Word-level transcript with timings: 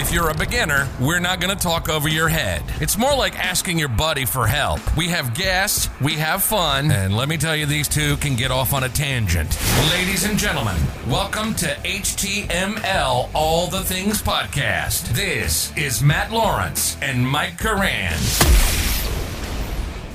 If 0.00 0.14
you're 0.14 0.30
a 0.30 0.34
beginner, 0.34 0.88
we're 0.98 1.20
not 1.20 1.40
going 1.42 1.54
to 1.54 1.62
talk 1.62 1.90
over 1.90 2.08
your 2.08 2.28
head. 2.28 2.62
It's 2.80 2.96
more 2.96 3.14
like 3.14 3.38
asking 3.38 3.78
your 3.78 3.90
buddy 3.90 4.24
for 4.24 4.46
help. 4.46 4.80
We 4.96 5.08
have 5.08 5.34
guests, 5.34 5.90
we 6.00 6.14
have 6.14 6.42
fun, 6.42 6.90
and 6.90 7.14
let 7.14 7.28
me 7.28 7.36
tell 7.36 7.54
you, 7.54 7.66
these 7.66 7.86
two 7.86 8.16
can 8.16 8.34
get 8.34 8.50
off 8.50 8.72
on 8.72 8.84
a 8.84 8.88
tangent. 8.88 9.58
Ladies 9.90 10.24
and 10.24 10.38
gentlemen, 10.38 10.78
welcome 11.06 11.54
to 11.56 11.66
HTML 11.84 13.28
All 13.34 13.66
the 13.66 13.80
Things 13.80 14.22
Podcast. 14.22 15.08
This 15.08 15.70
is 15.76 16.02
Matt 16.02 16.32
Lawrence 16.32 16.96
and 17.02 17.28
Mike 17.28 17.58
Karan. 17.58 18.18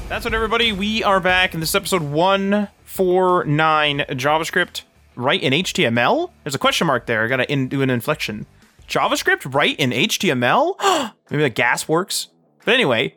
That's 0.10 0.26
what 0.26 0.34
everybody. 0.34 0.72
We 0.72 1.04
are 1.04 1.20
back 1.20 1.54
in 1.54 1.60
this 1.60 1.76
episode 1.76 2.02
149 2.02 4.00
JavaScript 4.00 4.82
right 5.16 5.42
in 5.42 5.54
HTML. 5.54 6.32
There's 6.44 6.56
a 6.56 6.60
question 6.60 6.88
mark 6.88 7.06
there. 7.06 7.24
I 7.24 7.28
gotta 7.28 7.50
in, 7.52 7.68
do 7.68 7.84
an 7.84 7.92
inflection. 7.92 8.48
JavaScript 8.88 9.54
right 9.54 9.78
in 9.80 9.92
HTML? 9.92 10.76
Maybe 11.30 11.44
the 11.44 11.50
gas 11.50 11.88
works. 11.88 12.30
But 12.64 12.74
anyway. 12.74 13.16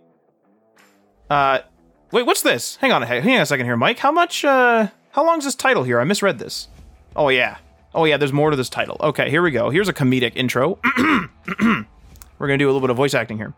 Uh 1.30 1.60
wait, 2.10 2.26
what's 2.26 2.42
this? 2.42 2.76
Hang 2.76 2.92
on, 2.92 3.02
hang 3.02 3.36
on 3.36 3.42
a 3.42 3.46
second 3.46 3.66
here, 3.66 3.76
Mike. 3.76 3.98
How 3.98 4.12
much 4.12 4.45
uh 4.45 4.88
how 5.12 5.24
long's 5.26 5.45
this 5.45 5.54
title 5.54 5.84
here? 5.84 6.00
I 6.00 6.04
misread 6.04 6.38
this. 6.38 6.68
Oh 7.16 7.28
yeah. 7.28 7.59
Oh 7.95 8.04
yeah, 8.04 8.16
there's 8.16 8.32
more 8.32 8.51
to 8.51 8.56
this 8.56 8.68
title. 8.68 8.96
Okay, 9.01 9.30
here 9.30 9.43
we 9.43 9.51
go. 9.51 9.70
Here's 9.70 9.88
a 9.88 9.95
comedic 9.95 10.32
intro. 10.37 10.78
We're 11.59 12.46
gonna 12.46 12.59
do 12.59 12.66
a 12.66 12.73
little 12.73 12.80
bit 12.80 12.90
of 12.90 12.96
voice 12.96 13.15
acting 13.15 13.38
here. 13.38 13.54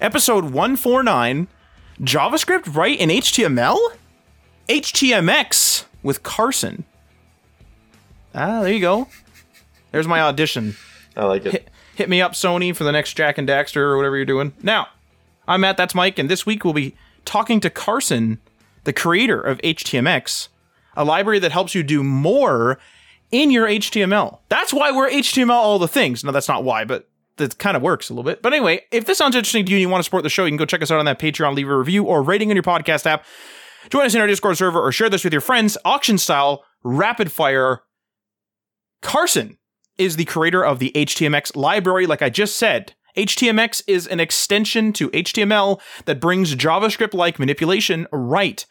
Episode 0.00 0.44
149 0.44 1.48
JavaScript 2.00 2.74
right 2.74 2.98
in 2.98 3.10
HTML? 3.10 3.78
HTMX 4.68 5.84
with 6.02 6.22
Carson. 6.22 6.84
Ah, 8.34 8.62
there 8.62 8.72
you 8.72 8.80
go. 8.80 9.08
There's 9.90 10.06
my 10.06 10.20
audition. 10.20 10.76
I 11.16 11.24
like 11.24 11.46
it. 11.46 11.52
Hit, 11.52 11.70
hit 11.96 12.08
me 12.08 12.22
up, 12.22 12.32
Sony, 12.32 12.74
for 12.74 12.84
the 12.84 12.92
next 12.92 13.14
Jak 13.14 13.38
and 13.38 13.48
Daxter 13.48 13.76
or 13.76 13.96
whatever 13.96 14.16
you're 14.16 14.24
doing. 14.24 14.52
Now, 14.62 14.88
I'm 15.48 15.62
Matt, 15.62 15.76
that's 15.76 15.94
Mike, 15.94 16.18
and 16.18 16.30
this 16.30 16.46
week 16.46 16.64
we'll 16.64 16.74
be 16.74 16.94
talking 17.24 17.60
to 17.60 17.70
Carson, 17.70 18.38
the 18.84 18.92
creator 18.92 19.40
of 19.40 19.58
HTMX, 19.58 20.48
a 20.96 21.04
library 21.04 21.38
that 21.40 21.52
helps 21.52 21.74
you 21.74 21.82
do 21.82 22.02
more 22.02 22.78
in 23.30 23.50
your 23.50 23.66
HTML. 23.66 24.38
That's 24.48 24.72
why 24.72 24.90
we're 24.90 25.10
HTML 25.10 25.50
all 25.50 25.78
the 25.78 25.88
things. 25.88 26.24
No, 26.24 26.32
that's 26.32 26.48
not 26.48 26.64
why, 26.64 26.84
but 26.84 27.08
that 27.36 27.58
kind 27.58 27.76
of 27.76 27.82
works 27.82 28.10
a 28.10 28.14
little 28.14 28.24
bit. 28.24 28.42
But 28.42 28.52
anyway, 28.52 28.82
if 28.90 29.06
this 29.06 29.18
sounds 29.18 29.34
interesting 29.34 29.64
to 29.64 29.70
you 29.70 29.76
and 29.76 29.82
you 29.82 29.88
want 29.88 30.00
to 30.00 30.04
support 30.04 30.22
the 30.22 30.28
show, 30.28 30.44
you 30.44 30.50
can 30.50 30.56
go 30.56 30.64
check 30.64 30.82
us 30.82 30.90
out 30.90 30.98
on 30.98 31.06
that 31.06 31.18
Patreon, 31.18 31.54
leave 31.54 31.68
a 31.68 31.76
review 31.76 32.04
or 32.04 32.22
rating 32.22 32.50
on 32.50 32.56
your 32.56 32.62
podcast 32.62 33.06
app. 33.06 33.24
Join 33.88 34.04
us 34.04 34.14
in 34.14 34.20
our 34.20 34.26
Discord 34.26 34.56
server 34.56 34.80
or 34.80 34.92
share 34.92 35.08
this 35.08 35.24
with 35.24 35.32
your 35.32 35.40
friends. 35.40 35.78
Auction 35.84 36.18
style, 36.18 36.64
rapid 36.82 37.32
fire. 37.32 37.80
Carson 39.00 39.56
is 40.00 40.16
the 40.16 40.24
creator 40.24 40.64
of 40.64 40.78
the 40.78 40.90
HTMX 40.94 41.54
library, 41.54 42.06
like 42.06 42.22
I 42.22 42.30
just 42.30 42.56
said. 42.56 42.94
HTMX 43.18 43.82
is 43.86 44.06
an 44.06 44.18
extension 44.18 44.94
to 44.94 45.10
HTML 45.10 45.78
that 46.06 46.20
brings 46.20 46.56
JavaScript 46.56 47.12
like 47.12 47.38
manipulation 47.38 48.06
right 48.10 48.64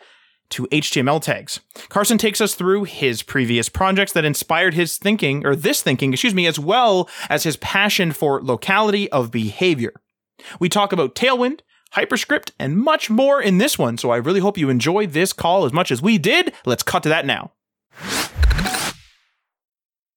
to 0.49 0.65
HTML 0.71 1.21
tags. 1.21 1.59
Carson 1.89 2.17
takes 2.17 2.41
us 2.41 2.55
through 2.55 2.85
his 2.85 3.21
previous 3.21 3.69
projects 3.69 4.11
that 4.13 4.25
inspired 4.25 4.73
his 4.73 4.97
thinking, 4.97 5.45
or 5.45 5.55
this 5.55 5.83
thinking, 5.83 6.11
excuse 6.13 6.33
me, 6.33 6.47
as 6.47 6.57
well 6.57 7.07
as 7.29 7.43
his 7.43 7.57
passion 7.57 8.11
for 8.11 8.41
locality 8.41 9.11
of 9.11 9.29
behavior. 9.29 9.93
We 10.59 10.67
talk 10.67 10.91
about 10.91 11.13
Tailwind, 11.13 11.59
Hyperscript, 11.91 12.53
and 12.57 12.77
much 12.77 13.11
more 13.11 13.39
in 13.39 13.59
this 13.59 13.77
one, 13.77 13.99
so 13.99 14.09
I 14.09 14.17
really 14.17 14.39
hope 14.39 14.57
you 14.57 14.69
enjoy 14.69 15.05
this 15.05 15.31
call 15.31 15.65
as 15.65 15.73
much 15.73 15.91
as 15.91 16.01
we 16.01 16.17
did. 16.17 16.53
Let's 16.65 16.81
cut 16.81 17.03
to 17.03 17.09
that 17.09 17.27
now. 17.27 17.51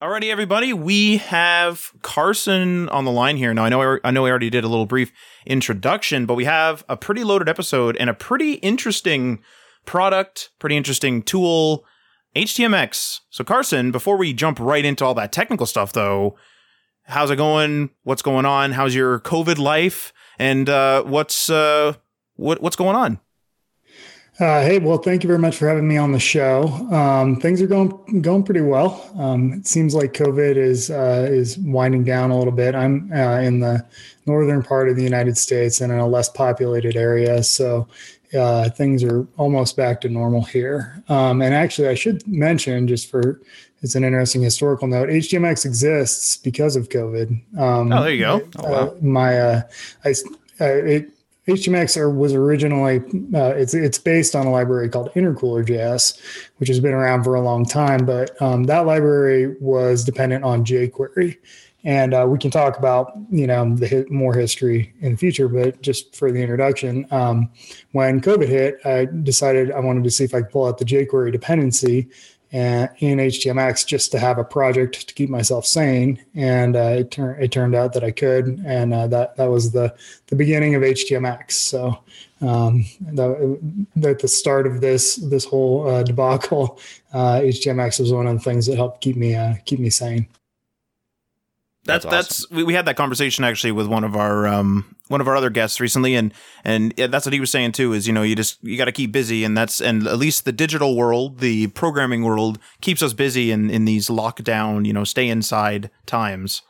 Alrighty, 0.03 0.29
everybody, 0.29 0.73
we 0.73 1.15
have 1.15 1.93
Carson 2.01 2.89
on 2.89 3.05
the 3.05 3.11
line 3.11 3.37
here. 3.37 3.53
Now, 3.53 3.63
I 3.63 3.69
know 3.69 3.99
I 4.03 4.11
know 4.11 4.23
we 4.23 4.29
already 4.29 4.49
did 4.49 4.65
a 4.65 4.67
little 4.67 4.85
brief 4.85 5.13
introduction, 5.45 6.25
but 6.25 6.33
we 6.33 6.43
have 6.43 6.83
a 6.89 6.97
pretty 6.97 7.23
loaded 7.23 7.47
episode 7.47 7.95
and 7.95 8.09
a 8.09 8.13
pretty 8.13 8.55
interesting 8.55 9.41
product, 9.85 10.49
pretty 10.59 10.75
interesting 10.75 11.23
tool, 11.23 11.85
HTMX. 12.35 13.21
So, 13.29 13.45
Carson, 13.45 13.91
before 13.91 14.17
we 14.17 14.33
jump 14.33 14.59
right 14.59 14.83
into 14.83 15.05
all 15.05 15.13
that 15.13 15.31
technical 15.31 15.65
stuff, 15.65 15.93
though, 15.93 16.35
how's 17.03 17.31
it 17.31 17.37
going? 17.37 17.89
What's 18.03 18.21
going 18.21 18.45
on? 18.45 18.73
How's 18.73 18.93
your 18.93 19.21
COVID 19.21 19.57
life? 19.57 20.11
And 20.37 20.67
uh, 20.67 21.03
what's 21.03 21.49
uh, 21.49 21.93
what 22.35 22.61
what's 22.61 22.75
going 22.75 22.97
on? 22.97 23.21
Uh, 24.39 24.61
hey, 24.63 24.79
well, 24.79 24.97
thank 24.97 25.23
you 25.23 25.27
very 25.27 25.37
much 25.37 25.57
for 25.57 25.67
having 25.67 25.87
me 25.87 25.95
on 25.95 26.11
the 26.11 26.19
show. 26.19 26.63
Um, 26.91 27.35
things 27.35 27.61
are 27.61 27.67
going 27.67 28.21
going 28.21 28.43
pretty 28.43 28.61
well. 28.61 29.11
Um, 29.15 29.53
it 29.53 29.67
seems 29.67 29.93
like 29.93 30.13
COVID 30.13 30.57
is 30.57 30.89
uh, 30.89 31.27
is 31.29 31.59
winding 31.59 32.03
down 32.03 32.31
a 32.31 32.37
little 32.37 32.53
bit. 32.53 32.73
I'm 32.73 33.11
uh, 33.13 33.39
in 33.41 33.59
the 33.59 33.85
northern 34.25 34.63
part 34.63 34.89
of 34.89 34.95
the 34.95 35.03
United 35.03 35.37
States 35.37 35.81
and 35.81 35.93
in 35.93 35.99
a 35.99 36.07
less 36.07 36.29
populated 36.29 36.95
area, 36.95 37.43
so 37.43 37.87
uh, 38.35 38.69
things 38.71 39.03
are 39.03 39.27
almost 39.37 39.77
back 39.77 40.01
to 40.01 40.09
normal 40.09 40.41
here. 40.41 41.03
Um, 41.09 41.43
and 41.43 41.53
actually, 41.53 41.89
I 41.89 41.93
should 41.93 42.27
mention 42.27 42.87
just 42.87 43.11
for 43.11 43.39
it's 43.83 43.93
an 43.93 44.03
interesting 44.03 44.41
historical 44.41 44.87
note. 44.87 45.09
HTMX 45.09 45.63
exists 45.63 46.37
because 46.37 46.75
of 46.75 46.89
COVID. 46.89 47.29
Um, 47.59 47.93
oh, 47.93 48.01
there 48.01 48.13
you 48.13 48.19
go. 48.19 48.49
Oh, 48.57 48.71
wow. 48.71 48.87
Uh, 48.87 48.93
my 49.01 49.39
uh, 49.39 49.61
I, 50.05 50.13
it 50.59 51.12
HTMX 51.47 52.15
was 52.15 52.33
originally 52.33 52.99
uh, 53.35 53.53
it's 53.55 53.73
it's 53.73 53.97
based 53.97 54.35
on 54.35 54.45
a 54.45 54.51
library 54.51 54.87
called 54.87 55.11
Intercooler.js, 55.13 56.17
which 56.57 56.69
has 56.69 56.79
been 56.79 56.93
around 56.93 57.23
for 57.23 57.35
a 57.35 57.41
long 57.41 57.65
time. 57.65 58.05
But 58.05 58.41
um, 58.41 58.63
that 58.65 58.85
library 58.85 59.55
was 59.59 60.05
dependent 60.05 60.45
on 60.45 60.63
jQuery, 60.63 61.37
and 61.83 62.13
uh, 62.13 62.25
we 62.29 62.37
can 62.37 62.49
talk 62.49 62.77
about 62.77 63.11
you 63.29 63.45
know 63.45 63.75
the 63.75 63.87
hit, 63.87 64.09
more 64.09 64.33
history 64.33 64.93
in 65.01 65.11
the 65.11 65.17
future. 65.17 65.49
But 65.49 65.81
just 65.81 66.15
for 66.15 66.31
the 66.31 66.39
introduction, 66.39 67.05
um, 67.11 67.49
when 67.91 68.21
COVID 68.21 68.47
hit, 68.47 68.79
I 68.85 69.09
decided 69.23 69.69
I 69.71 69.81
wanted 69.81 70.05
to 70.05 70.11
see 70.11 70.23
if 70.23 70.33
I 70.33 70.43
could 70.43 70.51
pull 70.51 70.65
out 70.65 70.77
the 70.77 70.85
jQuery 70.85 71.33
dependency 71.33 72.09
and 72.53 72.87
in 72.99 73.17
HTMX 73.17 73.85
just 73.85 74.11
to 74.11 74.19
have 74.19 74.37
a 74.37 74.43
project 74.43 75.07
to 75.07 75.13
keep 75.15 75.29
myself 75.29 75.65
sane. 75.65 76.23
And 76.35 76.75
uh, 76.75 76.97
it 76.99 77.11
turned 77.11 77.43
it 77.43 77.51
turned 77.51 77.75
out 77.75 77.93
that 77.93 78.03
I 78.03 78.11
could, 78.11 78.61
and 78.65 78.93
uh, 78.93 79.07
that 79.07 79.35
that 79.37 79.49
was 79.49 79.71
the 79.71 79.93
the 80.27 80.35
beginning 80.35 80.75
of 80.75 80.83
HTMX. 80.83 81.51
So 81.53 81.99
um, 82.41 82.85
at 83.07 84.19
the 84.19 84.27
start 84.27 84.67
of 84.67 84.81
this 84.81 85.15
this 85.15 85.45
whole 85.45 85.89
uh, 85.89 86.03
debacle, 86.03 86.79
HTMX 87.13 87.99
uh, 87.99 88.03
was 88.03 88.13
one 88.13 88.27
of 88.27 88.35
the 88.35 88.43
things 88.43 88.67
that 88.67 88.75
helped 88.75 89.01
keep 89.01 89.17
me 89.17 89.35
uh, 89.35 89.55
keep 89.65 89.79
me 89.79 89.89
sane. 89.89 90.27
That's 91.85 92.05
that's, 92.05 92.45
awesome. 92.45 92.55
we, 92.55 92.63
we 92.63 92.73
had 92.73 92.85
that 92.85 92.95
conversation 92.95 93.43
actually 93.43 93.73
with 93.73 93.87
one 93.87 94.05
of 94.05 94.15
our 94.15 94.47
um 94.47 94.95
one 95.09 95.19
of 95.19 95.27
our 95.27 95.35
other 95.35 95.49
guests 95.49 95.81
recently 95.81 96.15
and 96.15 96.33
and 96.63 96.93
that's 96.95 97.25
what 97.25 97.33
he 97.33 97.41
was 97.41 97.51
saying 97.51 97.73
too 97.73 97.91
is 97.91 98.07
you 98.07 98.13
know 98.13 98.21
you 98.21 98.37
just 98.37 98.63
you 98.63 98.77
got 98.77 98.85
to 98.85 98.93
keep 98.93 99.11
busy 99.11 99.43
and 99.43 99.57
that's 99.57 99.81
and 99.81 100.07
at 100.07 100.17
least 100.17 100.45
the 100.45 100.53
digital 100.53 100.95
world 100.95 101.39
the 101.39 101.67
programming 101.67 102.23
world 102.23 102.57
keeps 102.79 103.03
us 103.03 103.11
busy 103.11 103.51
in 103.51 103.69
in 103.69 103.83
these 103.83 104.07
lockdown 104.07 104.85
you 104.85 104.93
know 104.93 105.03
stay 105.03 105.27
inside 105.27 105.89
times. 106.05 106.61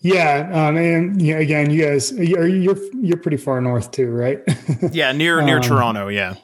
Yeah, 0.00 0.48
um, 0.52 0.76
and 0.76 1.20
yeah, 1.20 1.38
again, 1.38 1.70
you 1.70 1.84
guys, 1.84 2.12
you're 2.12 2.46
you're 2.46 2.78
you're 2.94 3.16
pretty 3.16 3.36
far 3.36 3.60
north 3.60 3.90
too, 3.90 4.10
right? 4.10 4.38
yeah, 4.92 5.10
near 5.10 5.42
near 5.42 5.56
um, 5.56 5.62
Toronto. 5.62 6.06
Yeah, 6.06 6.36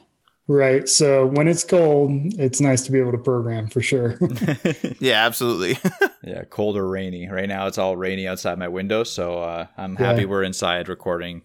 Right. 0.47 0.87
So 0.87 1.25
when 1.25 1.47
it's 1.47 1.63
cold, 1.63 2.11
it's 2.37 2.61
nice 2.61 2.83
to 2.83 2.91
be 2.91 2.99
able 2.99 3.13
to 3.13 3.17
program 3.17 3.67
for 3.67 3.81
sure. 3.81 4.19
yeah, 4.99 5.25
absolutely. 5.25 5.77
yeah, 6.23 6.43
cold 6.49 6.77
or 6.77 6.87
rainy. 6.87 7.27
Right 7.27 7.49
now 7.49 7.65
it's 7.65 7.79
all 7.79 7.97
rainy 7.97 8.27
outside 8.27 8.59
my 8.59 8.67
window, 8.67 9.03
so 9.03 9.39
uh, 9.39 9.67
I'm 9.75 9.95
happy 9.95 10.21
yeah. 10.21 10.27
we're 10.27 10.43
inside 10.43 10.87
recording. 10.87 11.41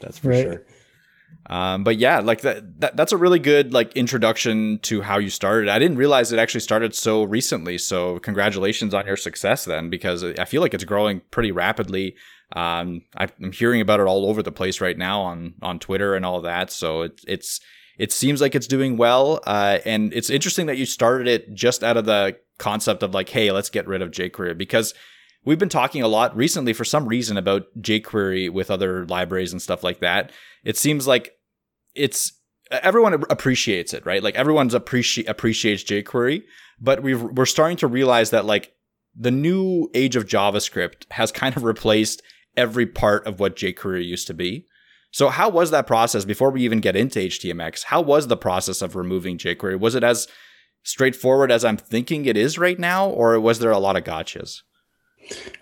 that's 0.00 0.18
for 0.18 0.28
right. 0.28 0.42
sure. 0.42 0.62
Um, 1.46 1.82
but 1.82 1.96
yeah, 1.96 2.20
like 2.20 2.42
that, 2.42 2.80
that, 2.80 2.96
that's 2.96 3.12
a 3.12 3.16
really 3.16 3.38
good 3.38 3.72
like 3.72 3.92
introduction 3.96 4.78
to 4.82 5.00
how 5.00 5.18
you 5.18 5.30
started. 5.30 5.68
I 5.68 5.78
didn't 5.78 5.96
realize 5.96 6.30
it 6.30 6.38
actually 6.38 6.60
started 6.60 6.94
so 6.94 7.24
recently. 7.24 7.78
So 7.78 8.18
congratulations 8.20 8.94
on 8.94 9.06
your 9.06 9.16
success 9.16 9.64
then, 9.64 9.90
because 9.90 10.22
I 10.22 10.44
feel 10.44 10.60
like 10.60 10.74
it's 10.74 10.84
growing 10.84 11.22
pretty 11.30 11.50
rapidly. 11.50 12.16
Um, 12.54 13.02
I'm 13.16 13.52
hearing 13.52 13.80
about 13.80 14.00
it 14.00 14.06
all 14.06 14.26
over 14.26 14.42
the 14.42 14.52
place 14.52 14.80
right 14.80 14.96
now 14.96 15.20
on 15.20 15.54
on 15.60 15.78
Twitter 15.78 16.14
and 16.14 16.24
all 16.24 16.40
that. 16.42 16.70
So 16.70 17.02
it, 17.02 17.20
it's 17.26 17.60
it 17.98 18.12
seems 18.12 18.40
like 18.40 18.54
it's 18.54 18.66
doing 18.66 18.96
well. 18.96 19.40
Uh, 19.46 19.78
and 19.84 20.12
it's 20.14 20.30
interesting 20.30 20.66
that 20.66 20.78
you 20.78 20.86
started 20.86 21.26
it 21.26 21.52
just 21.52 21.82
out 21.82 21.96
of 21.96 22.06
the 22.06 22.36
concept 22.58 23.02
of 23.02 23.12
like, 23.12 23.28
hey, 23.28 23.50
let's 23.52 23.70
get 23.70 23.86
rid 23.86 24.02
of 24.02 24.10
jQuery 24.10 24.56
because 24.56 24.94
we've 25.44 25.58
been 25.58 25.68
talking 25.68 26.02
a 26.02 26.08
lot 26.08 26.36
recently 26.36 26.72
for 26.72 26.84
some 26.84 27.06
reason 27.06 27.36
about 27.36 27.66
jQuery 27.80 28.50
with 28.50 28.70
other 28.70 29.04
libraries 29.06 29.52
and 29.52 29.60
stuff 29.60 29.82
like 29.82 30.00
that. 30.00 30.32
It 30.64 30.76
seems 30.76 31.06
like 31.06 31.32
it's 31.94 32.32
everyone 32.70 33.14
appreciates 33.30 33.92
it, 33.92 34.06
right? 34.06 34.22
Like 34.22 34.36
everyone's 34.36 34.74
appreciate 34.74 35.28
appreciates 35.28 35.84
jQuery, 35.84 36.42
but 36.80 37.02
we 37.02 37.14
we're 37.14 37.46
starting 37.46 37.76
to 37.78 37.86
realize 37.86 38.30
that 38.30 38.44
like 38.44 38.72
the 39.16 39.30
new 39.30 39.90
age 39.94 40.16
of 40.16 40.26
JavaScript 40.26 41.10
has 41.10 41.32
kind 41.32 41.56
of 41.56 41.64
replaced 41.64 42.22
every 42.58 42.86
part 42.86 43.26
of 43.26 43.40
what 43.40 43.56
jQuery 43.56 44.04
used 44.04 44.26
to 44.26 44.34
be. 44.34 44.66
So 45.10 45.28
how 45.28 45.48
was 45.48 45.70
that 45.70 45.86
process 45.86 46.24
before 46.24 46.50
we 46.50 46.62
even 46.62 46.80
get 46.80 46.96
into 46.96 47.20
HTMX? 47.20 47.84
How 47.84 48.02
was 48.02 48.26
the 48.26 48.36
process 48.36 48.82
of 48.82 48.96
removing 48.96 49.38
jQuery? 49.38 49.80
Was 49.80 49.94
it 49.94 50.04
as 50.04 50.28
straightforward 50.82 51.50
as 51.50 51.64
I'm 51.64 51.76
thinking 51.76 52.26
it 52.26 52.36
is 52.36 52.58
right 52.58 52.78
now, 52.78 53.08
or 53.08 53.38
was 53.40 53.60
there 53.60 53.70
a 53.70 53.78
lot 53.78 53.96
of 53.96 54.04
gotchas? 54.04 54.62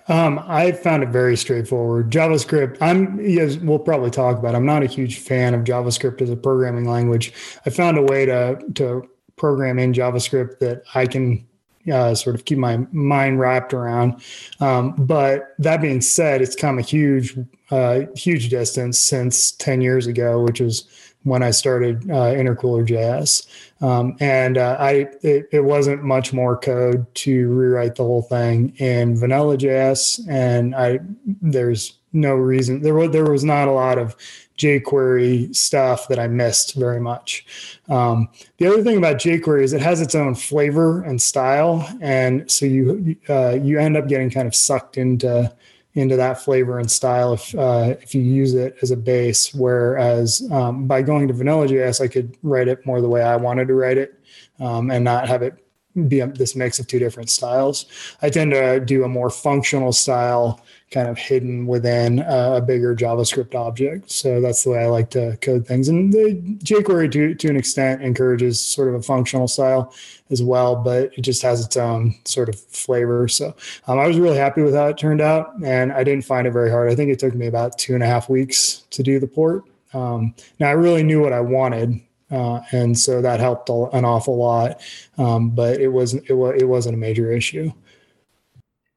Um, 0.09 0.41
I 0.47 0.73
found 0.73 1.03
it 1.03 1.11
very 1.11 1.37
straightforward. 1.37 2.11
JavaScript, 2.11 2.79
I'm, 2.81 3.21
yes, 3.21 3.57
we'll 3.57 3.79
probably 3.79 4.11
talk 4.11 4.39
about. 4.39 4.55
It. 4.55 4.57
I'm 4.57 4.67
not 4.67 4.83
a 4.83 4.87
huge 4.87 5.19
fan 5.19 5.55
of 5.55 5.65
JavaScript 5.65 6.23
as 6.23 6.31
a 6.31 6.37
programming 6.37 6.89
language. 6.89 7.33
I 7.65 7.71
found 7.71 7.99
a 7.99 8.03
way 8.03 8.27
to 8.27 8.59
to 8.75 9.09
program 9.37 9.79
in 9.79 9.93
JavaScript 9.93 10.61
that 10.61 10.83
I 10.95 11.07
can 11.07 11.47
uh, 11.93 12.15
sort 12.15 12.35
of 12.35 12.45
keep 12.45 12.59
my 12.59 12.79
mind 12.93 13.41
wrapped 13.41 13.73
around. 13.75 14.23
Um, 14.61 14.95
but 14.97 15.55
that 15.59 15.81
being 15.81 16.01
said, 16.01 16.43
it's 16.43 16.57
come 16.57 16.79
a 16.79 16.83
huge, 16.83 17.39
uh, 17.71 18.03
huge 18.15 18.49
distance 18.49 18.99
since 18.99 19.53
10 19.53 19.81
years 19.81 20.07
ago, 20.07 20.43
which 20.43 20.61
is 20.61 20.87
when 21.27 21.43
I 21.43 21.51
started 21.51 22.09
uh, 22.09 22.33
Intercooler 22.35 22.87
JS. 22.87 23.47
Um, 23.83 24.17
and 24.21 24.57
uh, 24.57 24.77
I 24.79 25.09
it, 25.23 25.49
it, 25.53 25.65
wasn't 25.65 26.05
much 26.05 26.33
more 26.33 26.57
code 26.57 27.13
to 27.17 27.49
rewrite 27.49 27.97
the 27.97 28.05
whole 28.05 28.23
thing 28.23 28.75
in 28.77 29.17
vanilla 29.19 29.59
JS. 29.59 30.21
And 30.29 30.75
I 30.75 31.01
there's 31.43 31.99
no 32.13 32.35
reason 32.35 32.81
there 32.81 32.95
was 32.95 33.11
there 33.11 33.25
was 33.31 33.45
not 33.45 33.69
a 33.69 33.73
lot 33.73 33.99
of 33.99 34.17
jQuery 34.57 35.55
stuff 35.55 36.09
that 36.09 36.19
I 36.19 36.27
missed 36.29 36.75
very 36.75 37.01
much. 37.01 37.47
Um, 37.89 38.29
the 38.59 38.67
other 38.67 38.83
thing 38.83 38.97
about 38.97 39.17
jQuery 39.17 39.63
is 39.63 39.73
it 39.73 39.83
has 39.83 40.01
its 40.01 40.15
own 40.15 40.35
flavor 40.35 41.03
and 41.03 41.21
style, 41.21 41.89
and 42.01 42.51
so 42.51 42.67
you 42.67 43.17
uh, 43.29 43.59
you 43.63 43.79
end 43.79 43.97
up 43.97 44.09
getting 44.09 44.31
kind 44.31 44.47
of 44.47 44.55
sucked 44.55 44.97
into 44.97 45.53
into 45.95 46.15
that 46.17 46.39
flavor 46.41 46.79
and 46.79 46.91
style 46.91 47.33
if 47.33 47.55
uh, 47.55 47.95
if 48.01 48.15
you 48.15 48.23
use 48.23 48.55
it 48.55 48.77
as 48.83 48.91
a 48.91 48.97
base. 48.97 49.55
Whereas 49.55 50.47
um, 50.51 50.87
by 50.87 51.03
going 51.03 51.29
to 51.29 51.35
Vanilla 51.35 51.67
JS, 51.67 52.01
I 52.01 52.09
could 52.09 52.37
write 52.43 52.69
it 52.69 52.85
more 52.87 53.01
the 53.01 53.09
way 53.09 53.23
I 53.23 53.37
wanted 53.37 53.69
to 53.69 53.75
write 53.75 53.99
it, 53.99 54.19
um, 54.61 54.91
and 54.91 55.05
not 55.05 55.29
have 55.29 55.43
it 55.43 55.66
be 56.09 56.21
a, 56.21 56.27
this 56.27 56.55
mix 56.55 56.79
of 56.79 56.87
two 56.87 56.99
different 56.99 57.31
styles. 57.31 57.87
I 58.23 58.31
tend 58.31 58.53
to 58.53 58.81
do 58.81 59.05
a 59.05 59.09
more 59.09 59.31
functional 59.31 59.93
style 59.93 60.61
kind 60.91 61.09
of 61.09 61.19
hidden 61.19 61.67
within 61.67 62.21
a 62.21 62.61
bigger 62.61 62.95
JavaScript 62.95 63.55
object. 63.55 64.11
So 64.11 64.41
that's 64.41 64.63
the 64.63 64.71
way 64.71 64.85
I 64.85 64.87
like 64.87 65.11
to 65.11 65.37
code 65.39 65.67
things. 65.67 65.89
And 65.89 66.13
the 66.13 66.41
jQuery 66.63 67.11
to, 67.13 67.35
to 67.35 67.49
an 67.49 67.57
extent 67.57 68.03
encourages 68.03 68.61
sort 68.61 68.89
of 68.89 68.95
a 68.95 69.03
functional 69.03 69.49
style 69.49 69.93
as 70.31 70.43
well, 70.43 70.77
but 70.77 71.13
it 71.19 71.23
just 71.23 71.43
has 71.43 71.65
its 71.65 71.77
own 71.77 72.15
sort 72.25 72.49
of 72.49 72.61
flavor. 72.61 73.27
So 73.27 73.55
um, 73.89 73.99
I 73.99 74.07
was 74.07 74.19
really 74.19 74.39
happy 74.39 74.63
with 74.63 74.75
how 74.75 74.87
it 74.87 74.99
turned 74.99 75.21
out 75.21 75.55
and 75.65 75.93
I 75.93 76.05
didn't 76.05 76.25
find 76.25 76.47
it 76.47 76.53
very 76.53 76.71
hard. 76.71 76.91
I 76.91 76.95
think 76.95 77.11
it 77.11 77.19
took 77.19 77.35
me 77.35 77.47
about 77.47 77.79
two 77.79 77.95
and 77.95 78.03
a 78.03 78.07
half 78.07 78.29
weeks 78.29 78.85
to 78.91 79.03
do 79.03 79.19
the 79.19 79.27
port. 79.27 79.65
Um, 79.93 80.35
now 80.61 80.69
I 80.69 80.73
really 80.73 81.03
knew 81.03 81.21
what 81.21 81.33
I 81.33 81.41
wanted. 81.41 82.01
Uh, 82.31 82.61
and 82.73 82.99
so 82.99 83.23
that 83.23 83.39
helped 83.39 83.69
an 83.69 84.05
awful 84.05 84.37
lot, 84.37 84.81
um, 85.17 85.51
but 85.51 85.81
it 85.81 85.89
wasn't 85.89 86.29
it, 86.29 86.35
was, 86.35 86.61
it 86.61 86.65
wasn't 86.65 86.95
a 86.95 86.99
major 86.99 87.31
issue. 87.31 87.73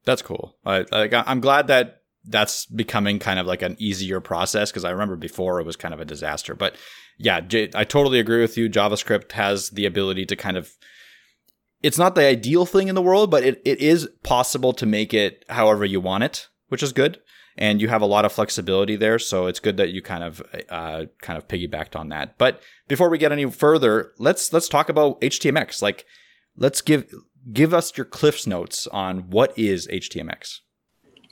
That's 0.05 0.23
cool. 0.23 0.55
I, 0.65 0.85
I'm 0.91 1.39
glad 1.39 1.67
that 1.67 2.01
that's 2.25 2.65
becoming 2.65 3.19
kind 3.19 3.39
of 3.39 3.45
like 3.45 3.61
an 3.61 3.75
easier 3.79 4.19
process 4.19 4.71
because 4.71 4.85
I 4.85 4.91
remember 4.91 5.15
before 5.15 5.59
it 5.59 5.65
was 5.65 5.75
kind 5.75 5.93
of 5.93 5.99
a 5.99 6.05
disaster. 6.05 6.55
But 6.55 6.75
yeah, 7.17 7.41
J- 7.41 7.69
I 7.75 7.83
totally 7.83 8.19
agree 8.19 8.41
with 8.41 8.57
you. 8.57 8.69
JavaScript 8.69 9.33
has 9.33 9.69
the 9.69 9.85
ability 9.85 10.25
to 10.27 10.35
kind 10.35 10.57
of 10.57 10.71
it's 11.81 11.97
not 11.97 12.15
the 12.15 12.25
ideal 12.25 12.65
thing 12.65 12.87
in 12.87 12.95
the 12.95 13.01
world, 13.01 13.31
but 13.31 13.43
it, 13.43 13.61
it 13.63 13.79
is 13.79 14.09
possible 14.23 14.73
to 14.73 14.85
make 14.85 15.13
it 15.13 15.45
however 15.49 15.85
you 15.85 16.01
want 16.01 16.23
it, 16.23 16.47
which 16.67 16.83
is 16.83 16.91
good. 16.91 17.19
And 17.59 17.81
you 17.81 17.89
have 17.89 18.01
a 18.01 18.05
lot 18.05 18.23
of 18.23 18.31
flexibility 18.31 18.95
there, 18.95 19.19
so 19.19 19.47
it's 19.47 19.59
good 19.59 19.75
that 19.77 19.89
you 19.89 20.01
kind 20.01 20.23
of 20.23 20.41
uh, 20.69 21.05
kind 21.21 21.37
of 21.37 21.47
piggybacked 21.49 21.93
on 21.93 22.07
that. 22.07 22.37
But 22.37 22.61
before 22.87 23.09
we 23.09 23.17
get 23.17 23.33
any 23.33 23.51
further, 23.51 24.13
let's 24.17 24.53
let's 24.53 24.69
talk 24.69 24.87
about 24.87 25.19
HTMX. 25.19 25.81
Like, 25.81 26.05
let's 26.55 26.79
give 26.79 27.13
give 27.51 27.73
us 27.73 27.97
your 27.97 28.05
Cliff's 28.05 28.47
notes 28.47 28.87
on 28.87 29.29
what 29.29 29.57
is 29.59 29.89
HTMX. 29.89 30.59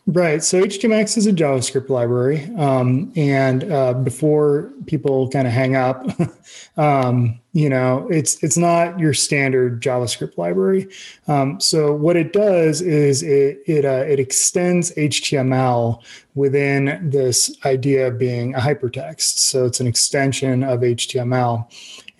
Right. 0.10 0.42
So 0.42 0.64
HTMX 0.64 1.18
is 1.18 1.28
a 1.28 1.34
JavaScript 1.34 1.90
library. 1.90 2.50
Um, 2.56 3.12
and 3.18 3.70
uh, 3.70 3.94
before 3.94 4.72
people 4.86 5.30
kind 5.30 5.46
of 5.46 5.52
hang 5.52 5.76
up, 5.76 6.08
um, 6.78 7.38
you 7.52 7.68
know, 7.68 8.08
it's 8.10 8.42
it's 8.42 8.56
not 8.56 8.98
your 8.98 9.14
standard 9.14 9.84
JavaScript 9.84 10.38
library. 10.38 10.88
Um, 11.28 11.60
so 11.60 11.94
what 11.94 12.16
it 12.16 12.32
does 12.32 12.80
is 12.80 13.22
it 13.22 13.60
it 13.66 13.84
uh, 13.84 14.06
it 14.08 14.18
extends 14.18 14.94
HTML 14.96 16.02
within 16.36 17.10
this 17.10 17.54
idea 17.66 18.08
of 18.08 18.18
being 18.18 18.56
a 18.56 18.60
hypertext. 18.60 19.40
So 19.40 19.66
it's 19.66 19.82
an 19.82 19.88
extension 19.88 20.64
of 20.64 20.80
HTML. 20.80 21.70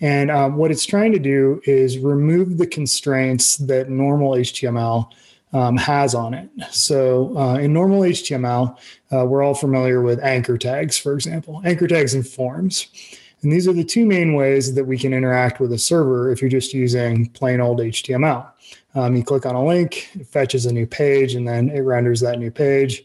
And 0.02 0.30
um, 0.30 0.56
what 0.56 0.70
it's 0.70 0.84
trying 0.84 1.12
to 1.12 1.18
do 1.18 1.62
is 1.64 1.96
remove 1.96 2.58
the 2.58 2.66
constraints 2.66 3.56
that 3.56 3.88
normal 3.88 4.32
HTML 4.32 5.10
um, 5.52 5.76
has 5.76 6.14
on 6.14 6.34
it. 6.34 6.48
So 6.70 7.36
uh, 7.36 7.56
in 7.56 7.72
normal 7.72 8.02
HTML, 8.02 8.76
uh, 9.12 9.24
we're 9.24 9.42
all 9.42 9.54
familiar 9.54 10.02
with 10.02 10.20
anchor 10.20 10.58
tags, 10.58 10.98
for 10.98 11.14
example, 11.14 11.62
anchor 11.64 11.86
tags 11.86 12.14
and 12.14 12.26
forms. 12.26 12.88
And 13.42 13.52
these 13.52 13.68
are 13.68 13.72
the 13.72 13.84
two 13.84 14.04
main 14.04 14.34
ways 14.34 14.74
that 14.74 14.84
we 14.84 14.98
can 14.98 15.12
interact 15.12 15.60
with 15.60 15.72
a 15.72 15.78
server 15.78 16.32
if 16.32 16.40
you're 16.40 16.50
just 16.50 16.74
using 16.74 17.28
plain 17.30 17.60
old 17.60 17.78
HTML. 17.78 18.50
Um, 18.94 19.14
you 19.14 19.22
click 19.22 19.46
on 19.46 19.54
a 19.54 19.64
link, 19.64 20.10
it 20.18 20.26
fetches 20.26 20.66
a 20.66 20.72
new 20.72 20.86
page, 20.86 21.34
and 21.34 21.46
then 21.46 21.68
it 21.68 21.80
renders 21.80 22.20
that 22.20 22.38
new 22.38 22.50
page 22.50 23.04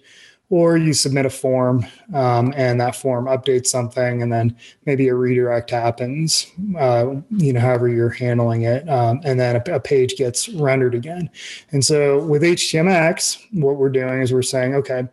or 0.54 0.78
you 0.78 0.94
submit 0.94 1.26
a 1.26 1.32
form 1.32 1.84
um, 2.14 2.54
and 2.56 2.80
that 2.80 2.96
form 2.96 3.26
updates 3.26 3.66
something 3.66 4.22
and 4.22 4.32
then 4.32 4.56
maybe 4.86 5.08
a 5.08 5.16
redirect 5.16 5.72
happens 5.72 6.46
uh, 6.78 7.16
you 7.32 7.52
know 7.52 7.60
however 7.60 7.90
you're 7.90 8.12
handling 8.12 8.62
it 8.62 8.88
um, 8.88 9.20
and 9.24 9.40
then 9.40 9.56
a, 9.56 9.74
a, 9.74 9.80
page 9.80 10.16
gets 10.16 10.50
rendered 10.50 10.94
again 10.94 11.28
and 11.72 11.84
so 11.84 12.24
with 12.26 12.44
htmx 12.44 13.44
what 13.54 13.78
we're 13.78 13.90
doing 13.90 14.22
is 14.22 14.32
we're 14.32 14.44
saying 14.44 14.76
okay 14.76 15.08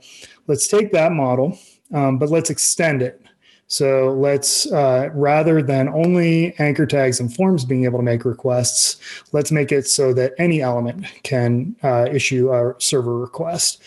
let's 0.47 0.69
take 0.69 0.93
that 0.93 1.11
model 1.11 1.59
um, 1.95 2.19
but 2.19 2.29
let's 2.29 2.51
extend 2.51 3.01
it 3.01 3.25
so 3.71 4.13
let's, 4.15 4.67
uh, 4.73 5.11
rather 5.15 5.63
than 5.63 5.89
only 5.89 6.59
anchor 6.59 6.87
tags 6.87 7.21
and 7.21 7.33
forms 7.33 7.65
being 7.65 7.85
able 7.85 8.01
to 8.01 8.03
make 8.03 8.25
requests, 8.25 8.97
let's 9.31 9.53
make 9.53 9.71
it 9.71 9.87
so 9.87 10.13
that 10.13 10.33
any 10.39 10.61
element 10.61 11.07
can 11.23 11.77
uh, 11.85 12.09
issue 12.11 12.53
a 12.53 12.75
server 12.79 13.17
request. 13.17 13.81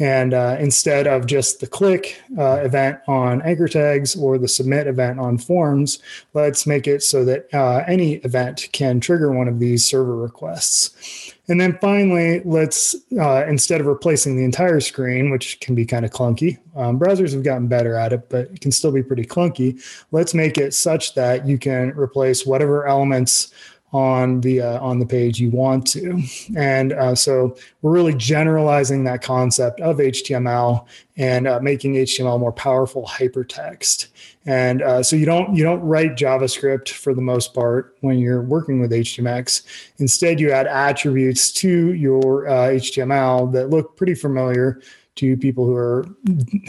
And 0.00 0.32
uh, 0.32 0.56
instead 0.58 1.06
of 1.06 1.26
just 1.26 1.60
the 1.60 1.66
click 1.66 2.20
uh, 2.38 2.62
event 2.64 3.00
on 3.06 3.42
anchor 3.42 3.68
tags 3.68 4.16
or 4.16 4.38
the 4.38 4.48
submit 4.48 4.86
event 4.86 5.20
on 5.20 5.36
forms, 5.36 5.98
let's 6.32 6.66
make 6.66 6.88
it 6.88 7.02
so 7.02 7.22
that 7.26 7.52
uh, 7.52 7.84
any 7.86 8.14
event 8.14 8.70
can 8.72 8.98
trigger 8.98 9.30
one 9.30 9.46
of 9.46 9.58
these 9.58 9.84
server 9.84 10.16
requests. 10.16 11.34
And 11.48 11.60
then 11.60 11.76
finally, 11.82 12.40
let's 12.44 12.96
uh, 13.20 13.44
instead 13.46 13.80
of 13.80 13.86
replacing 13.86 14.36
the 14.36 14.44
entire 14.44 14.80
screen, 14.80 15.30
which 15.30 15.60
can 15.60 15.74
be 15.74 15.84
kind 15.84 16.06
of 16.06 16.12
clunky, 16.12 16.58
um, 16.76 16.98
browsers 16.98 17.32
have 17.32 17.42
gotten 17.42 17.66
better 17.66 17.94
at 17.94 18.14
it, 18.14 18.28
but 18.30 18.46
it 18.52 18.60
can 18.62 18.72
still 18.72 18.92
be 18.92 19.02
pretty 19.02 19.24
clunky. 19.24 19.82
Let's 20.12 20.32
make 20.32 20.56
it 20.56 20.72
such 20.72 21.14
that 21.14 21.46
you 21.46 21.58
can 21.58 21.90
replace 21.90 22.46
whatever 22.46 22.86
elements 22.86 23.52
on 23.92 24.40
the 24.40 24.60
uh, 24.60 24.80
on 24.80 24.98
the 24.98 25.06
page 25.06 25.40
you 25.40 25.50
want 25.50 25.86
to. 25.86 26.22
And 26.56 26.92
uh, 26.92 27.14
so 27.14 27.56
we're 27.82 27.90
really 27.90 28.14
generalizing 28.14 29.04
that 29.04 29.22
concept 29.22 29.80
of 29.80 29.96
html 29.96 30.86
and 31.16 31.48
uh, 31.48 31.58
making 31.60 31.94
html 31.94 32.38
more 32.38 32.52
powerful 32.52 33.04
hypertext. 33.06 34.08
And 34.46 34.82
uh, 34.82 35.02
so 35.02 35.16
you 35.16 35.26
don't 35.26 35.54
you 35.54 35.64
don't 35.64 35.80
write 35.80 36.16
javascript 36.16 36.90
for 36.90 37.14
the 37.14 37.20
most 37.20 37.52
part 37.52 37.96
when 38.00 38.18
you're 38.18 38.42
working 38.42 38.80
with 38.80 38.92
htmx 38.92 39.62
instead 39.98 40.40
you 40.40 40.50
add 40.50 40.66
attributes 40.66 41.52
to 41.52 41.92
your 41.92 42.44
html 42.44 43.48
uh, 43.48 43.50
that 43.50 43.70
look 43.70 43.96
pretty 43.96 44.14
familiar 44.14 44.80
to 45.16 45.36
people 45.36 45.66
who 45.66 45.74
are 45.74 46.06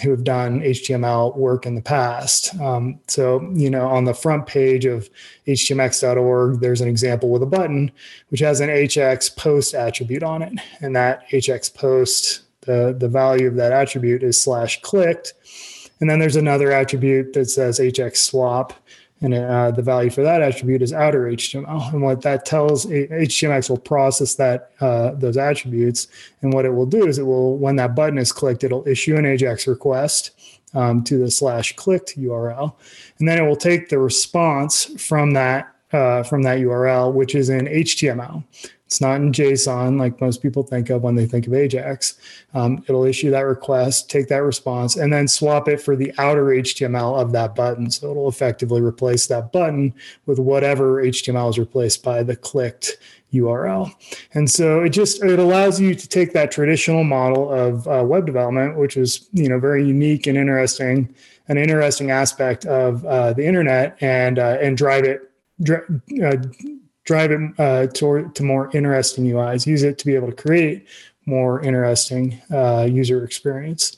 who 0.02 0.10
have 0.10 0.24
done 0.24 0.62
HTML 0.62 1.36
work 1.38 1.66
in 1.66 1.76
the 1.76 1.82
past. 1.82 2.60
Um, 2.60 3.00
so, 3.08 3.50
you 3.54 3.70
know, 3.70 3.88
on 3.88 4.06
the 4.06 4.14
front 4.14 4.48
page 4.48 4.86
of 4.86 5.10
htmx.org, 5.48 6.60
there's 6.60 6.82
an 6.82 6.88
example 6.88 7.30
with 7.30 7.44
a 7.44 7.48
button 7.48 7.92
which 8.30 8.40
has 8.42 8.60
an 8.60 8.70
hx 8.70 9.36
post 9.36 9.74
attribute 9.74 10.24
on 10.24 10.42
it, 10.42 10.54
and 10.82 10.96
that 10.96 11.28
hx 11.30 11.74
post 11.74 12.42
the 12.62 12.96
the 12.98 13.08
value 13.08 13.48
of 13.48 13.56
that 13.56 13.72
attribute 13.72 14.24
is 14.24 14.40
slash 14.40 14.82
clicked, 14.82 15.34
and 16.00 16.10
then 16.10 16.20
there's 16.20 16.36
another 16.36 16.72
attribute 16.72 17.34
that 17.34 17.50
says 17.50 17.80
hx 17.80 18.18
swap 18.18 18.74
and 19.22 19.34
uh, 19.34 19.72
the 19.72 19.82
value 19.82 20.10
for 20.10 20.24
that 20.24 20.42
attribute 20.42 20.82
is 20.82 20.94
outer 20.94 21.26
HTML. 21.26 21.94
And 21.94 22.02
what 22.02 22.22
that 22.24 22.44
tells 22.44 22.88
HTMX 22.88 23.70
will 23.70 23.78
process 23.78 24.36
that 24.36 24.72
uh, 24.82 25.12
those 25.12 25.38
attributes, 25.38 26.08
and 26.42 26.54
what 26.54 26.66
it 26.66 26.74
will 26.74 26.88
do 26.88 27.08
is 27.08 27.20
it 27.20 27.26
will, 27.26 27.58
when 27.58 27.76
that 27.76 27.96
button 27.96 28.18
is 28.18 28.32
clicked, 28.32 28.64
it'll 28.64 28.88
issue 28.88 29.16
an 29.16 29.26
AJAX 29.26 29.68
request, 29.68 30.32
um, 30.74 31.04
to 31.04 31.18
the 31.18 31.30
slash 31.30 31.76
clicked 31.76 32.18
URL, 32.18 32.74
and 33.20 33.28
then 33.28 33.38
it 33.38 33.48
will 33.48 33.56
take 33.56 33.90
the 33.90 34.00
response 34.00 34.86
from 35.02 35.32
that 35.32 35.68
uh, 35.92 36.24
from 36.24 36.42
that 36.44 36.60
URL, 36.60 37.12
which 37.14 37.36
is 37.36 37.50
in 37.50 37.66
HTML. 37.66 38.44
It's 38.92 39.00
not 39.00 39.22
in 39.22 39.32
JSON 39.32 39.98
like 39.98 40.20
most 40.20 40.42
people 40.42 40.64
think 40.64 40.90
of 40.90 41.02
when 41.02 41.16
they 41.16 41.26
think 41.26 41.48
of 41.48 41.54
Ajax. 41.54 42.18
Um, 42.54 42.84
it'll 42.90 43.06
issue 43.06 43.32
that 43.32 43.46
request, 43.46 44.10
take 44.10 44.28
that 44.28 44.44
response, 44.44 44.98
and 44.98 45.14
then 45.14 45.30
swap 45.30 45.70
it 45.70 45.80
for 45.80 45.96
the 45.96 46.14
outer 46.18 46.48
HTML 46.48 47.18
of 47.18 47.32
that 47.32 47.56
button. 47.56 47.90
So 47.90 48.12
it'll 48.12 48.28
effectively 48.28 48.82
replace 48.82 49.28
that 49.28 49.54
button 49.54 49.94
with 50.26 50.40
whatever 50.40 51.02
HTML 51.02 51.50
is 51.50 51.58
replaced 51.58 52.04
by 52.04 52.22
the 52.22 52.36
clicked 52.36 52.98
URL. 53.32 53.94
And 54.34 54.52
so 54.52 54.82
it 54.82 54.90
just 54.90 55.24
it 55.24 55.40
allows 55.40 55.80
you 55.80 55.96
to 55.96 56.08
take 56.10 56.34
that 56.34 56.52
traditional 56.52 57.06
model 57.06 57.50
of 57.50 57.88
uh, 57.88 58.04
web 58.06 58.26
development, 58.26 58.78
which 58.78 58.98
is 58.98 59.30
you 59.32 59.48
know 59.48 59.58
very 59.58 59.88
unique 59.88 60.28
and 60.28 60.38
interesting, 60.38 61.16
an 61.48 61.58
interesting 61.58 62.12
aspect 62.12 62.66
of 62.66 63.06
uh, 63.06 63.32
the 63.32 63.46
internet, 63.46 63.98
and 64.02 64.38
uh, 64.38 64.58
and 64.60 64.76
drive 64.76 65.06
it. 65.06 65.32
uh, 65.70 66.36
drive 67.12 67.32
it 67.32 67.60
uh, 67.60 67.88
toward 67.88 68.36
to 68.36 68.44
more 68.44 68.70
interesting 68.74 69.26
UIs. 69.26 69.68
Use 69.68 69.84
it 69.84 69.98
to 69.98 70.06
be 70.06 70.16
able 70.16 70.30
to 70.30 70.36
create 70.36 70.88
more 71.26 71.62
interesting 71.62 72.42
uh, 72.52 72.88
user 72.90 73.24
experience. 73.26 73.98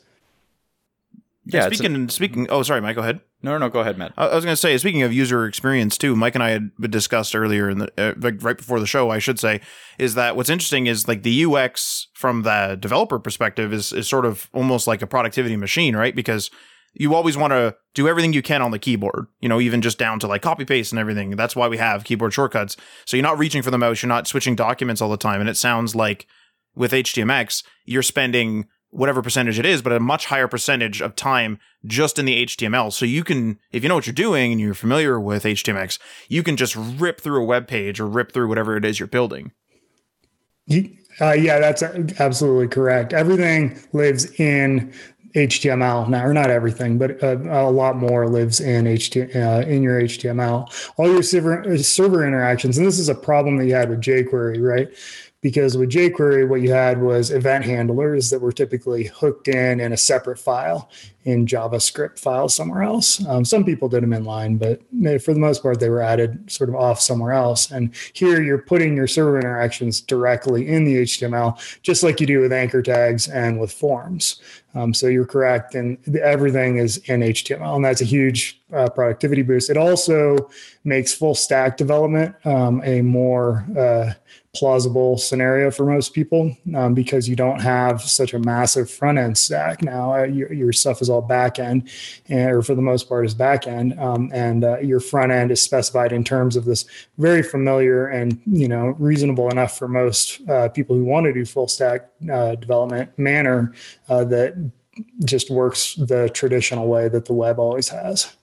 Yeah. 1.46 1.68
Speaking 1.68 2.06
a- 2.06 2.10
speaking. 2.10 2.48
Oh, 2.50 2.64
sorry, 2.64 2.82
Mike. 2.82 2.96
Go 2.96 3.02
ahead. 3.02 3.20
No, 3.44 3.58
no, 3.58 3.70
go 3.70 3.82
ahead, 3.82 3.98
Matt. 3.98 4.14
I 4.18 4.34
was 4.34 4.46
going 4.46 4.54
to 4.54 4.58
say, 4.58 4.78
speaking 4.78 5.02
of 5.04 5.12
user 5.12 5.46
experience 5.46 5.98
too, 5.98 6.16
Mike 6.16 6.34
and 6.34 6.44
I 6.44 6.52
had 6.52 6.72
discussed 6.90 7.36
earlier 7.36 7.70
in 7.70 7.80
the 7.80 7.92
uh, 7.98 8.14
like 8.18 8.42
right 8.42 8.58
before 8.58 8.80
the 8.80 8.88
show, 8.88 9.10
I 9.10 9.20
should 9.20 9.38
say, 9.38 9.60
is 10.00 10.16
that 10.16 10.36
what's 10.38 10.50
interesting 10.50 10.88
is 10.88 11.08
like 11.10 11.24
the 11.24 11.46
UX 11.46 12.08
from 12.14 12.44
the 12.44 12.78
developer 12.80 13.20
perspective 13.20 13.74
is 13.74 13.92
is 13.94 14.08
sort 14.08 14.26
of 14.26 14.50
almost 14.54 14.88
like 14.88 15.02
a 15.02 15.08
productivity 15.08 15.58
machine, 15.58 15.96
right? 15.96 16.16
Because 16.16 16.50
you 16.94 17.16
always 17.16 17.36
want 17.36 17.52
to 17.52 17.76
do 17.94 18.08
everything 18.08 18.34
you 18.34 18.42
can 18.42 18.62
on 18.62 18.72
the 18.72 18.80
keyboard, 18.80 19.28
you 19.40 19.50
know, 19.50 19.60
even 19.60 19.82
just 19.82 19.98
down 19.98 20.20
to 20.20 20.28
like 20.28 20.42
copy 20.42 20.66
paste 20.66 20.92
and 20.92 21.00
everything. 21.00 21.32
That's 21.32 21.56
why 21.56 21.68
we 21.68 21.78
have 21.78 22.04
keyboard 22.04 22.34
shortcuts. 22.34 22.78
So 23.06 23.18
you're 23.18 23.24
not 23.24 23.40
reaching 23.40 23.62
for 23.62 23.72
the 23.72 23.78
mouse, 23.78 24.02
you're 24.02 24.08
not 24.08 24.28
switching 24.28 24.56
documents 24.56 25.02
all 25.02 25.10
the 25.10 25.18
time. 25.18 25.42
And 25.42 25.50
it 25.50 25.58
sounds 25.58 25.96
like 25.96 26.28
with 26.76 26.92
HTMX, 26.92 27.64
you're 27.86 28.04
spending 28.04 28.68
whatever 28.90 29.24
percentage 29.24 29.58
it 29.58 29.66
is, 29.66 29.82
but 29.82 29.92
a 29.92 30.00
much 30.00 30.28
higher 30.28 30.48
percentage 30.48 31.02
of 31.02 31.16
time 31.16 31.60
just 31.86 32.20
in 32.20 32.26
the 32.26 32.46
HTML. 32.46 32.94
So 32.94 33.06
you 33.06 33.24
can, 33.24 33.60
if 33.72 33.82
you 33.82 33.90
know 33.90 33.96
what 33.96 34.06
you're 34.06 34.14
doing 34.14 34.52
and 34.52 34.62
you're 34.62 34.76
familiar 34.76 35.20
with 35.20 35.44
HTMX, 35.44 35.98
you 36.30 36.44
can 36.44 36.56
just 36.56 36.76
rip 36.76 37.20
through 37.20 37.42
a 37.42 37.46
web 37.46 37.68
page 37.68 38.00
or 38.00 38.08
rip 38.08 38.32
through 38.32 38.48
whatever 38.48 38.78
it 38.78 38.86
is 38.86 39.00
you're 39.00 39.08
building. 39.08 39.52
Uh, 41.22 41.34
yeah, 41.34 41.60
that's 41.60 41.84
absolutely 41.84 42.68
correct. 42.68 43.14
Everything 43.14 43.80
lives 43.94 44.32
in 44.40 44.94
HTML 45.36 46.10
now, 46.10 46.26
or 46.26 46.34
not 46.34 46.50
everything, 46.50 46.98
but 46.98 47.12
a, 47.24 47.34
a 47.68 47.70
lot 47.70 47.98
more 47.98 48.28
lives 48.28 48.60
in 48.60 48.86
uh, 48.86 49.64
in 49.68 49.82
your 49.82 50.02
HTML. 50.02 50.94
All 50.98 51.12
your 51.12 51.24
server 51.24 51.78
server 51.80 52.28
interactions, 52.28 52.78
and 52.78 52.86
this 52.86 53.00
is 53.00 53.10
a 53.10 53.16
problem 53.16 53.58
that 53.58 53.66
you 53.66 53.74
had 53.74 53.90
with 53.90 54.02
jQuery, 54.02 54.62
right? 54.62 54.90
Because 55.44 55.78
with 55.78 55.92
jQuery, 55.92 56.48
what 56.48 56.62
you 56.62 56.72
had 56.72 57.02
was 57.02 57.30
event 57.30 57.66
handlers 57.66 58.30
that 58.30 58.40
were 58.40 58.54
typically 58.54 59.04
hooked 59.04 59.50
in 59.50 59.82
in 59.82 59.92
a 59.92 59.98
separate 59.98 60.40
file 60.40 60.90
in 61.26 61.46
JavaScript 61.46 62.18
file 62.18 62.48
somewhere 62.48 62.82
else. 62.82 63.26
Um, 63.28 63.44
some 63.44 63.66
people 63.66 63.90
did 63.90 64.04
them 64.04 64.12
inline, 64.12 64.58
but 64.58 64.82
for 65.22 65.34
the 65.34 65.40
most 65.40 65.62
part, 65.62 65.80
they 65.82 65.90
were 65.90 66.02
added 66.02 66.50
sort 66.50 66.70
of 66.70 66.76
off 66.76 67.00
somewhere 67.00 67.34
else. 67.34 67.72
And 67.72 67.94
here 68.14 68.42
you're 68.42 68.62
putting 68.62 68.96
your 68.96 69.08
server 69.08 69.38
interactions 69.38 70.00
directly 70.00 70.68
in 70.68 70.86
the 70.86 71.04
HTML, 71.04 71.82
just 71.82 72.04
like 72.04 72.22
you 72.22 72.28
do 72.28 72.40
with 72.40 72.54
anchor 72.54 72.82
tags 72.82 73.28
and 73.28 73.60
with 73.60 73.72
forms. 73.72 74.42
Um, 74.76 74.94
so 74.94 75.08
you're 75.08 75.26
correct, 75.26 75.76
and 75.76 75.98
everything 76.18 76.78
is 76.78 76.98
in 77.06 77.20
HTML, 77.20 77.76
and 77.76 77.86
that's 77.86 78.02
a 78.02 78.06
huge 78.06 78.60
uh, 78.74 78.90
productivity 78.90 79.44
boost. 79.44 79.70
It 79.70 79.78
also 79.78 80.50
makes 80.84 81.14
full 81.14 81.36
stack 81.36 81.78
development 81.78 82.36
um, 82.46 82.82
a 82.84 83.02
more 83.02 83.66
uh, 83.78 84.14
plausible 84.56 85.18
scenario 85.18 85.72
for 85.72 85.84
most 85.84 86.14
people 86.14 86.56
um, 86.76 86.94
because 86.94 87.28
you 87.28 87.36
don't 87.36 87.60
have 87.60 88.02
such 88.02 88.36
a 88.36 88.40
massive 88.40 88.90
front 88.90 89.18
end 89.18 89.36
stack 89.36 89.82
now. 89.82 90.14
Uh, 90.14 90.24
your, 90.26 90.54
your, 90.54 90.72
stuff 90.72 91.02
is 91.02 91.10
all 91.10 91.22
back 91.22 91.58
end, 91.58 91.90
and, 92.30 92.52
or 92.52 92.62
for 92.62 92.76
the 92.76 92.82
most 92.82 93.10
part 93.10 93.26
is 93.26 93.34
back 93.34 93.66
end, 93.66 94.00
um, 94.00 94.30
and 94.32 94.64
uh, 94.64 94.78
your 94.80 95.00
front 95.00 95.32
end 95.32 95.52
is 95.52 95.60
specified 95.60 96.12
in 96.12 96.24
terms 96.24 96.56
of 96.56 96.66
this 96.66 96.86
very 97.18 97.42
familiar 97.42 98.08
and 98.08 98.40
you 98.46 98.68
know 98.68 98.96
reasonable 99.00 99.50
enough 99.50 99.78
for 99.78 99.88
most 99.88 100.48
uh, 100.50 100.70
people 100.70 100.96
who 100.96 101.04
want 101.04 101.26
to 101.26 101.34
do 101.34 101.46
full 101.46 101.68
stack 101.68 102.10
uh, 102.32 102.54
development 102.56 103.18
manner 103.18 103.74
uh, 104.10 104.24
that 104.24 104.72
just 105.26 105.50
works 105.50 105.96
the 105.96 106.30
traditional 106.30 106.88
way 106.88 107.08
that 107.10 107.26
the 107.26 107.34
web 107.34 107.58
always 107.58 107.90
has. 107.90 108.36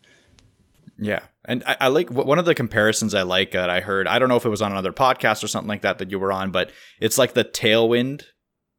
Yeah. 0.99 1.21
And 1.50 1.64
I, 1.66 1.76
I, 1.80 1.88
like 1.88 2.12
one 2.12 2.38
of 2.38 2.45
the 2.45 2.54
comparisons 2.54 3.12
I 3.12 3.23
like 3.23 3.50
that 3.50 3.69
I 3.69 3.80
heard. 3.80 4.07
I 4.07 4.21
don't 4.21 4.28
know 4.28 4.37
if 4.37 4.45
it 4.45 4.50
was 4.50 4.62
on 4.62 4.71
another 4.71 4.92
podcast 4.92 5.42
or 5.42 5.49
something 5.49 5.69
like 5.69 5.83
that 5.83 5.99
that 5.99 6.09
you 6.09 6.21
were 6.21 6.33
on, 6.33 6.52
but 6.52 6.71
it's 7.00 7.19
like 7.19 7.35
the 7.35 7.45
Tailwind 7.45 8.23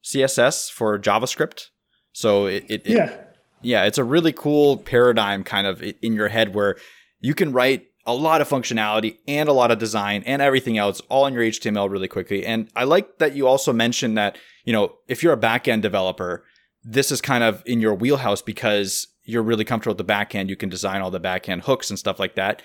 CSS 0.05 0.71
for 0.71 0.97
JavaScript. 0.97 1.65
So 2.13 2.45
it, 2.45 2.65
it, 2.69 2.87
yeah, 2.87 3.09
it, 3.09 3.37
yeah, 3.61 3.83
it's 3.83 3.97
a 3.97 4.05
really 4.05 4.31
cool 4.31 4.77
paradigm 4.77 5.43
kind 5.43 5.67
of 5.67 5.83
in 5.83 6.13
your 6.13 6.29
head 6.29 6.55
where 6.55 6.77
you 7.19 7.35
can 7.35 7.51
write 7.51 7.87
a 8.05 8.15
lot 8.15 8.39
of 8.39 8.47
functionality 8.47 9.17
and 9.27 9.49
a 9.49 9.53
lot 9.53 9.69
of 9.69 9.77
design 9.77 10.23
and 10.25 10.41
everything 10.41 10.77
else 10.77 11.01
all 11.09 11.25
in 11.27 11.33
your 11.33 11.43
HTML 11.43 11.89
really 11.89 12.07
quickly. 12.07 12.45
And 12.45 12.69
I 12.73 12.85
like 12.85 13.17
that 13.17 13.35
you 13.35 13.47
also 13.47 13.73
mentioned 13.73 14.17
that, 14.17 14.37
you 14.63 14.71
know, 14.71 14.95
if 15.09 15.21
you're 15.21 15.33
a 15.33 15.37
backend 15.37 15.81
developer, 15.81 16.45
this 16.85 17.11
is 17.11 17.19
kind 17.19 17.43
of 17.43 17.61
in 17.65 17.81
your 17.81 17.93
wheelhouse 17.93 18.41
because 18.41 19.07
you're 19.23 19.43
really 19.43 19.65
comfortable 19.65 19.91
with 19.91 19.99
the 19.99 20.03
back 20.03 20.35
end, 20.35 20.49
you 20.49 20.55
can 20.55 20.69
design 20.69 21.01
all 21.01 21.11
the 21.11 21.19
back 21.19 21.47
end 21.47 21.63
hooks 21.63 21.89
and 21.89 21.99
stuff 21.99 22.19
like 22.19 22.35
that. 22.35 22.61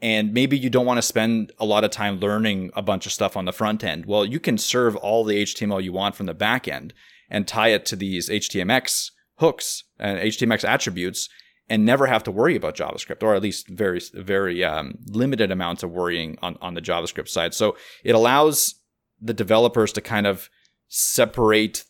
And 0.00 0.34
maybe 0.34 0.58
you 0.58 0.68
don't 0.68 0.86
want 0.86 0.98
to 0.98 1.02
spend 1.02 1.52
a 1.58 1.64
lot 1.64 1.84
of 1.84 1.92
time 1.92 2.18
learning 2.18 2.72
a 2.74 2.82
bunch 2.82 3.06
of 3.06 3.12
stuff 3.12 3.36
on 3.36 3.44
the 3.44 3.52
front 3.52 3.84
end. 3.84 4.06
Well, 4.06 4.24
you 4.24 4.40
can 4.40 4.58
serve 4.58 4.96
all 4.96 5.22
the 5.22 5.42
HTML 5.42 5.82
you 5.82 5.92
want 5.92 6.16
from 6.16 6.26
the 6.26 6.34
back 6.34 6.66
end 6.66 6.92
and 7.30 7.46
tie 7.46 7.68
it 7.68 7.86
to 7.86 7.96
these 7.96 8.28
HTMX 8.28 9.12
hooks 9.36 9.84
and 9.98 10.18
HTMX 10.18 10.68
attributes 10.68 11.28
and 11.68 11.84
never 11.84 12.06
have 12.06 12.24
to 12.24 12.30
worry 12.30 12.56
about 12.56 12.76
JavaScript, 12.76 13.22
or 13.22 13.34
at 13.34 13.42
least 13.42 13.68
very, 13.68 14.00
very 14.12 14.64
um, 14.64 14.98
limited 15.06 15.50
amounts 15.50 15.82
of 15.82 15.90
worrying 15.90 16.36
on, 16.42 16.58
on 16.60 16.74
the 16.74 16.82
JavaScript 16.82 17.28
side. 17.28 17.54
So 17.54 17.76
it 18.04 18.14
allows 18.14 18.74
the 19.20 19.32
developers 19.32 19.92
to 19.92 20.00
kind 20.00 20.26
of 20.26 20.50
separate, 20.88 21.84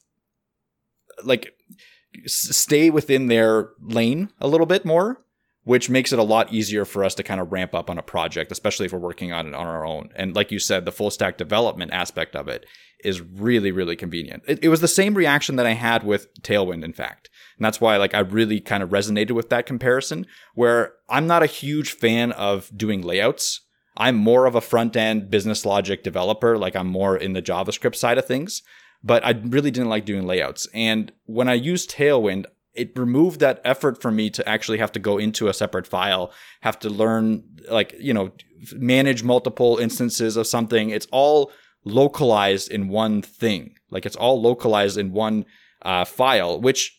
like 1.25 1.54
stay 2.26 2.90
within 2.90 3.26
their 3.26 3.71
lane 3.81 4.31
a 4.40 4.49
little 4.49 4.66
bit 4.66 4.85
more, 4.85 5.25
which 5.64 5.90
makes 5.90 6.12
it 6.12 6.19
a 6.19 6.25
lot 6.25 6.52
easier 6.52 6.85
for 6.85 7.04
us 7.04 7.14
to 7.14 7.23
kind 7.23 7.40
of 7.40 7.52
ramp 7.52 7.75
up 7.75 7.88
on 7.88 7.99
a 7.99 8.02
project, 8.02 8.50
especially 8.50 8.87
if 8.87 8.92
we're 8.92 8.99
working 8.99 9.33
on 9.33 9.47
it 9.47 9.54
on 9.54 9.66
our 9.66 9.85
own. 9.85 10.11
And 10.16 10.35
like 10.35 10.50
you 10.50 10.59
said, 10.59 10.85
the 10.85 10.92
full 10.92 11.11
stack 11.11 11.38
development 11.38 11.92
aspect 11.92 12.35
of 12.35 12.49
it 12.49 12.66
is 13.04 13.21
really, 13.21 13.73
really 13.73 13.97
convenient. 13.97 14.42
It, 14.47 14.61
it 14.62 14.69
was 14.69 14.81
the 14.81 14.88
same 14.88 15.14
reaction 15.14 15.57
that 15.57 15.66
I 15.66 15.73
had 15.73 16.04
with 16.04 16.33
Tailwind, 16.42 16.85
in 16.85 16.92
fact. 16.92 17.31
And 17.59 17.64
that's 17.64 17.81
why 17.81 17.97
like 17.97 18.14
I 18.14 18.21
really 18.21 18.61
kind 18.61 18.83
of 18.83 18.90
resonated 18.90 19.33
with 19.33 19.50
that 19.50 19.66
comparison 19.66 20.26
where 20.54 20.95
I'm 21.09 21.26
not 21.26 21.42
a 21.42 21.47
huge 21.47 21.92
fan 21.92 22.33
of 22.33 22.71
doing 22.76 23.02
layouts. 23.02 23.61
I'm 23.97 24.16
more 24.16 24.47
of 24.47 24.54
a 24.54 24.61
front 24.61 24.97
end 24.97 25.31
business 25.31 25.66
logic 25.66 26.02
developer. 26.02 26.57
Like 26.57 26.75
I'm 26.75 26.87
more 26.87 27.16
in 27.16 27.35
the 27.35 27.42
JavaScript 27.42 27.97
side 27.97 28.19
of 28.19 28.26
things 28.26 28.62
but 29.02 29.25
I 29.25 29.30
really 29.30 29.71
didn't 29.71 29.90
like 29.90 30.04
doing 30.04 30.26
layouts. 30.26 30.68
And 30.73 31.12
when 31.25 31.49
I 31.49 31.54
used 31.54 31.90
Tailwind, 31.90 32.47
it 32.75 32.99
removed 32.99 33.40
that 33.40 33.61
effort 33.64 34.00
for 34.00 34.11
me 34.11 34.30
to 34.30 34.49
actually 34.49 34.78
have 34.78 34.92
to 34.92 34.99
go 34.99 35.18
into 35.18 35.49
a 35.49 35.54
separate 35.54 35.87
file, 35.87 36.32
have 36.62 36.78
to 36.80 36.88
learn, 36.88 37.44
like, 37.71 37.94
you 37.99 38.14
know, 38.14 38.32
manage 38.75 39.23
multiple 39.23 39.76
instances 39.76 40.37
of 40.37 40.47
something. 40.47 40.90
It's 40.90 41.09
all 41.12 41.50
localized 41.85 42.71
in 42.71 42.88
one 42.88 43.21
thing. 43.21 43.75
Like, 43.90 44.06
it's 44.06 44.16
all 44.16 44.40
localized 44.40 44.97
in 44.97 45.12
one 45.12 45.44
uh, 45.82 46.04
file, 46.04 46.61
which, 46.61 46.99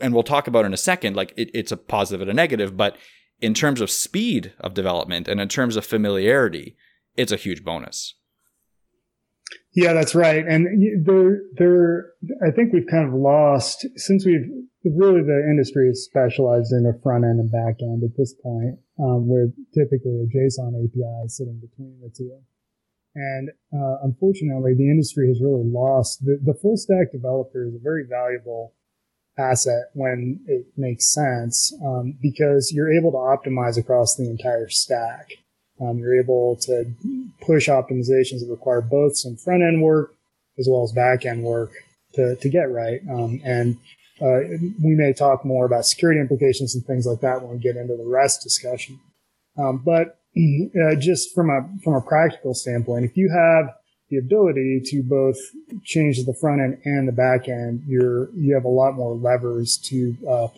and 0.00 0.12
we'll 0.12 0.22
talk 0.22 0.46
about 0.46 0.66
in 0.66 0.74
a 0.74 0.78
second, 0.78 1.16
like, 1.16 1.32
it, 1.36 1.50
it's 1.54 1.72
a 1.72 1.76
positive 1.78 2.20
and 2.20 2.30
a 2.30 2.34
negative, 2.34 2.76
but 2.76 2.96
in 3.40 3.54
terms 3.54 3.80
of 3.80 3.90
speed 3.90 4.52
of 4.60 4.74
development 4.74 5.28
and 5.28 5.40
in 5.40 5.48
terms 5.48 5.76
of 5.76 5.86
familiarity, 5.86 6.76
it's 7.16 7.32
a 7.32 7.36
huge 7.36 7.64
bonus. 7.64 8.16
Yeah, 9.72 9.92
that's 9.92 10.14
right. 10.14 10.44
And 10.46 11.06
there, 11.06 11.42
there, 11.54 12.12
I 12.44 12.50
think 12.50 12.72
we've 12.72 12.88
kind 12.90 13.06
of 13.06 13.14
lost 13.14 13.86
since 13.96 14.26
we've 14.26 14.46
really 14.84 15.22
the 15.22 15.46
industry 15.48 15.88
is 15.88 16.04
specialized 16.04 16.72
in 16.72 16.86
a 16.86 16.98
front 17.02 17.24
end 17.24 17.38
and 17.38 17.52
back 17.52 17.76
end 17.80 18.02
at 18.02 18.16
this 18.16 18.34
point, 18.42 18.78
um, 18.98 19.28
with 19.28 19.54
typically 19.74 20.24
a 20.24 20.26
JSON 20.26 20.74
API 20.74 21.28
sitting 21.28 21.60
between 21.60 22.00
the 22.00 22.10
two. 22.10 22.38
And 23.14 23.50
uh, 23.72 23.98
unfortunately, 24.02 24.74
the 24.74 24.90
industry 24.90 25.28
has 25.28 25.40
really 25.40 25.64
lost 25.64 26.24
the, 26.24 26.38
the 26.42 26.54
full 26.54 26.76
stack 26.76 27.12
developer 27.12 27.66
is 27.66 27.74
a 27.74 27.82
very 27.82 28.04
valuable 28.08 28.74
asset 29.38 29.90
when 29.94 30.40
it 30.46 30.66
makes 30.76 31.12
sense 31.12 31.72
um, 31.84 32.18
because 32.20 32.72
you're 32.72 32.92
able 32.92 33.10
to 33.10 33.16
optimize 33.16 33.78
across 33.78 34.16
the 34.16 34.28
entire 34.28 34.68
stack. 34.68 35.30
Um, 35.80 35.98
you're 35.98 36.18
able 36.18 36.56
to 36.62 36.84
push 37.40 37.68
optimizations 37.68 38.40
that 38.40 38.48
require 38.50 38.80
both 38.80 39.16
some 39.16 39.36
front 39.36 39.62
end 39.62 39.82
work 39.82 40.14
as 40.58 40.68
well 40.68 40.82
as 40.82 40.92
back 40.92 41.24
end 41.24 41.42
work 41.42 41.72
to, 42.14 42.36
to 42.36 42.48
get 42.48 42.70
right. 42.70 43.00
Um, 43.10 43.40
and 43.44 43.76
uh, 44.20 44.40
we 44.82 44.94
may 44.94 45.12
talk 45.12 45.44
more 45.44 45.64
about 45.64 45.86
security 45.86 46.20
implications 46.20 46.74
and 46.74 46.84
things 46.84 47.06
like 47.06 47.20
that 47.20 47.40
when 47.40 47.52
we 47.52 47.58
get 47.58 47.76
into 47.76 47.96
the 47.96 48.04
REST 48.04 48.42
discussion. 48.42 49.00
Um, 49.56 49.82
but 49.84 50.18
uh, 50.36 50.94
just 50.96 51.34
from 51.34 51.50
a 51.50 51.68
from 51.82 51.94
a 51.94 52.00
practical 52.02 52.54
standpoint, 52.54 53.04
if 53.04 53.16
you 53.16 53.30
have 53.30 53.74
the 54.10 54.18
ability 54.18 54.82
to 54.84 55.02
both 55.02 55.38
change 55.84 56.22
the 56.24 56.34
front 56.34 56.60
end 56.60 56.78
and 56.84 57.08
the 57.08 57.12
back 57.12 57.48
end, 57.48 57.82
you're 57.86 58.30
you 58.34 58.54
have 58.54 58.64
a 58.64 58.68
lot 58.68 58.94
more 58.94 59.14
levers 59.14 59.78
to 59.78 60.16
uh, 60.28 60.48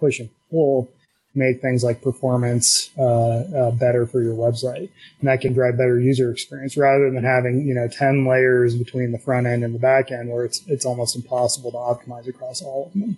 push 0.00 0.18
and 0.18 0.30
pull 0.50 0.90
make 1.34 1.60
things 1.60 1.82
like 1.82 2.02
performance 2.02 2.90
uh, 2.98 3.38
uh, 3.40 3.70
better 3.72 4.06
for 4.06 4.22
your 4.22 4.34
website, 4.34 4.90
and 5.20 5.28
that 5.28 5.40
can 5.40 5.52
drive 5.52 5.76
better 5.76 5.98
user 5.98 6.30
experience 6.30 6.76
rather 6.76 7.10
than 7.10 7.24
having 7.24 7.66
you 7.66 7.74
know 7.74 7.88
ten 7.88 8.26
layers 8.26 8.76
between 8.76 9.12
the 9.12 9.18
front 9.18 9.46
end 9.46 9.64
and 9.64 9.74
the 9.74 9.78
back 9.78 10.10
end, 10.10 10.30
where 10.30 10.44
it's 10.44 10.62
it's 10.66 10.84
almost 10.84 11.16
impossible 11.16 11.70
to 11.70 11.76
optimize 11.76 12.28
across 12.28 12.62
all 12.62 12.86
of 12.86 12.92
them. 12.92 13.16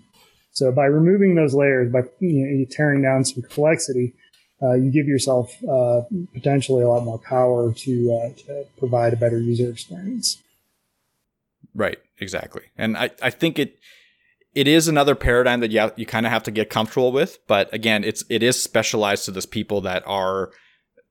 So 0.53 0.71
by 0.71 0.87
removing 0.87 1.35
those 1.35 1.55
layers, 1.55 1.93
by 1.93 2.05
you 2.21 2.47
know, 2.47 2.65
tearing 2.71 3.03
down 3.03 3.25
some 3.25 3.43
complexity, 3.43 4.15
uh, 4.63 4.75
you 4.75 4.91
give 4.91 5.09
yourself 5.09 5.53
uh, 5.65 6.03
potentially 6.33 6.83
a 6.83 6.89
lot 6.89 7.05
more 7.05 7.19
power 7.19 7.73
to, 7.73 8.13
uh, 8.13 8.39
to 8.39 8.65
provide 8.79 9.13
a 9.13 9.17
better 9.17 9.39
user 9.39 9.69
experience. 9.69 10.41
Right, 11.75 11.99
exactly, 12.21 12.63
and 12.79 12.97
I, 12.97 13.11
I 13.21 13.31
think 13.31 13.59
it 13.59 13.79
it 14.55 14.69
is 14.69 14.89
another 14.89 15.15
paradigm 15.15 15.61
that 15.61 15.71
you 15.71 15.91
you 15.97 16.07
kind 16.07 16.27
of 16.27 16.33
have 16.33 16.45
to 16.45 16.51
get 16.51 16.71
comfortable 16.71 17.13
with. 17.13 17.39
But 17.47 17.73
again, 17.75 18.05
it's 18.05 18.25
it 18.29 18.43
is 18.43 18.61
specialized 18.61 19.25
to 19.27 19.31
those 19.31 19.47
people 19.47 19.81
that 19.83 20.03
are 20.07 20.53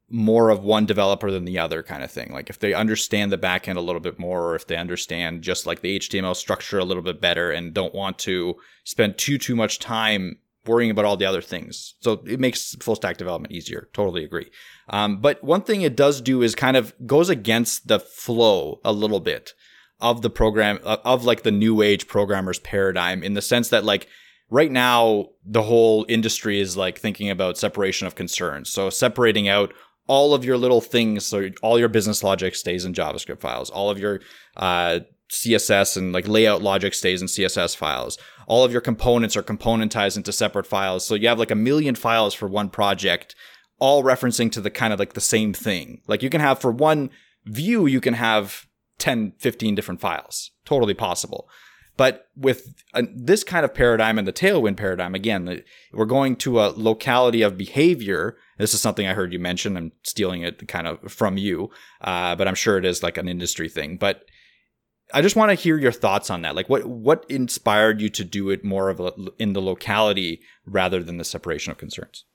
more 0.10 0.50
of 0.50 0.64
one 0.64 0.86
developer 0.86 1.32
than 1.32 1.46
the 1.46 1.58
other 1.58 1.82
kind 1.82 2.04
of 2.04 2.12
thing. 2.12 2.32
Like 2.32 2.50
if 2.50 2.60
they 2.60 2.74
understand 2.74 3.32
the 3.32 3.38
backend 3.38 3.78
a 3.78 3.82
little 3.82 4.02
bit 4.02 4.20
more, 4.20 4.50
or 4.50 4.56
if 4.56 4.68
they 4.68 4.78
understand 4.78 5.42
just 5.42 5.66
like 5.66 5.82
the 5.82 6.00
HTML 6.00 6.36
structure 6.36 6.80
a 6.80 6.86
little 6.86 7.04
bit 7.04 7.20
better, 7.20 7.52
and 7.52 7.74
don't 7.74 7.96
want 7.96 8.20
to 8.20 8.56
spend 8.84 9.18
too 9.18 9.38
too 9.38 9.56
much 9.56 9.80
time 9.80 10.38
worrying 10.66 10.92
about 10.92 11.04
all 11.04 11.18
the 11.18 11.26
other 11.26 11.42
things. 11.42 11.96
So 12.00 12.24
it 12.26 12.40
makes 12.40 12.76
full 12.76 12.96
stack 12.96 13.18
development 13.18 13.54
easier. 13.54 13.90
Totally 13.92 14.24
agree. 14.24 14.50
Um, 14.88 15.20
but 15.20 15.44
one 15.44 15.62
thing 15.62 15.82
it 15.82 15.98
does 15.98 16.22
do 16.22 16.42
is 16.42 16.56
kind 16.56 16.78
of 16.78 16.94
goes 17.06 17.30
against 17.30 17.88
the 17.88 18.00
flow 18.00 18.80
a 18.86 18.94
little 18.94 19.20
bit 19.20 19.54
of 20.00 20.22
the 20.22 20.30
program 20.30 20.80
of 20.84 21.24
like 21.24 21.44
the 21.44 21.52
new 21.52 21.82
age 21.82 22.08
programmers 22.08 22.60
paradigm 22.60 23.24
in 23.24 23.34
the 23.34 23.42
sense 23.42 23.70
that 23.70 23.86
like 23.86 24.08
right 24.50 24.72
now 24.72 25.30
the 25.46 25.62
whole 25.62 26.06
industry 26.10 26.60
is 26.60 26.76
like 26.76 27.00
thinking 27.00 27.30
about 27.30 27.58
separation 27.58 28.06
of 28.06 28.16
concerns. 28.16 28.70
So 28.70 28.90
separating 28.90 29.48
out 29.48 29.74
all 30.08 30.34
of 30.34 30.44
your 30.44 30.58
little 30.58 30.82
things 30.82 31.26
so 31.26 31.50
all 31.62 31.80
your 31.80 31.88
business 31.88 32.24
logic 32.24 32.56
stays 32.56 32.86
in 32.86 32.94
javascript 32.94 33.40
files. 33.40 33.70
All 33.70 33.90
of 33.90 33.98
your 33.98 34.20
uh, 34.58 35.00
css 35.32 35.98
and 35.98 36.14
like 36.14 36.28
layout 36.28 36.62
logic 36.62 36.94
stays 36.94 37.22
in 37.22 37.28
css 37.28 37.76
files. 37.76 38.18
All 38.46 38.66
of 38.66 38.72
your 38.72 38.82
components 38.82 39.38
are 39.38 39.44
componentized 39.44 40.18
into 40.18 40.34
separate 40.34 40.68
files. 40.68 41.06
So 41.06 41.16
you 41.16 41.30
have 41.30 41.40
like 41.40 41.52
a 41.52 41.56
million 41.56 41.96
files 41.96 42.34
for 42.34 42.48
one 42.48 42.70
project 42.70 43.36
all 43.80 44.04
referencing 44.04 44.52
to 44.52 44.62
the 44.62 44.70
kind 44.70 44.94
of 44.94 45.00
like 45.00 45.14
the 45.14 45.22
same 45.22 45.54
thing. 45.54 46.02
Like 46.08 46.22
you 46.22 46.30
can 46.30 46.42
have 46.42 46.60
for 46.60 46.72
one 46.72 47.10
view 47.46 47.86
you 47.86 48.00
can 48.00 48.14
have 48.14 48.68
10, 49.00 49.34
15 49.38 49.76
different 49.76 50.02
files. 50.02 50.52
Totally 50.66 50.94
possible. 50.94 51.50
But 51.96 52.28
with 52.36 52.74
uh, 52.94 53.04
this 53.16 53.44
kind 53.44 53.64
of 53.64 53.74
paradigm 53.74 54.18
and 54.18 54.28
the 54.28 54.34
Tailwind 54.34 54.78
paradigm, 54.78 55.14
again, 55.14 55.64
we're 55.92 56.06
going 56.06 56.36
to 56.38 56.60
a 56.60 56.74
locality 56.76 57.44
of 57.44 57.58
behavior. 57.58 58.38
This 58.58 58.74
is 58.74 58.82
something 58.82 59.06
I 59.06 59.14
heard 59.14 59.32
you 59.32 59.40
mention. 59.40 59.78
I'm 59.78 59.92
stealing 60.02 60.42
it 60.42 60.68
kind 60.68 60.88
of 60.88 61.12
from 61.12 61.38
you, 61.38 61.70
uh, 62.02 62.36
but 62.36 62.48
I'm 62.48 62.56
sure 62.56 62.78
it 62.78 62.86
is 62.86 63.04
like 63.04 63.18
an 63.18 63.28
industry 63.28 63.70
thing. 63.70 63.98
But 63.98 64.26
I 65.14 65.22
just 65.22 65.36
want 65.36 65.52
to 65.52 65.56
hear 65.56 65.78
your 65.78 65.92
thoughts 65.92 66.32
on 66.32 66.42
that. 66.42 66.56
Like, 66.56 66.68
what 66.68 66.86
what 66.86 67.26
inspired 67.30 68.02
you 68.02 68.10
to 68.10 68.24
do 68.24 68.50
it 68.50 68.64
more 68.64 68.90
of 68.90 69.00
a, 69.00 69.14
in 69.38 69.54
the 69.54 69.62
locality 69.62 70.42
rather 70.66 71.04
than 71.04 71.18
the 71.18 71.24
separation 71.24 71.72
of 71.72 71.78
concerns? 71.78 72.26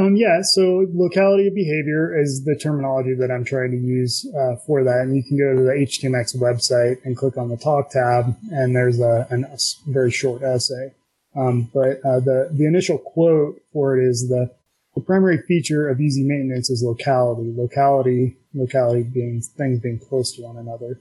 Um, 0.00 0.16
yeah, 0.16 0.40
so 0.40 0.86
locality 0.94 1.48
of 1.48 1.54
behavior 1.54 2.18
is 2.18 2.44
the 2.44 2.56
terminology 2.56 3.14
that 3.14 3.30
I'm 3.30 3.44
trying 3.44 3.70
to 3.72 3.76
use 3.76 4.26
uh, 4.34 4.56
for 4.66 4.82
that. 4.82 5.00
And 5.00 5.14
you 5.14 5.22
can 5.22 5.36
go 5.36 5.54
to 5.54 5.62
the 5.62 5.86
HTMX 5.86 6.36
website 6.36 7.04
and 7.04 7.16
click 7.16 7.36
on 7.36 7.50
the 7.50 7.58
talk 7.58 7.90
tab, 7.90 8.34
and 8.50 8.74
there's 8.74 8.98
a, 8.98 9.26
a 9.30 9.58
very 9.90 10.10
short 10.10 10.42
essay. 10.42 10.94
Um, 11.36 11.70
but 11.74 12.00
uh, 12.02 12.20
the, 12.20 12.48
the 12.50 12.66
initial 12.66 12.96
quote 12.96 13.60
for 13.74 13.98
it 13.98 14.08
is 14.08 14.28
the, 14.28 14.50
the 14.94 15.02
primary 15.02 15.42
feature 15.46 15.88
of 15.88 16.00
easy 16.00 16.24
maintenance 16.24 16.70
is 16.70 16.82
locality. 16.82 17.52
Locality, 17.54 18.38
locality 18.54 19.02
being 19.02 19.42
things 19.42 19.80
being 19.80 19.98
close 19.98 20.32
to 20.36 20.42
one 20.42 20.56
another, 20.56 20.98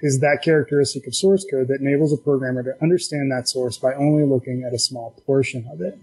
is 0.00 0.20
that 0.20 0.42
characteristic 0.44 1.06
of 1.06 1.14
source 1.14 1.46
code 1.50 1.68
that 1.68 1.80
enables 1.80 2.12
a 2.12 2.18
programmer 2.18 2.62
to 2.62 2.74
understand 2.82 3.32
that 3.32 3.48
source 3.48 3.78
by 3.78 3.94
only 3.94 4.24
looking 4.24 4.62
at 4.62 4.74
a 4.74 4.78
small 4.78 5.18
portion 5.24 5.66
of 5.72 5.80
it 5.80 5.98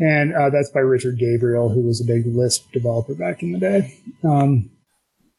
and 0.00 0.34
uh, 0.34 0.50
that's 0.50 0.70
by 0.70 0.80
Richard 0.80 1.18
Gabriel, 1.18 1.68
who 1.68 1.82
was 1.82 2.00
a 2.00 2.04
big 2.04 2.26
Lisp 2.26 2.72
developer 2.72 3.14
back 3.14 3.42
in 3.42 3.52
the 3.52 3.58
day. 3.58 3.98
Um, 4.24 4.70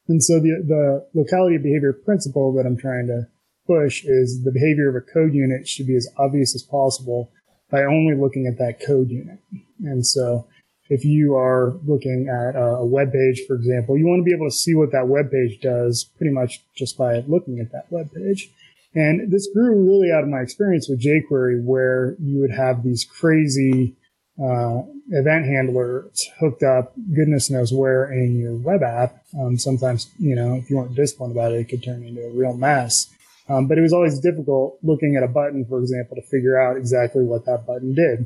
and 0.08 0.24
so 0.24 0.40
the 0.40 0.64
the 0.66 1.20
locality 1.20 1.56
of 1.56 1.64
behavior 1.64 1.94
principle 1.94 2.54
that 2.54 2.66
I'm 2.66 2.78
trying 2.78 3.08
to 3.08 3.28
push 3.68 4.04
is 4.06 4.44
the 4.44 4.52
behavior 4.52 4.90
of 4.90 4.96
a 4.96 5.02
code 5.02 5.34
unit 5.34 5.68
should 5.68 5.88
be 5.88 5.96
as 5.96 6.08
obvious 6.18 6.56
as 6.56 6.64
possible 6.64 7.32
by 7.70 7.84
only 7.84 8.16
looking 8.16 8.48
at 8.48 8.58
that 8.58 8.86
code 8.86 9.10
unit. 9.10 9.40
And 9.84 10.06
so 10.06 10.48
if 10.90 11.06
you 11.06 11.36
are 11.36 11.74
looking 11.86 12.28
at 12.28 12.60
a 12.60 12.86
web 12.86 13.14
page, 13.14 13.44
for 13.48 13.56
example, 13.56 13.98
you 13.98 14.06
want 14.06 14.20
to 14.20 14.30
be 14.30 14.36
able 14.36 14.50
to 14.50 14.56
see 14.56 14.76
what 14.76 14.92
that 14.92 15.08
web 15.08 15.32
page 15.32 15.62
does 15.62 16.04
pretty 16.18 16.34
much 16.34 16.62
just 16.76 16.98
by 16.98 17.24
looking 17.28 17.60
at 17.60 17.72
that 17.72 17.90
web 17.90 18.12
page. 18.14 18.50
And 18.94 19.32
this 19.32 19.48
grew 19.54 19.88
really 19.88 20.12
out 20.12 20.24
of 20.24 20.30
my 20.30 20.42
experience 20.42 20.90
with 20.90 21.02
jQuery, 21.02 21.64
where 21.64 22.18
you 22.20 22.42
would 22.42 22.52
have 22.52 22.84
these 22.84 23.06
crazy 23.06 23.96
uh, 24.42 24.82
event 25.12 25.46
handler 25.46 26.08
it's 26.08 26.28
hooked 26.40 26.64
up 26.64 26.94
goodness 27.14 27.50
knows 27.50 27.72
where 27.72 28.12
in 28.12 28.40
your 28.40 28.56
web 28.56 28.82
app. 28.82 29.24
Um, 29.40 29.58
sometimes, 29.58 30.10
you 30.18 30.36
know, 30.36 30.56
if 30.56 30.70
you 30.70 30.78
weren't 30.78 30.96
disciplined 30.96 31.34
about 31.34 31.52
it, 31.52 31.60
it 31.60 31.70
could 31.70 31.84
turn 31.84 32.04
into 32.04 32.26
a 32.26 32.32
real 32.32 32.54
mess. 32.54 33.14
Um, 33.50 33.68
but 33.68 33.78
it 33.78 33.82
was 33.82 33.94
always 33.94 34.20
difficult 34.20 34.78
looking 34.82 35.16
at 35.16 35.24
a 35.24 35.28
button, 35.28 35.66
for 35.66 35.80
example, 35.80 36.16
to 36.16 36.22
figure 36.22 36.60
out 36.60 36.78
exactly 36.78 37.24
what 37.24 37.46
that 37.46 37.66
button 37.68 37.94
did. 37.94 38.26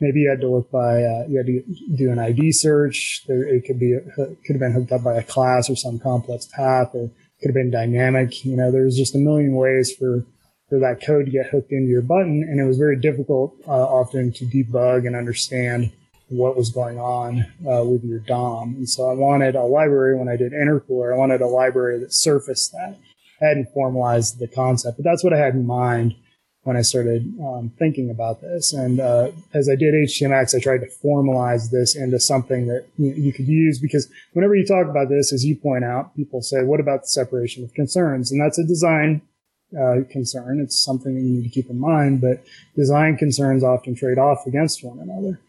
Maybe 0.00 0.20
you 0.20 0.30
had 0.30 0.40
to 0.40 0.48
look 0.48 0.70
by, 0.70 1.02
uh, 1.02 1.24
you 1.28 1.38
had 1.38 1.46
to 1.46 1.62
do 1.96 2.10
an 2.10 2.18
ID 2.18 2.52
search. 2.52 3.24
It 3.28 3.64
could 3.64 3.78
be, 3.78 3.98
could 4.14 4.36
have 4.48 4.58
been 4.60 4.72
hooked 4.72 4.92
up 4.92 5.02
by 5.02 5.16
a 5.16 5.22
class 5.22 5.68
or 5.70 5.76
some 5.76 5.98
complex 5.98 6.46
path, 6.46 6.90
or 6.94 7.10
could 7.40 7.48
have 7.48 7.54
been 7.54 7.70
dynamic. 7.70 8.44
You 8.44 8.56
know, 8.56 8.70
there's 8.70 8.96
just 8.96 9.14
a 9.14 9.18
million 9.18 9.54
ways 9.54 9.92
for 9.92 10.24
for 10.68 10.78
that 10.78 11.04
code 11.04 11.26
to 11.26 11.30
get 11.30 11.46
hooked 11.46 11.72
into 11.72 11.88
your 11.88 12.02
button. 12.02 12.44
And 12.48 12.60
it 12.60 12.64
was 12.64 12.78
very 12.78 12.96
difficult 12.96 13.54
uh, 13.66 13.70
often 13.70 14.32
to 14.32 14.44
debug 14.44 15.06
and 15.06 15.16
understand 15.16 15.92
what 16.28 16.56
was 16.56 16.70
going 16.70 16.98
on 16.98 17.46
uh, 17.66 17.84
with 17.84 18.04
your 18.04 18.18
DOM. 18.18 18.74
And 18.76 18.88
so 18.88 19.10
I 19.10 19.14
wanted 19.14 19.56
a 19.56 19.62
library 19.62 20.16
when 20.16 20.28
I 20.28 20.36
did 20.36 20.52
intercooler, 20.52 21.12
I 21.12 21.16
wanted 21.16 21.40
a 21.40 21.46
library 21.46 21.98
that 22.00 22.12
surfaced 22.12 22.72
that. 22.72 22.98
I 23.40 23.46
hadn't 23.46 23.72
formalized 23.72 24.38
the 24.38 24.48
concept, 24.48 24.98
but 24.98 25.04
that's 25.04 25.24
what 25.24 25.32
I 25.32 25.38
had 25.38 25.54
in 25.54 25.66
mind 25.66 26.16
when 26.64 26.76
I 26.76 26.82
started 26.82 27.22
um, 27.40 27.72
thinking 27.78 28.10
about 28.10 28.42
this. 28.42 28.74
And 28.74 29.00
uh, 29.00 29.30
as 29.54 29.70
I 29.70 29.76
did 29.76 29.94
HTMX, 29.94 30.54
I 30.54 30.60
tried 30.60 30.82
to 30.82 30.90
formalize 31.02 31.70
this 31.70 31.96
into 31.96 32.20
something 32.20 32.66
that 32.66 32.86
you, 32.98 33.12
you, 33.12 33.32
could 33.32 33.48
use 33.48 33.78
because 33.78 34.10
whenever 34.34 34.54
you 34.54 34.66
talk 34.66 34.86
about 34.86 35.08
this, 35.08 35.32
as 35.32 35.46
you 35.46 35.56
point 35.56 35.84
out, 35.84 36.14
people 36.14 36.42
say, 36.42 36.64
what 36.64 36.80
about 36.80 37.02
the 37.02 37.08
separation 37.08 37.64
of 37.64 37.72
concerns? 37.72 38.30
And 38.30 38.40
that's 38.40 38.58
a 38.58 38.64
design 38.64 39.22
uh, 39.76 40.02
concern. 40.10 40.60
It's 40.60 40.78
something 40.78 41.14
that 41.14 41.20
you 41.20 41.36
need 41.36 41.44
to 41.44 41.50
keep 41.50 41.70
in 41.70 41.78
mind, 41.78 42.20
but 42.20 42.44
design 42.76 43.16
concerns 43.16 43.62
often 43.62 43.94
trade 43.94 44.18
off 44.18 44.46
against 44.46 44.84
one 44.84 44.98
another. 44.98 45.40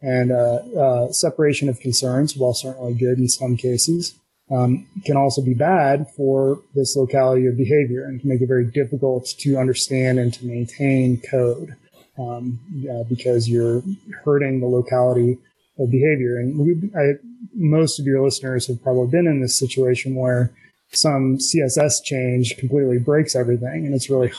And 0.00 0.30
uh, 0.30 0.60
uh, 0.78 1.12
separation 1.12 1.68
of 1.68 1.80
concerns, 1.80 2.36
while 2.36 2.54
certainly 2.54 2.94
good 2.94 3.18
in 3.18 3.28
some 3.28 3.56
cases, 3.56 4.14
um, 4.50 4.86
can 5.04 5.16
also 5.16 5.42
be 5.42 5.54
bad 5.54 6.06
for 6.16 6.62
this 6.74 6.96
locality 6.96 7.46
of 7.46 7.56
behavior 7.56 8.04
and 8.04 8.20
can 8.20 8.28
make 8.28 8.40
it 8.40 8.46
very 8.46 8.64
difficult 8.64 9.26
to 9.38 9.58
understand 9.58 10.18
and 10.18 10.32
to 10.34 10.46
maintain 10.46 11.20
code 11.20 11.74
um, 12.18 12.58
uh, 12.90 13.04
because 13.04 13.48
you're 13.48 13.82
hurting 14.24 14.60
the 14.60 14.66
locality 14.66 15.38
of 15.78 15.90
behavior. 15.90 16.38
And 16.38 16.58
we, 16.58 16.90
I, 16.96 17.14
most 17.54 17.98
of 17.98 18.06
your 18.06 18.22
listeners 18.22 18.66
have 18.66 18.82
probably 18.82 19.08
been 19.08 19.26
in 19.26 19.40
this 19.40 19.58
situation 19.58 20.14
where 20.14 20.50
some 20.92 21.38
CSS 21.38 22.02
change 22.04 22.56
completely 22.56 22.98
breaks 22.98 23.36
everything, 23.36 23.86
and 23.86 23.94
it's 23.94 24.10
really 24.10 24.32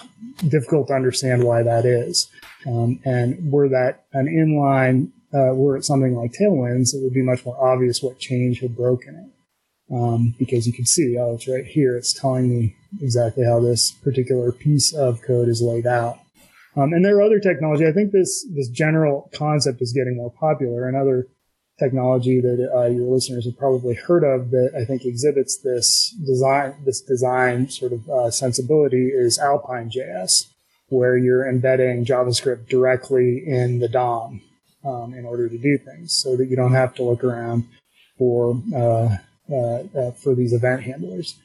difficult 0.48 0.88
to 0.88 0.94
understand 0.94 1.44
why 1.44 1.64
that 1.64 1.86
is. 1.86 2.28
Um, 2.68 3.00
and 3.06 3.52
were 3.52 3.70
that 3.70 4.06
an 4.14 4.28
inline, 4.28 5.12
uh, 5.34 5.54
were 5.54 5.78
it 5.78 5.86
something 5.86 6.16
like 6.16 6.34
Tailwinds, 6.34 6.94
it 6.94 7.04
would 7.04 7.14
be 7.14 7.22
much 7.22 7.46
more 7.46 7.58
obvious 7.64 8.02
what 8.02 8.20
change 8.20 8.60
had 8.60 8.76
broken 8.76 9.16
it. 9.16 9.94
Um, 9.94 10.36
because 10.38 10.68
you 10.68 10.74
can 10.74 10.86
see, 10.86 11.18
oh, 11.18 11.34
it's 11.34 11.48
right 11.48 11.66
here. 11.66 11.98
It's 11.98 12.14
telling 12.14 12.48
me 12.48 12.76
exactly 13.02 13.44
how 13.44 13.60
this 13.60 13.92
particular 13.92 14.52
piece 14.52 14.94
of 14.94 15.22
code 15.24 15.50
is 15.50 15.64
laid 15.64 15.88
out. 15.88 16.20
Um, 16.76 16.94
and 16.94 17.04
there 17.04 17.18
are 17.18 17.24
other 17.24 17.40
technology. 17.40 17.88
I 17.88 17.92
think 17.92 18.12
this 18.12 18.46
this 18.56 18.70
general 18.70 19.30
concept 19.34 19.82
is 19.82 19.92
getting 19.92 20.18
more 20.18 20.32
popular, 20.32 20.88
and 20.88 20.96
other 20.96 21.28
technology 21.80 22.42
that 22.42 22.70
uh, 22.76 22.88
your 22.88 23.12
listeners 23.12 23.46
have 23.46 23.58
probably 23.58 23.96
heard 23.96 24.24
of 24.24 24.52
that 24.52 24.72
I 24.76 24.86
think 24.86 25.06
exhibits 25.06 25.58
this 25.58 26.16
design, 26.26 26.76
this 26.86 27.02
design 27.02 27.70
sort 27.70 27.94
of 27.94 28.10
uh, 28.10 28.32
sensibility 28.32 29.08
is 29.08 29.40
Alpine 29.40 29.90
JS. 29.90 30.48
where 30.90 31.18
you're 31.18 31.48
embedding 31.48 32.06
JavaScript 32.06 32.68
directly 32.68 33.44
in 33.46 33.80
the 33.80 33.88
DOM 33.88 34.42
um, 34.84 35.14
in 35.14 35.26
order 35.26 35.48
to 35.48 35.58
do 35.58 35.78
things, 35.78 36.14
so 36.14 36.36
that 36.36 36.48
you 36.48 36.56
don't 36.56 36.74
have 36.74 36.94
to 36.96 37.04
look 37.04 37.24
around 37.24 37.66
for 38.18 38.62
uh, 38.76 39.18
uh, 39.52 39.84
uh, 39.98 40.12
for 40.12 40.36
these 40.36 40.54
event 40.54 40.84
handlers. 40.84 41.36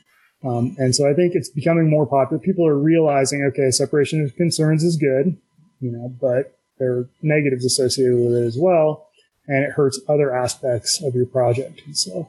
Um, 0.45 0.77
and 0.79 0.95
so 0.95 1.09
I 1.09 1.15
think 1.15 1.35
it's 1.35 1.49
becoming 1.49 1.89
more 1.89 2.07
popular. 2.07 2.39
People 2.39 2.67
are 2.67 2.79
realizing, 2.79 3.43
okay, 3.45 3.71
separation 3.71 4.23
of 4.23 4.37
concerns 4.37 4.85
is 4.85 4.97
good, 4.97 5.39
you 5.81 5.91
know, 5.91 6.15
but 6.21 6.59
there 6.79 6.93
are 6.93 7.09
negatives 7.23 7.65
associated 7.65 8.17
with 8.17 8.35
it 8.35 8.45
as 8.47 8.59
well, 8.59 9.09
and 9.47 9.65
it 9.65 9.73
hurts 9.73 10.01
other 10.09 10.35
aspects 10.35 11.03
of 11.03 11.15
your 11.15 11.27
project. 11.27 11.83
And 11.87 11.97
so 11.97 12.29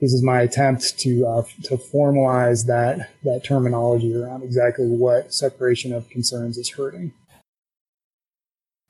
this 0.00 0.12
is 0.12 0.22
my 0.22 0.40
attempt 0.40 0.98
to 1.00 1.26
uh, 1.26 1.42
to 1.64 1.76
formalize 1.76 2.66
that 2.66 3.10
that 3.24 3.44
terminology 3.44 4.14
around 4.14 4.42
exactly 4.42 4.86
what 4.88 5.32
separation 5.32 5.92
of 5.92 6.08
concerns 6.10 6.58
is 6.58 6.70
hurting. 6.70 7.12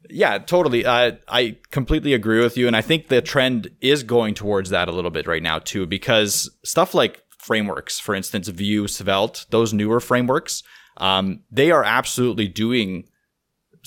Yeah, 0.08 0.38
totally. 0.38 0.84
Uh, 0.84 1.12
I 1.28 1.58
completely 1.70 2.12
agree 2.12 2.40
with 2.40 2.56
you, 2.56 2.66
and 2.66 2.76
I 2.76 2.82
think 2.82 3.08
the 3.08 3.22
trend 3.22 3.70
is 3.80 4.02
going 4.02 4.34
towards 4.34 4.70
that 4.70 4.88
a 4.88 4.92
little 4.92 5.10
bit 5.10 5.26
right 5.26 5.42
now 5.42 5.58
too, 5.58 5.86
because 5.86 6.50
stuff 6.64 6.94
like 6.94 7.22
frameworks, 7.38 8.00
for 8.00 8.14
instance, 8.14 8.48
Vue, 8.48 8.88
Svelte, 8.88 9.46
those 9.50 9.72
newer 9.72 10.00
frameworks, 10.00 10.62
um, 10.96 11.40
they 11.50 11.70
are 11.70 11.84
absolutely 11.84 12.48
doing 12.48 13.04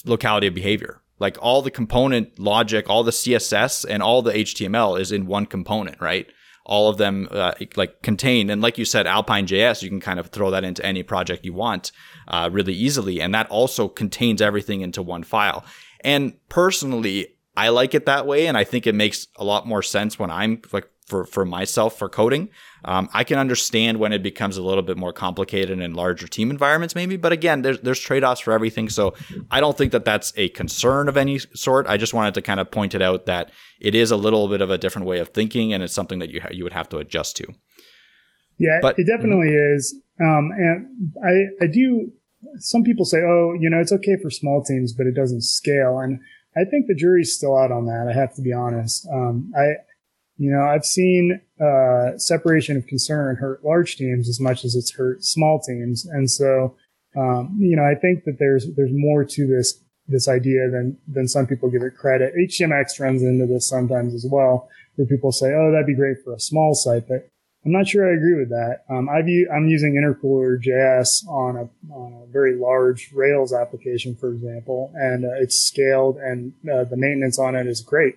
locality 0.06 0.48
of 0.48 0.54
behavior. 0.54 1.02
Like 1.19 1.38
all 1.41 1.62
the 1.62 1.71
component 1.71 2.39
logic, 2.39 2.89
all 2.89 3.04
the 3.04 3.12
CSS, 3.12 3.86
and 3.88 4.04
all 4.04 4.21
the 4.21 4.34
HTML 4.34 4.99
is 4.99 5.12
in 5.12 5.28
one 5.28 5.45
component, 5.45 6.01
right? 6.01 6.28
All 6.65 6.89
of 6.89 6.97
them 6.97 7.28
uh, 7.32 7.54
like 7.75 8.01
contained. 8.01 8.49
and 8.49 8.62
like 8.62 8.78
you 8.78 8.86
said, 8.86 9.08
Alpine 9.08 9.47
JS, 9.47 9.84
you 9.84 9.89
can 9.89 9.99
kind 9.99 10.19
of 10.19 10.28
throw 10.28 10.51
that 10.51 10.63
into 10.63 10.86
any 10.86 11.04
project 11.04 11.45
you 11.45 11.54
want 11.54 11.91
uh, 12.28 12.49
really 12.51 12.73
easily, 12.73 13.21
and 13.21 13.34
that 13.34 13.47
also 13.49 13.88
contains 13.88 14.41
everything 14.41 14.82
into 14.82 15.01
one 15.01 15.23
file. 15.23 15.63
And 16.01 16.34
personally, 16.49 17.36
I 17.56 17.69
like 17.69 17.93
it 17.93 18.06
that 18.06 18.28
way, 18.28 18.47
and 18.47 18.58
I 18.58 18.63
think 18.63 18.86
it 18.86 18.95
makes 18.95 19.28
a 19.38 19.43
lot 19.43 19.67
more 19.67 19.82
sense 19.82 20.19
when 20.19 20.30
I'm 20.30 20.62
like 20.71 20.89
for 21.06 21.26
for 21.26 21.46
myself 21.46 21.98
for 21.98 22.10
coding. 22.10 22.50
Um, 22.84 23.10
I 23.13 23.24
can 23.24 23.38
understand 23.38 24.00
when 24.00 24.13
it 24.13 24.24
becomes 24.24 24.58
a 24.58 24.63
little 24.63 24.84
bit 24.84 24.98
more 24.98 25.13
complicated 25.13 25.80
in 25.80 25.94
larger 25.94 26.28
team 26.28 26.50
environments, 26.50 26.96
maybe. 26.96 27.18
But 27.18 27.32
again, 27.32 27.62
there's 27.62 27.80
there's 27.82 28.00
trade 28.00 28.24
offs 28.24 28.41
for 28.41 28.54
everything, 28.54 28.89
so 28.89 29.13
I 29.52 29.60
don't 29.60 29.78
think 29.78 29.91
that 29.91 30.06
that's 30.06 30.34
a 30.36 30.50
concern 30.50 31.08
of 31.08 31.18
any 31.18 31.39
sort. 31.39 31.88
I 31.88 31.98
just 31.98 32.13
wanted 32.13 32.34
to 32.36 32.41
kind 32.41 32.60
of 32.60 32.72
point 32.72 32.96
it 32.96 33.02
out 33.02 33.26
that 33.28 33.52
it 33.80 33.96
is 33.96 34.12
a 34.12 34.18
little 34.18 34.48
bit 34.48 34.62
of 34.62 34.70
a 34.70 34.78
different 34.78 35.08
way 35.08 35.20
of 35.20 35.30
thinking, 35.30 35.74
and 35.74 35.84
it's 35.84 35.94
something 35.94 36.20
that 36.20 36.32
you 36.32 36.41
ha- 36.41 36.50
you 36.52 36.63
would 36.63 36.74
have 36.74 36.89
to 36.89 36.98
adjust 36.98 37.38
to. 37.38 37.54
Yeah, 38.58 38.80
but, 38.82 38.98
it 38.98 39.06
definitely 39.06 39.50
mm-hmm. 39.50 39.76
is, 39.76 39.96
um, 40.22 40.50
and 40.58 41.13
I 41.24 41.65
I 41.65 41.68
do. 41.68 42.12
Some 42.60 42.84
people 42.84 43.06
say, 43.06 43.18
oh, 43.18 43.54
you 43.60 43.70
know, 43.70 43.80
it's 43.80 43.91
okay 43.91 44.18
for 44.22 44.30
small 44.30 44.63
teams, 44.63 44.94
but 44.94 45.08
it 45.08 45.15
doesn't 45.15 45.41
scale, 45.41 46.00
and 46.00 46.20
I 46.56 46.63
think 46.63 46.88
the 46.88 46.96
jury's 46.96 47.36
still 47.36 47.58
out 47.58 47.72
on 47.72 47.86
that. 47.86 48.08
I 48.10 48.18
have 48.18 48.34
to 48.36 48.41
be 48.41 48.54
honest. 48.54 49.08
Um, 49.12 49.52
I 49.58 49.74
you 50.38 50.52
know, 50.52 50.62
I've 50.62 50.86
seen 50.86 51.39
uh, 51.62 52.17
separation 52.17 52.76
of 52.76 52.88
concern 52.88 53.38
hurt 53.38 53.63
large 53.63 53.95
teams 53.95 54.28
as 54.28 54.39
much 54.39 54.65
as 54.65 54.76
it's 54.76 54.91
hurt 54.91 55.24
small 55.24 55.60
teams, 55.60 56.06
and 56.06 56.30
so 56.30 56.76
um, 57.17 57.58
you 57.60 57.76
know, 57.76 57.84
I 57.86 57.95
think 57.95 58.26
that 58.26 58.38
there's 58.39 58.67
there's 58.76 58.91
more 58.93 59.24
to 59.24 59.48
this 59.48 59.82
this 60.08 60.28
idea 60.28 60.69
than 60.69 60.98
than 61.08 61.28
some 61.28 61.48
people 61.48 61.69
give 61.69 61.82
it 61.82 61.98
credit. 61.98 62.34
HTMX 62.36 63.00
runs 63.00 63.24
into 63.24 63.45
this 63.45 63.67
sometimes 63.67 64.13
as 64.13 64.26
well, 64.30 64.69
where 64.95 65.08
people 65.08 65.32
say, 65.32 65.54
"Oh, 65.54 65.71
that'd 65.71 65.88
be 65.88 65.95
great 65.95 66.17
for 66.24 66.34
a 66.34 66.39
small 66.39 66.74
site," 66.76 67.08
but 67.08 67.30
I'm 67.65 67.71
not 67.71 67.88
sure 67.88 68.08
I 68.08 68.15
agree 68.15 68.38
with 68.38 68.50
that. 68.50 68.84
Um, 68.89 69.10
u- 69.26 69.50
I'm 69.52 69.67
using 69.67 69.95
Intercooler 69.95 70.62
JS 70.62 71.28
on 71.28 71.56
a, 71.56 71.93
on 71.93 72.24
a 72.24 72.32
very 72.32 72.56
large 72.56 73.12
Rails 73.12 73.54
application, 73.54 74.15
for 74.15 74.30
example, 74.32 74.91
and 74.93 75.26
uh, 75.26 75.41
it's 75.41 75.58
scaled, 75.58 76.17
and 76.17 76.54
uh, 76.71 76.84
the 76.84 76.98
maintenance 76.98 77.39
on 77.39 77.56
it 77.56 77.65
is 77.65 77.82
great 77.82 78.15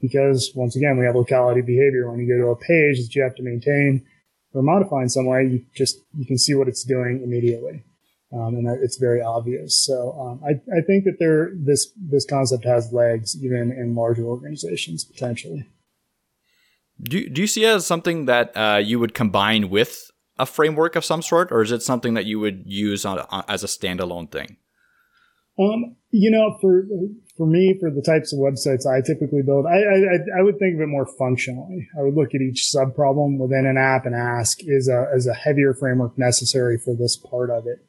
because 0.00 0.52
once 0.54 0.76
again, 0.76 0.98
we 0.98 1.06
have 1.06 1.16
locality 1.16 1.60
behavior. 1.60 2.10
When 2.10 2.20
you 2.20 2.28
go 2.28 2.40
to 2.42 2.50
a 2.50 2.56
page 2.56 2.98
that 2.98 3.14
you 3.14 3.22
have 3.22 3.34
to 3.36 3.42
maintain 3.42 4.04
or 4.52 4.62
modify 4.62 5.02
in 5.02 5.08
some 5.08 5.26
way, 5.26 5.44
you 5.44 5.64
just, 5.74 5.98
you 6.16 6.26
can 6.26 6.38
see 6.38 6.54
what 6.54 6.68
it's 6.68 6.84
doing 6.84 7.22
immediately. 7.22 7.84
Um, 8.32 8.56
and 8.56 8.66
it's 8.82 8.98
very 8.98 9.22
obvious. 9.22 9.84
So 9.84 10.12
um, 10.18 10.40
I, 10.44 10.52
I 10.76 10.82
think 10.86 11.04
that 11.04 11.16
there 11.20 11.52
this 11.54 11.92
this 11.96 12.26
concept 12.26 12.64
has 12.64 12.92
legs 12.92 13.36
even 13.40 13.70
in 13.70 13.94
larger 13.94 14.24
organizations 14.24 15.04
potentially. 15.04 15.64
Do 17.00 17.28
do 17.28 17.40
you 17.40 17.46
see 17.46 17.64
it 17.64 17.68
as 17.68 17.86
something 17.86 18.24
that 18.24 18.50
uh, 18.56 18.80
you 18.84 18.98
would 18.98 19.14
combine 19.14 19.70
with 19.70 20.10
a 20.38 20.46
framework 20.46 20.96
of 20.96 21.04
some 21.04 21.22
sort, 21.22 21.52
or 21.52 21.62
is 21.62 21.70
it 21.70 21.82
something 21.82 22.14
that 22.14 22.26
you 22.26 22.40
would 22.40 22.64
use 22.66 23.04
on, 23.04 23.20
on, 23.30 23.44
as 23.48 23.62
a 23.62 23.68
standalone 23.68 24.30
thing? 24.30 24.56
Um, 25.58 25.96
you 26.10 26.30
know, 26.30 26.58
for 26.60 26.86
for 27.36 27.46
me, 27.46 27.76
for 27.78 27.90
the 27.90 28.02
types 28.02 28.32
of 28.32 28.38
websites 28.38 28.86
I 28.86 29.00
typically 29.00 29.42
build, 29.42 29.66
I, 29.66 29.76
I, 29.76 30.40
I 30.40 30.42
would 30.42 30.58
think 30.58 30.74
of 30.74 30.80
it 30.80 30.86
more 30.86 31.06
functionally. 31.06 31.88
I 31.98 32.02
would 32.02 32.14
look 32.14 32.34
at 32.34 32.40
each 32.40 32.70
sub 32.70 32.94
problem 32.94 33.38
within 33.38 33.66
an 33.66 33.76
app 33.76 34.06
and 34.06 34.14
ask, 34.14 34.58
is 34.62 34.88
a, 34.88 35.08
is 35.14 35.26
a 35.26 35.34
heavier 35.34 35.74
framework 35.74 36.16
necessary 36.18 36.78
for 36.78 36.94
this 36.94 37.16
part 37.16 37.50
of 37.50 37.66
it? 37.66 37.84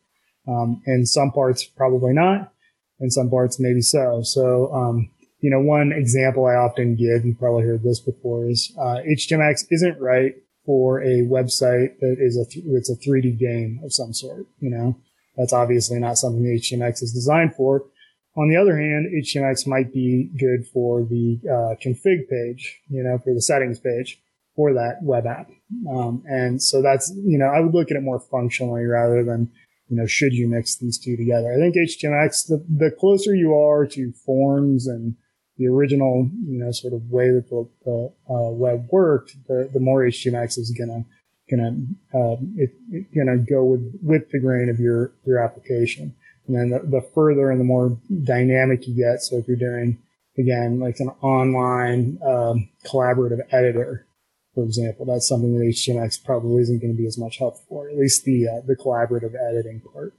Um, 0.48 0.82
in 0.86 1.06
some 1.06 1.32
parts, 1.32 1.64
probably 1.64 2.14
not. 2.14 2.52
In 3.00 3.12
some 3.12 3.30
parts, 3.30 3.60
maybe 3.60 3.82
so. 3.82 4.22
So, 4.24 4.74
um, 4.74 5.12
you 5.40 5.52
know, 5.52 5.60
one 5.60 5.92
example 5.92 6.46
I 6.46 6.56
often 6.56 6.96
give, 6.96 7.26
you 7.26 7.36
probably 7.38 7.64
heard 7.64 7.84
this 7.84 8.00
before, 8.00 8.50
is 8.50 8.74
uh, 8.78 9.00
HTMX 9.08 9.66
isn't 9.70 10.00
right 10.00 10.36
for 10.66 11.02
a 11.02 11.22
website 11.22 12.00
that 12.00 12.18
is 12.20 12.38
a 12.38 12.46
th- 12.46 12.66
it's 12.68 12.90
a 12.90 12.96
3D 12.96 13.38
game 13.40 13.80
of 13.84 13.94
some 13.94 14.14
sort. 14.14 14.48
You 14.60 14.72
know, 14.72 14.98
that's 15.36 15.54
obviously 15.54 16.00
not 16.00 16.18
something 16.18 16.44
HTMX 16.44 17.04
is 17.04 17.14
designed 17.14 17.56
for. 17.56 17.86
On 18.38 18.48
the 18.50 18.56
other 18.56 18.78
hand, 18.78 19.08
HTMX 19.24 19.66
might 19.66 19.92
be 19.92 20.30
good 20.38 20.68
for 20.68 21.04
the 21.04 21.40
uh, 21.46 21.76
config 21.84 22.30
page, 22.30 22.80
you 22.88 23.04
know, 23.04 23.18
for 23.18 23.34
the 23.34 23.42
settings 23.42 23.80
page 23.80 24.22
for 24.56 24.74
that 24.74 25.00
web 25.02 25.26
app. 25.26 25.50
Um, 25.90 26.24
and 26.28 26.62
so 26.62 26.82
that's, 26.82 27.12
you 27.16 27.38
know, 27.38 27.48
I 27.48 27.60
would 27.60 27.74
look 27.74 27.90
at 27.90 27.98
it 27.98 28.04
more 28.04 28.20
functionally 28.20 28.86
rather 28.86 29.24
than, 29.24 29.52
you 29.90 29.98
know, 29.98 30.06
should 30.06 30.34
you 30.34 30.48
mix 30.48 30.76
these 30.76 31.00
two 31.00 31.18
together? 31.18 31.52
I 31.52 31.56
think 31.56 31.76
HTMX, 31.76 32.48
the, 32.48 32.64
the 32.70 32.92
closer 32.92 33.36
you 33.36 33.56
are 33.56 33.86
to 33.88 34.12
forms 34.12 34.88
and 34.88 35.16
the 35.58 35.68
original, 35.68 36.30
you 36.46 36.60
know, 36.60 36.72
sort 36.72 36.94
of 36.94 37.10
way 37.10 37.32
that 37.32 37.50
the, 37.50 37.68
the 37.86 38.14
uh, 38.30 38.52
web 38.52 38.88
worked, 38.92 39.36
the, 39.48 39.70
the 39.74 39.80
more 39.80 40.02
HTMX 40.04 40.60
is 40.60 40.72
gonna 40.78 41.06
gonna 41.50 41.78
uh, 42.14 42.36
it, 42.58 42.72
it, 42.92 43.16
gonna 43.16 43.38
go 43.38 43.64
with 43.64 44.00
with 44.04 44.30
the 44.32 44.40
grain 44.40 44.70
of 44.70 44.80
your 44.80 45.12
your 45.26 45.40
application. 45.40 46.14
And 46.48 46.56
then 46.56 46.70
the, 46.70 46.80
the 46.80 47.02
further 47.14 47.52
and 47.52 47.60
the 47.60 47.66
more 47.66 47.98
dynamic 48.24 48.88
you 48.88 48.96
get. 48.96 49.22
So 49.22 49.38
if 49.38 49.48
you're 49.48 49.58
doing, 49.58 49.98
again, 50.38 50.80
like 50.80 51.00
an 51.00 51.10
online 51.22 52.20
um, 52.26 52.70
collaborative 52.86 53.42
editor, 53.52 54.06
for 54.56 54.64
example, 54.64 55.06
that's 55.06 55.28
something 55.28 55.58
that 55.58 55.66
HTMX 55.66 56.24
probably 56.24 56.62
isn't 56.64 56.80
going 56.80 56.94
to 56.94 56.98
be 56.98 57.08
as 57.08 57.18
much 57.18 57.38
help 57.38 57.58
for, 57.68 57.90
at 57.90 57.98
least 57.98 58.26
the, 58.26 58.48
uh, 58.48 58.62
the 58.66 58.76
collaborative 58.76 59.36
editing 59.36 59.82
part. 59.82 60.14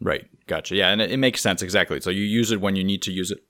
Right. 0.00 0.26
Gotcha. 0.46 0.76
Yeah. 0.76 0.90
And 0.90 1.00
it, 1.00 1.12
it 1.12 1.18
makes 1.18 1.40
sense. 1.40 1.62
Exactly. 1.62 2.00
So 2.00 2.10
you 2.10 2.22
use 2.22 2.50
it 2.50 2.60
when 2.60 2.76
you 2.76 2.84
need 2.84 3.02
to 3.02 3.12
use 3.12 3.30
it 3.30 3.44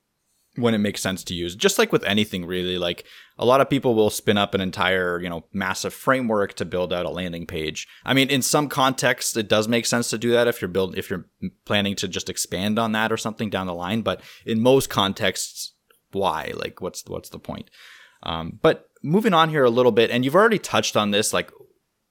when 0.55 0.73
it 0.73 0.79
makes 0.79 1.01
sense 1.01 1.23
to 1.23 1.33
use. 1.33 1.55
Just 1.55 1.77
like 1.77 1.91
with 1.91 2.03
anything 2.03 2.45
really, 2.45 2.77
like 2.77 3.05
a 3.37 3.45
lot 3.45 3.61
of 3.61 3.69
people 3.69 3.95
will 3.95 4.09
spin 4.09 4.37
up 4.37 4.53
an 4.53 4.61
entire, 4.61 5.21
you 5.21 5.29
know, 5.29 5.45
massive 5.53 5.93
framework 5.93 6.53
to 6.55 6.65
build 6.65 6.91
out 6.91 7.05
a 7.05 7.09
landing 7.09 7.45
page. 7.45 7.87
I 8.03 8.13
mean, 8.13 8.29
in 8.29 8.41
some 8.41 8.67
contexts 8.67 9.37
it 9.37 9.47
does 9.47 9.67
make 9.67 9.85
sense 9.85 10.09
to 10.09 10.17
do 10.17 10.31
that 10.31 10.47
if 10.47 10.61
you're 10.61 10.69
build 10.69 10.97
if 10.97 11.09
you're 11.09 11.25
planning 11.65 11.95
to 11.97 12.07
just 12.07 12.29
expand 12.29 12.77
on 12.79 12.91
that 12.93 13.11
or 13.11 13.17
something 13.17 13.49
down 13.49 13.67
the 13.67 13.73
line, 13.73 14.01
but 14.01 14.21
in 14.45 14.61
most 14.61 14.89
contexts 14.89 15.73
why? 16.11 16.51
Like 16.55 16.81
what's 16.81 17.03
what's 17.07 17.29
the 17.29 17.39
point? 17.39 17.69
Um, 18.23 18.59
but 18.61 18.89
moving 19.03 19.33
on 19.33 19.49
here 19.49 19.63
a 19.63 19.69
little 19.69 19.91
bit, 19.91 20.11
and 20.11 20.25
you've 20.25 20.35
already 20.35 20.59
touched 20.59 20.97
on 20.97 21.11
this, 21.11 21.33
like, 21.33 21.51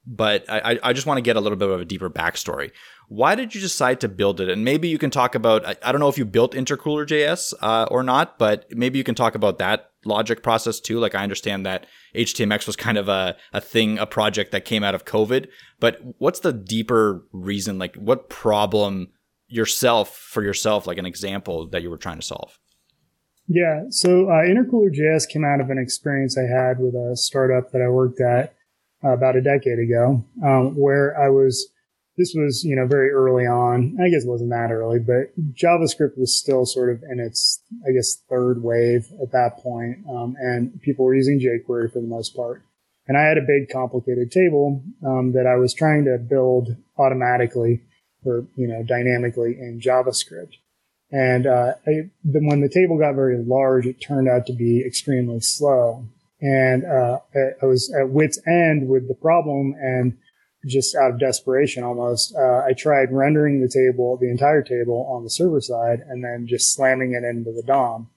but 0.05 0.45
I, 0.49 0.79
I 0.81 0.93
just 0.93 1.05
want 1.05 1.17
to 1.17 1.21
get 1.21 1.35
a 1.35 1.41
little 1.41 1.57
bit 1.57 1.69
of 1.69 1.81
a 1.81 1.85
deeper 1.85 2.09
backstory. 2.09 2.71
Why 3.09 3.33
did 3.33 3.55
you 3.55 3.59
decide 3.59 3.99
to 4.01 4.07
build 4.07 4.39
it? 4.39 4.49
And 4.49 4.63
maybe 4.63 4.87
you 4.87 4.99
can 4.99 5.09
talk 5.09 5.33
about, 5.33 5.65
I, 5.65 5.91
don't 5.91 5.99
know 5.99 6.09
if 6.09 6.17
you 6.17 6.25
built 6.25 6.53
Intercooler 6.53 7.07
JS 7.07 7.55
uh, 7.59 7.87
or 7.89 8.03
not, 8.03 8.37
but 8.37 8.65
maybe 8.71 8.99
you 8.99 9.03
can 9.03 9.15
talk 9.15 9.33
about 9.33 9.57
that 9.57 9.89
logic 10.05 10.43
process 10.43 10.79
too. 10.79 10.99
Like 10.99 11.15
I 11.15 11.23
understand 11.23 11.65
that 11.65 11.87
HTMX 12.15 12.67
was 12.67 12.75
kind 12.75 12.99
of 12.99 13.09
a, 13.09 13.35
a 13.51 13.61
thing, 13.61 13.97
a 13.97 14.05
project 14.05 14.51
that 14.51 14.63
came 14.63 14.83
out 14.83 14.93
of 14.93 15.05
COVID, 15.05 15.47
but 15.79 15.99
what's 16.19 16.41
the 16.41 16.53
deeper 16.53 17.25
reason? 17.31 17.79
Like 17.79 17.95
what 17.95 18.29
problem 18.29 19.07
yourself 19.47 20.15
for 20.15 20.43
yourself, 20.43 20.85
like 20.85 20.99
an 20.99 21.07
example 21.07 21.67
that 21.69 21.81
you 21.81 21.89
were 21.89 21.97
trying 21.97 22.19
to 22.19 22.25
solve? 22.25 22.59
Yeah. 23.47 23.85
So 23.89 24.29
uh, 24.29 24.45
Intercooler 24.45 24.93
JS 24.95 25.27
came 25.27 25.43
out 25.43 25.59
of 25.59 25.71
an 25.71 25.79
experience 25.79 26.37
I 26.37 26.43
had 26.43 26.77
with 26.79 26.93
a 26.93 27.17
startup 27.17 27.71
that 27.71 27.81
I 27.81 27.89
worked 27.89 28.21
at 28.21 28.53
uh, 29.03 29.09
about 29.09 29.35
a 29.35 29.41
decade 29.41 29.79
ago, 29.79 30.23
um, 30.45 30.75
where 30.75 31.19
I 31.19 31.29
was 31.29 31.67
this 32.19 32.35
was, 32.35 32.65
you 32.65 32.75
know, 32.75 32.85
very 32.85 33.09
early 33.11 33.45
on. 33.45 33.97
I 33.99 34.09
guess 34.09 34.25
it 34.25 34.29
wasn't 34.29 34.49
that 34.49 34.71
early, 34.71 34.99
but 34.99 35.31
JavaScript 35.53 36.17
was 36.17 36.37
still 36.37 36.65
sort 36.65 36.89
of 36.91 37.01
in 37.09 37.19
its, 37.19 37.63
I 37.87 37.93
guess, 37.93 38.17
third 38.29 38.61
wave 38.61 39.07
at 39.21 39.31
that 39.31 39.57
point. 39.63 39.99
Um, 40.07 40.35
and 40.37 40.81
people 40.81 41.05
were 41.05 41.15
using 41.15 41.39
jQuery 41.39 41.91
for 41.93 42.01
the 42.01 42.07
most 42.07 42.35
part. 42.35 42.61
And 43.07 43.17
I 43.17 43.23
had 43.23 43.37
a 43.37 43.41
big 43.41 43.69
complicated 43.69 44.31
table 44.31 44.83
um, 45.07 45.31
that 45.31 45.47
I 45.47 45.55
was 45.55 45.73
trying 45.73 46.03
to 46.05 46.17
build 46.17 46.75
automatically 46.97 47.81
or 48.25 48.45
you 48.55 48.67
know 48.67 48.83
dynamically 48.83 49.57
in 49.57 49.79
JavaScript. 49.79 50.55
And 51.11 51.47
uh, 51.47 51.73
I, 51.87 52.09
when 52.23 52.59
the 52.59 52.69
table 52.69 52.99
got 52.99 53.15
very 53.15 53.41
large, 53.41 53.87
it 53.87 54.01
turned 54.01 54.27
out 54.29 54.45
to 54.47 54.53
be 54.53 54.83
extremely 54.85 55.39
slow. 55.39 56.05
And 56.41 56.85
uh, 56.85 57.19
I 57.61 57.65
was 57.65 57.91
at 57.99 58.09
wit's 58.09 58.39
end 58.45 58.87
with 58.87 59.07
the 59.07 59.15
problem, 59.15 59.73
and 59.79 60.17
just 60.65 60.95
out 60.95 61.11
of 61.11 61.19
desperation 61.19 61.83
almost, 61.83 62.35
uh, 62.35 62.63
I 62.65 62.73
tried 62.73 63.11
rendering 63.11 63.61
the 63.61 63.69
table, 63.69 64.17
the 64.17 64.29
entire 64.29 64.61
table 64.61 65.07
on 65.09 65.23
the 65.23 65.29
server 65.29 65.61
side, 65.61 66.01
and 66.07 66.23
then 66.23 66.47
just 66.47 66.73
slamming 66.73 67.13
it 67.13 67.23
into 67.23 67.51
the 67.51 67.63
DOM. 67.63 68.09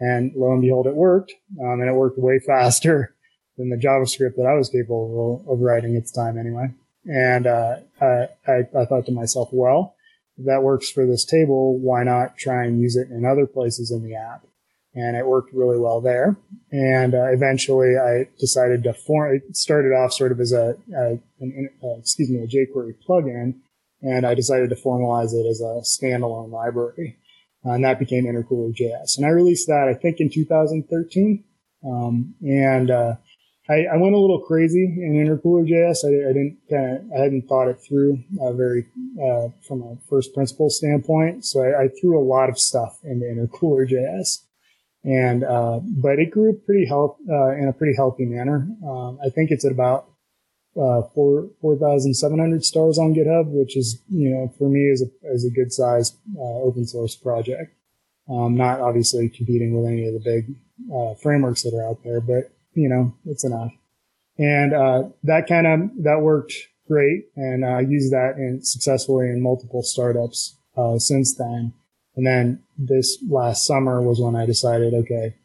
And 0.00 0.32
lo 0.34 0.52
and 0.52 0.62
behold, 0.62 0.86
it 0.86 0.94
worked, 0.94 1.32
um, 1.60 1.80
and 1.80 1.88
it 1.88 1.94
worked 1.94 2.18
way 2.18 2.38
faster 2.46 3.14
than 3.58 3.68
the 3.68 3.76
JavaScript 3.76 4.36
that 4.36 4.46
I 4.46 4.54
was 4.54 4.70
capable 4.70 5.44
of, 5.46 5.60
writing 5.60 5.96
at 5.96 6.06
the 6.06 6.12
time, 6.12 6.38
anyway. 6.38 6.72
And 7.04 7.46
uh, 7.46 7.76
I, 8.00 8.28
I 8.48 8.84
thought 8.86 9.06
to 9.06 9.12
myself, 9.12 9.50
well, 9.52 9.94
if 10.38 10.46
that 10.46 10.62
works 10.62 10.90
for 10.90 11.06
this 11.06 11.24
table, 11.24 11.78
why 11.78 12.04
not 12.04 12.38
try 12.38 12.64
and 12.64 12.80
use 12.80 12.96
it 12.96 13.10
in 13.10 13.24
other 13.24 13.46
places 13.46 13.90
in 13.90 14.02
the 14.02 14.14
app? 14.14 14.44
And 14.94 15.16
it 15.16 15.26
worked 15.26 15.54
really 15.54 15.78
well 15.78 16.00
there. 16.00 16.36
And 16.70 17.14
uh, 17.14 17.28
eventually 17.30 17.96
I 17.96 18.28
decided 18.38 18.82
to 18.84 18.92
form, 18.92 19.34
it 19.34 19.56
started 19.56 19.92
off 19.92 20.12
sort 20.12 20.32
of 20.32 20.40
as 20.40 20.52
a, 20.52 20.76
a 20.94 21.18
an, 21.40 21.70
uh, 21.82 21.98
excuse 21.98 22.28
me, 22.28 22.40
a 22.40 22.46
jQuery 22.46 22.94
plugin. 23.06 23.54
And 24.02 24.26
I 24.26 24.34
decided 24.34 24.68
to 24.70 24.76
formalize 24.76 25.32
it 25.32 25.46
as 25.48 25.60
a 25.60 25.80
standalone 25.82 26.50
library. 26.50 27.16
Uh, 27.64 27.70
and 27.70 27.84
that 27.84 27.98
became 27.98 28.24
Intercooler.js. 28.24 29.16
And 29.16 29.26
I 29.26 29.30
released 29.30 29.68
that, 29.68 29.88
I 29.88 29.94
think, 29.94 30.20
in 30.20 30.28
2013. 30.28 31.44
Um, 31.84 32.34
and 32.42 32.90
uh, 32.90 33.14
I, 33.68 33.86
I, 33.92 33.96
went 33.96 34.14
a 34.14 34.18
little 34.18 34.40
crazy 34.40 34.84
in 34.84 35.14
Intercooler.js. 35.14 36.04
I, 36.04 36.30
I 36.30 36.32
didn't 36.32 36.58
kind 36.68 36.96
of, 36.96 37.12
I 37.16 37.22
hadn't 37.22 37.48
thought 37.48 37.68
it 37.68 37.80
through 37.80 38.22
uh, 38.40 38.52
very 38.52 38.86
uh, 39.22 39.48
from 39.66 39.82
a 39.82 39.96
first 40.08 40.34
principle 40.34 40.70
standpoint. 40.70 41.44
So 41.44 41.62
I, 41.62 41.84
I, 41.84 41.88
threw 41.88 42.18
a 42.18 42.22
lot 42.22 42.48
of 42.48 42.58
stuff 42.58 42.98
into 43.04 43.26
Intercooler.js, 43.26 44.42
and 45.04 45.44
uh, 45.44 45.80
but 45.82 46.18
it 46.18 46.30
grew 46.30 46.52
pretty 46.64 46.86
health 46.86 47.16
uh, 47.28 47.50
in 47.50 47.68
a 47.68 47.72
pretty 47.72 47.94
healthy 47.94 48.24
manner. 48.24 48.68
Um, 48.84 49.18
I 49.24 49.28
think 49.30 49.50
it's 49.50 49.64
at 49.64 49.72
about 49.72 50.08
uh, 50.76 51.02
four 51.14 51.48
four 51.60 51.76
thousand 51.76 52.14
seven 52.14 52.38
hundred 52.38 52.64
stars 52.64 52.98
on 52.98 53.14
GitHub, 53.14 53.46
which 53.48 53.76
is 53.76 54.02
you 54.08 54.30
know 54.30 54.52
for 54.58 54.68
me 54.68 54.88
is 54.88 55.02
a 55.02 55.32
is 55.32 55.44
a 55.44 55.50
good 55.50 55.72
sized 55.72 56.16
uh, 56.36 56.62
open 56.62 56.86
source 56.86 57.16
project. 57.16 57.74
Um, 58.30 58.56
not 58.56 58.80
obviously 58.80 59.28
competing 59.28 59.76
with 59.76 59.90
any 59.90 60.06
of 60.06 60.14
the 60.14 60.20
big 60.20 60.54
frameworks 61.20 61.62
that 61.62 61.74
are 61.74 61.84
out 61.84 62.02
there, 62.04 62.20
but 62.20 62.52
you 62.74 62.88
know, 62.88 63.14
it's 63.26 63.44
enough. 63.44 63.72
And 64.38 64.72
uh, 64.72 65.04
that 65.24 65.46
kind 65.46 65.66
of 65.66 66.02
that 66.04 66.20
worked 66.22 66.54
great, 66.88 67.26
and 67.36 67.64
I 67.64 67.76
uh, 67.76 67.80
used 67.80 68.12
that 68.12 68.36
in, 68.36 68.62
successfully 68.62 69.28
in 69.28 69.42
multiple 69.42 69.82
startups 69.82 70.56
uh, 70.76 70.98
since 70.98 71.34
then. 71.34 71.74
And 72.14 72.26
then 72.26 72.62
this 72.76 73.18
last 73.28 73.66
summer 73.66 74.02
was 74.02 74.20
when 74.20 74.36
I 74.36 74.46
decided, 74.46 74.94
okay, 74.94 75.36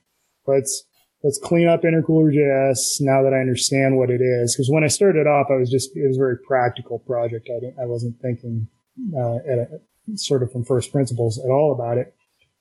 let's 0.46 0.84
let's 1.24 1.40
clean 1.40 1.68
up 1.68 1.84
Intercooler.js 1.84 3.02
now 3.02 3.24
that 3.24 3.34
I 3.34 3.40
understand 3.40 3.98
what 3.98 4.10
it 4.10 4.22
is. 4.22 4.56
Because 4.56 4.70
when 4.70 4.84
I 4.84 4.88
started 4.88 5.28
off, 5.28 5.48
I 5.50 5.56
was 5.56 5.70
just 5.70 5.96
it 5.96 6.08
was 6.08 6.18
a 6.18 6.20
very 6.20 6.38
practical 6.38 7.00
project. 7.00 7.50
I 7.50 7.60
didn't, 7.60 7.80
I 7.80 7.86
wasn't 7.86 8.20
thinking 8.22 8.68
uh, 9.16 9.38
at 9.38 9.60
a, 9.60 9.82
sort 10.16 10.44
of 10.44 10.52
from 10.52 10.64
first 10.64 10.92
principles 10.92 11.40
at 11.40 11.50
all 11.50 11.74
about 11.74 11.98
it. 11.98 12.14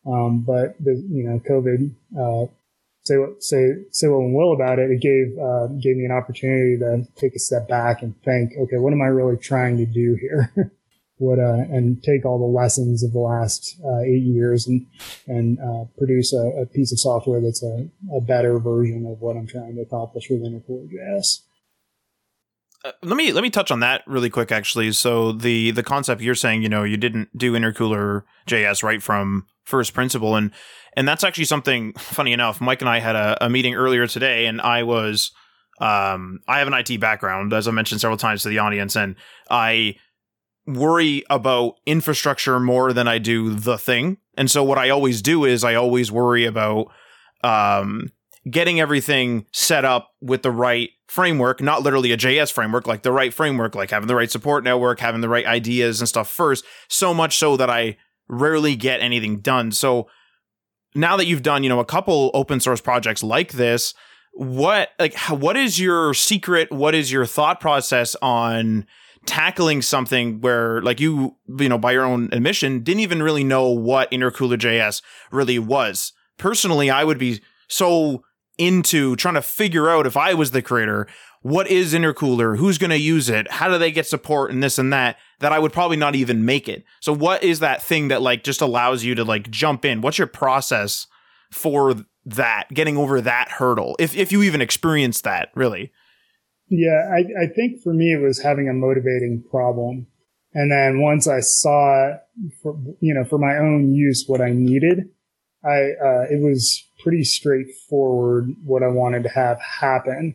Um, 0.06 0.42
but 0.42 0.76
the 0.78 0.94
you 1.10 1.24
know 1.24 1.40
COVID 1.40 1.90
uh, 2.16 2.52
say 3.02 3.18
what 3.18 3.42
say 3.42 3.72
say 3.90 4.08
what 4.08 4.20
one 4.20 4.34
will 4.34 4.52
about 4.52 4.78
it. 4.78 4.90
It 4.90 5.00
gave 5.00 5.36
uh, 5.38 5.66
gave 5.80 5.96
me 5.96 6.04
an 6.04 6.12
opportunity 6.12 6.78
to 6.78 7.06
take 7.16 7.34
a 7.34 7.40
step 7.40 7.68
back 7.68 8.02
and 8.02 8.14
think, 8.22 8.52
okay, 8.58 8.76
what 8.76 8.92
am 8.92 9.02
I 9.02 9.06
really 9.06 9.36
trying 9.36 9.76
to 9.78 9.86
do 9.86 10.16
here? 10.20 10.52
what 11.18 11.38
uh, 11.38 11.64
and 11.70 12.02
take 12.02 12.24
all 12.24 12.38
the 12.38 12.44
lessons 12.44 13.02
of 13.02 13.12
the 13.12 13.18
last 13.18 13.76
uh, 13.84 14.00
eight 14.00 14.22
years 14.22 14.66
and 14.66 14.86
and 15.26 15.58
uh, 15.58 15.84
produce 15.98 16.32
a, 16.32 16.62
a, 16.62 16.66
piece 16.66 16.92
of 16.92 17.00
software 17.00 17.40
that's 17.40 17.62
a, 17.62 17.88
a, 18.14 18.20
better 18.20 18.58
version 18.58 19.06
of 19.06 19.20
what 19.20 19.36
I'm 19.36 19.46
trying 19.46 19.76
to 19.76 19.82
accomplish 19.82 20.28
with 20.28 20.42
Intercooler.js. 20.42 21.40
Uh, 22.84 22.92
let 23.02 23.16
me 23.16 23.32
let 23.32 23.42
me 23.42 23.50
touch 23.50 23.70
on 23.70 23.80
that 23.80 24.02
really 24.06 24.30
quick 24.30 24.52
actually 24.52 24.92
so 24.92 25.32
the 25.32 25.70
the 25.70 25.82
concept 25.82 26.20
you're 26.20 26.34
saying 26.34 26.62
you 26.62 26.68
know 26.68 26.84
you 26.84 26.96
didn't 26.96 27.36
do 27.36 27.54
intercooler 27.54 28.22
js 28.46 28.82
right 28.82 29.02
from 29.02 29.46
first 29.64 29.94
principle 29.94 30.36
and 30.36 30.52
and 30.96 31.06
that's 31.06 31.22
actually 31.22 31.44
something 31.44 31.92
funny 31.98 32.32
enough. 32.32 32.60
Mike 32.60 32.80
and 32.80 32.88
I 32.88 32.98
had 32.98 33.14
a, 33.14 33.44
a 33.44 33.50
meeting 33.50 33.74
earlier 33.74 34.06
today, 34.06 34.46
and 34.46 34.60
I 34.60 34.82
was 34.82 35.30
um, 35.78 36.40
I 36.48 36.58
have 36.58 36.68
an 36.68 36.74
IT 36.74 36.98
background, 37.00 37.52
as 37.52 37.68
I 37.68 37.70
mentioned 37.70 38.00
several 38.00 38.16
times 38.16 38.42
to 38.42 38.48
the 38.48 38.58
audience, 38.58 38.96
and 38.96 39.14
I 39.50 39.96
worry 40.66 41.24
about 41.30 41.74
infrastructure 41.86 42.58
more 42.58 42.92
than 42.92 43.06
I 43.06 43.18
do 43.18 43.54
the 43.54 43.78
thing. 43.78 44.18
And 44.36 44.50
so 44.50 44.64
what 44.64 44.78
I 44.78 44.90
always 44.90 45.22
do 45.22 45.44
is 45.44 45.64
I 45.64 45.74
always 45.74 46.10
worry 46.10 46.44
about 46.44 46.92
um, 47.44 48.10
getting 48.50 48.80
everything 48.80 49.46
set 49.52 49.84
up 49.84 50.10
with 50.20 50.42
the 50.42 50.50
right 50.50 50.90
framework, 51.08 51.60
not 51.60 51.82
literally 51.82 52.12
a 52.12 52.16
JS 52.16 52.52
framework, 52.52 52.86
like 52.86 53.02
the 53.02 53.12
right 53.12 53.32
framework, 53.32 53.74
like 53.74 53.90
having 53.90 54.08
the 54.08 54.14
right 54.14 54.30
support 54.30 54.64
network, 54.64 55.00
having 55.00 55.20
the 55.20 55.28
right 55.28 55.46
ideas 55.46 56.00
and 56.00 56.08
stuff 56.08 56.28
first, 56.28 56.64
so 56.88 57.14
much 57.14 57.36
so 57.36 57.56
that 57.56 57.70
I 57.70 57.96
rarely 58.28 58.74
get 58.74 59.00
anything 59.00 59.40
done. 59.40 59.70
So 59.70 60.08
now 60.94 61.16
that 61.16 61.26
you've 61.26 61.42
done, 61.42 61.62
you 61.62 61.68
know, 61.68 61.80
a 61.80 61.84
couple 61.84 62.30
open 62.34 62.58
source 62.60 62.80
projects 62.80 63.22
like 63.22 63.52
this, 63.52 63.94
what 64.32 64.90
like 64.98 65.16
what 65.30 65.56
is 65.56 65.80
your 65.80 66.12
secret? 66.12 66.70
What 66.70 66.94
is 66.94 67.10
your 67.10 67.24
thought 67.24 67.58
process 67.60 68.14
on 68.20 68.86
tackling 69.26 69.82
something 69.82 70.40
where 70.40 70.80
like 70.82 71.00
you, 71.00 71.36
you 71.58 71.68
know, 71.68 71.78
by 71.78 71.92
your 71.92 72.04
own 72.04 72.28
admission, 72.32 72.82
didn't 72.82 73.00
even 73.00 73.22
really 73.22 73.44
know 73.44 73.68
what 73.68 74.10
intercooler 74.10 74.56
JS 74.56 75.02
really 75.30 75.58
was. 75.58 76.12
Personally, 76.38 76.90
I 76.90 77.04
would 77.04 77.18
be 77.18 77.40
so 77.68 78.24
into 78.58 79.16
trying 79.16 79.34
to 79.34 79.42
figure 79.42 79.90
out 79.90 80.06
if 80.06 80.16
I 80.16 80.34
was 80.34 80.50
the 80.50 80.62
creator, 80.62 81.06
what 81.42 81.68
is 81.68 81.94
intercooler? 81.94 82.58
Who's 82.58 82.78
going 82.78 82.90
to 82.90 82.98
use 82.98 83.28
it? 83.28 83.50
How 83.50 83.68
do 83.68 83.78
they 83.78 83.92
get 83.92 84.06
support 84.06 84.50
and 84.50 84.62
this 84.62 84.78
and 84.78 84.92
that 84.92 85.16
that 85.40 85.52
i 85.52 85.58
would 85.58 85.72
probably 85.72 85.96
not 85.96 86.14
even 86.14 86.44
make 86.44 86.68
it. 86.68 86.84
So 87.00 87.12
what 87.12 87.42
is 87.42 87.60
that 87.60 87.82
thing 87.82 88.08
that 88.08 88.22
like 88.22 88.42
just 88.42 88.60
allows 88.60 89.04
you 89.04 89.14
to 89.14 89.24
like 89.24 89.50
jump 89.50 89.84
in? 89.84 90.00
What's 90.00 90.18
your 90.18 90.26
process 90.26 91.06
for 91.52 91.94
that 92.24 92.64
getting 92.72 92.96
over 92.96 93.20
that 93.20 93.48
hurdle 93.48 93.94
if, 94.00 94.16
if 94.16 94.32
you 94.32 94.42
even 94.42 94.60
experience 94.60 95.20
that 95.20 95.50
really 95.54 95.92
yeah 96.68 97.10
I, 97.12 97.44
I 97.44 97.46
think 97.46 97.82
for 97.82 97.92
me 97.92 98.12
it 98.12 98.20
was 98.20 98.42
having 98.42 98.68
a 98.68 98.74
motivating 98.74 99.42
problem 99.50 100.06
and 100.54 100.70
then 100.70 101.00
once 101.00 101.28
i 101.28 101.40
saw 101.40 102.14
for 102.62 102.76
you 103.00 103.14
know 103.14 103.24
for 103.24 103.38
my 103.38 103.56
own 103.56 103.94
use 103.94 104.24
what 104.26 104.40
i 104.40 104.50
needed 104.50 105.08
i 105.64 105.92
uh, 106.02 106.24
it 106.30 106.42
was 106.42 106.84
pretty 107.02 107.24
straightforward 107.24 108.54
what 108.64 108.82
i 108.82 108.88
wanted 108.88 109.22
to 109.22 109.28
have 109.28 109.58
happen 109.60 110.34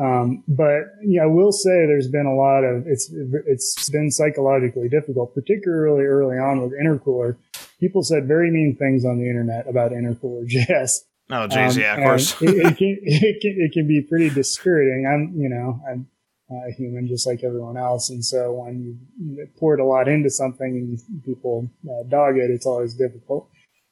um, 0.00 0.42
but 0.48 0.84
yeah, 1.04 1.24
I 1.24 1.26
will 1.26 1.52
say 1.52 1.84
there's 1.86 2.08
been 2.08 2.26
a 2.26 2.34
lot 2.34 2.64
of 2.64 2.86
it's 2.86 3.12
it's 3.46 3.90
been 3.90 4.10
psychologically 4.10 4.88
difficult, 4.88 5.34
particularly 5.34 6.04
early 6.04 6.38
on 6.38 6.62
with 6.62 6.72
intercooler. 6.72 7.36
People 7.78 8.02
said 8.02 8.26
very 8.26 8.50
mean 8.50 8.76
things 8.76 9.04
on 9.04 9.18
the 9.18 9.28
internet 9.28 9.68
about 9.68 9.92
intercooler 9.92 10.48
JS. 10.48 11.00
Oh, 11.32 11.46
geez, 11.46 11.76
um, 11.76 11.82
yeah, 11.82 11.96
of 11.96 12.02
course. 12.02 12.42
it, 12.42 12.50
it, 12.50 12.76
can, 12.76 12.98
it, 13.02 13.40
can, 13.40 13.56
it 13.58 13.72
can 13.72 13.86
be 13.86 14.00
pretty 14.02 14.30
dispiriting. 14.30 15.06
I'm 15.06 15.40
you 15.40 15.48
know 15.48 15.80
I'm 15.88 16.08
a 16.50 16.72
human 16.72 17.06
just 17.06 17.26
like 17.26 17.44
everyone 17.44 17.76
else, 17.76 18.10
and 18.10 18.24
so 18.24 18.52
when 18.52 18.98
you 19.18 19.48
poured 19.58 19.80
a 19.80 19.84
lot 19.84 20.08
into 20.08 20.30
something 20.30 20.98
and 21.06 21.24
people 21.24 21.70
uh, 21.88 22.08
dog 22.08 22.36
it, 22.36 22.50
it's 22.50 22.66
always 22.66 22.94
difficult. 22.94 23.48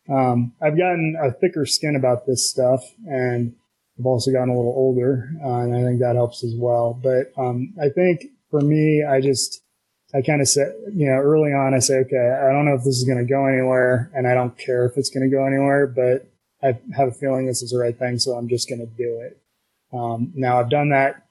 Um, 0.08 0.52
I've 0.62 0.76
gotten 0.76 1.16
a 1.22 1.32
thicker 1.32 1.66
skin 1.66 1.94
about 1.94 2.26
this 2.26 2.48
stuff, 2.48 2.82
and 3.06 3.54
I've 3.98 4.06
also 4.06 4.32
gotten 4.32 4.48
a 4.48 4.56
little 4.56 4.74
older, 4.74 5.30
uh, 5.44 5.58
and 5.60 5.76
I 5.76 5.82
think 5.82 6.00
that 6.00 6.16
helps 6.16 6.42
as 6.42 6.54
well. 6.56 6.98
But 7.00 7.32
um, 7.36 7.74
I 7.80 7.88
think 7.90 8.24
for 8.50 8.60
me, 8.60 9.04
I 9.04 9.20
just 9.20 9.62
I 10.14 10.22
kind 10.22 10.40
of 10.40 10.48
said, 10.48 10.72
you 10.94 11.06
know, 11.06 11.16
early 11.16 11.52
on, 11.52 11.74
I 11.74 11.80
say, 11.80 11.96
okay, 11.98 12.40
I 12.42 12.50
don't 12.50 12.64
know 12.64 12.74
if 12.74 12.84
this 12.84 12.96
is 12.96 13.04
going 13.04 13.18
to 13.18 13.30
go 13.30 13.46
anywhere, 13.46 14.10
and 14.14 14.26
I 14.26 14.34
don't 14.34 14.56
care 14.56 14.86
if 14.86 14.96
it's 14.96 15.10
going 15.10 15.28
to 15.28 15.34
go 15.34 15.46
anywhere, 15.46 15.86
but 15.86 16.27
I 16.62 16.78
have 16.96 17.08
a 17.08 17.12
feeling 17.12 17.46
this 17.46 17.62
is 17.62 17.70
the 17.70 17.78
right 17.78 17.96
thing, 17.96 18.18
so 18.18 18.32
I'm 18.32 18.48
just 18.48 18.68
going 18.68 18.80
to 18.80 18.86
do 18.86 19.20
it. 19.20 19.40
Um, 19.92 20.32
now 20.34 20.60
I've 20.60 20.70
done 20.70 20.90
that 20.90 21.26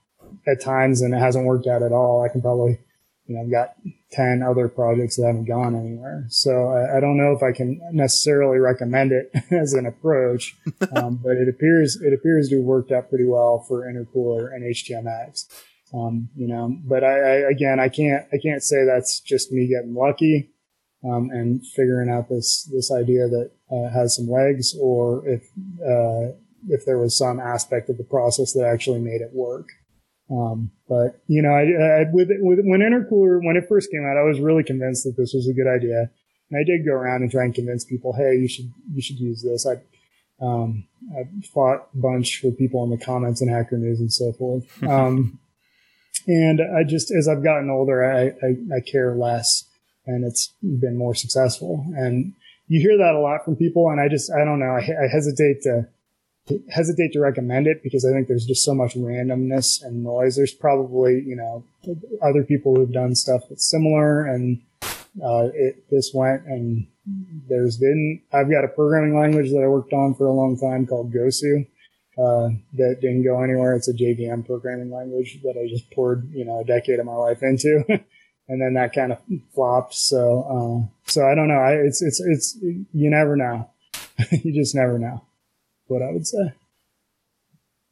at 0.48 0.62
times, 0.62 1.02
and 1.02 1.14
it 1.14 1.20
hasn't 1.20 1.46
worked 1.46 1.68
out 1.68 1.84
at 1.84 1.92
all. 1.92 2.24
I 2.24 2.30
can 2.30 2.42
probably 2.42 2.80
you 3.28 3.36
know, 3.36 3.42
I've 3.42 3.52
got 3.52 3.76
10 4.12 4.42
other 4.42 4.70
projects 4.70 5.18
that 5.18 5.28
haven't 5.28 5.46
gone 5.46 5.76
anywhere. 5.76 6.26
So 6.30 6.70
I, 6.70 6.98
I 6.98 7.00
don't 7.02 7.18
know 7.18 7.34
if 7.34 7.44
I 7.44 7.52
can 7.52 7.80
necessarily 7.92 8.58
recommend 8.58 9.12
it 9.12 9.32
as 9.52 9.74
an 9.74 9.86
approach, 9.86 10.56
um, 10.96 11.20
but 11.22 11.36
it 11.36 11.50
appears, 11.50 11.98
it 11.98 12.14
appears 12.14 12.50
to 12.50 12.58
have 12.58 12.66
worked 12.66 12.92
out 12.92 13.10
pretty 13.10 13.26
well 13.26 13.60
for 13.68 13.86
Intercooler 13.86 14.54
and 14.54 14.64
HTMX. 14.64 15.48
Um, 15.94 16.30
you 16.36 16.48
know, 16.48 16.78
but 16.84 17.04
I, 17.04 17.20
I, 17.20 17.34
again, 17.50 17.80
I 17.80 17.90
can't, 17.90 18.26
I 18.34 18.38
can't 18.42 18.64
say 18.64 18.86
that's 18.86 19.20
just 19.20 19.52
me 19.52 19.68
getting 19.68 19.94
lucky, 19.94 20.50
um, 21.04 21.30
and 21.32 21.66
figuring 21.66 22.10
out 22.10 22.28
this, 22.28 22.70
this 22.74 22.92
idea 22.92 23.28
that 23.28 23.52
uh, 23.72 23.90
has 23.90 24.16
some 24.16 24.28
legs 24.28 24.76
or 24.80 25.28
if, 25.28 25.44
uh, 25.82 26.34
if 26.70 26.86
there 26.86 26.98
was 26.98 27.18
some 27.18 27.40
aspect 27.40 27.90
of 27.90 27.98
the 27.98 28.04
process 28.04 28.54
that 28.54 28.66
actually 28.66 29.00
made 29.00 29.22
it 29.22 29.32
work. 29.34 29.70
Um, 30.30 30.72
but 30.90 31.22
you 31.28 31.42
know, 31.42 31.52
I, 31.52 32.02
I, 32.02 32.06
with, 32.12 32.30
with 32.40 32.60
when 32.64 32.82
intercooler 32.82 33.40
when 33.42 33.56
it 33.56 33.68
first 33.70 33.90
came 33.92 34.06
out, 34.06 34.18
I 34.18 34.24
was 34.24 34.40
really 34.40 34.64
convinced 34.64 35.06
that 35.06 35.16
this 35.16 35.34
was 35.34 35.48
a 35.48 35.54
good 35.54 35.68
idea, 35.68 36.10
and 36.50 36.60
I 36.60 36.64
did 36.66 36.86
go 36.86 36.92
around 36.92 37.22
and 37.22 37.32
try 37.32 37.46
and 37.46 37.56
convince 37.56 37.86
people, 37.86 38.14
hey, 38.14 38.36
you 38.36 38.48
should 38.48 38.72
you 38.92 39.02
should 39.02 39.20
use 39.20 39.42
this. 39.42 39.66
I 39.66 39.82
um, 40.44 40.86
I 41.18 41.24
fought 41.54 41.88
a 41.94 41.98
bunch 41.98 42.42
with 42.44 42.58
people 42.58 42.84
in 42.84 42.90
the 42.90 43.04
comments 43.04 43.42
and 43.42 43.50
Hacker 43.50 43.78
News 43.78 44.00
and 44.00 44.12
so 44.12 44.34
forth. 44.34 44.66
Um, 44.88 45.40
and 46.30 46.60
I 46.60 46.84
just 46.84 47.10
as 47.10 47.30
I've 47.30 47.44
gotten 47.44 47.70
older, 47.70 48.04
I, 48.04 48.26
I, 48.46 48.78
I 48.78 48.80
care 48.82 49.16
less, 49.16 49.64
and 50.06 50.26
it's 50.26 50.54
been 50.62 50.98
more 50.98 51.16
successful. 51.16 51.86
And 51.96 52.34
you 52.68 52.82
hear 52.82 52.98
that 52.98 53.16
a 53.16 53.20
lot 53.20 53.46
from 53.46 53.56
people, 53.56 53.90
and 53.90 54.00
I 54.00 54.08
just 54.08 54.32
I 54.32 54.44
don't 54.44 54.60
know. 54.60 54.76
I, 54.76 55.06
I 55.06 55.08
hesitate 55.12 55.62
to 55.64 55.88
hesitate 56.70 57.12
to 57.14 57.20
recommend 57.20 57.68
it 57.68 57.84
because 57.84 58.06
I 58.06 58.12
think 58.12 58.28
there's 58.28 58.46
just 58.46 58.64
so 58.64 58.74
much 58.74 58.96
randomness 58.96 59.84
and 59.84 60.04
noise. 60.04 60.36
There's 60.36 60.54
probably, 60.54 61.22
you 61.26 61.36
know, 61.36 61.64
other 62.24 62.44
people 62.44 62.76
who've 62.76 62.92
done 62.92 63.16
stuff 63.16 63.42
that's 63.50 63.70
similar 63.70 64.26
and 64.26 64.62
uh, 65.24 65.50
it 65.54 65.90
this 65.90 66.12
went 66.14 66.46
and 66.46 66.88
there's 67.50 67.78
been 67.78 68.22
I've 68.32 68.50
got 68.50 68.64
a 68.64 68.68
programming 68.68 69.18
language 69.18 69.52
that 69.52 69.62
I 69.64 69.68
worked 69.68 69.94
on 69.94 70.14
for 70.14 70.28
a 70.28 70.34
long 70.34 70.58
time 70.58 70.86
called 70.86 71.12
Gosu 71.12 71.66
uh, 72.18 72.50
that 72.74 72.98
didn't 73.02 73.24
go 73.24 73.42
anywhere. 73.42 73.76
It's 73.76 73.88
a 73.88 73.94
JVM 73.94 74.46
programming 74.46 74.92
language 74.92 75.40
that 75.44 75.56
I 75.58 75.68
just 75.68 75.90
poured 75.92 76.32
you 76.34 76.46
know 76.46 76.60
a 76.60 76.64
decade 76.64 77.00
of 77.00 77.06
my 77.06 77.16
life 77.16 77.42
into, 77.42 77.84
and 78.48 78.62
then 78.62 78.74
that 78.76 78.94
kind 78.94 79.12
of 79.12 79.20
flopped. 79.54 79.94
So 79.94 80.44
uh, 80.44 81.10
so 81.10 81.28
I 81.28 81.36
don't 81.36 81.48
know. 81.48 81.60
I, 81.60 81.74
it's 81.74 82.02
it's 82.02 82.20
it's 82.20 82.58
you 82.62 83.10
never 83.10 83.36
know. 83.36 83.70
you 84.32 84.54
just 84.54 84.76
never 84.76 84.98
know 84.98 85.24
what 85.88 86.02
I 86.02 86.12
would 86.12 86.28
say. 86.28 86.54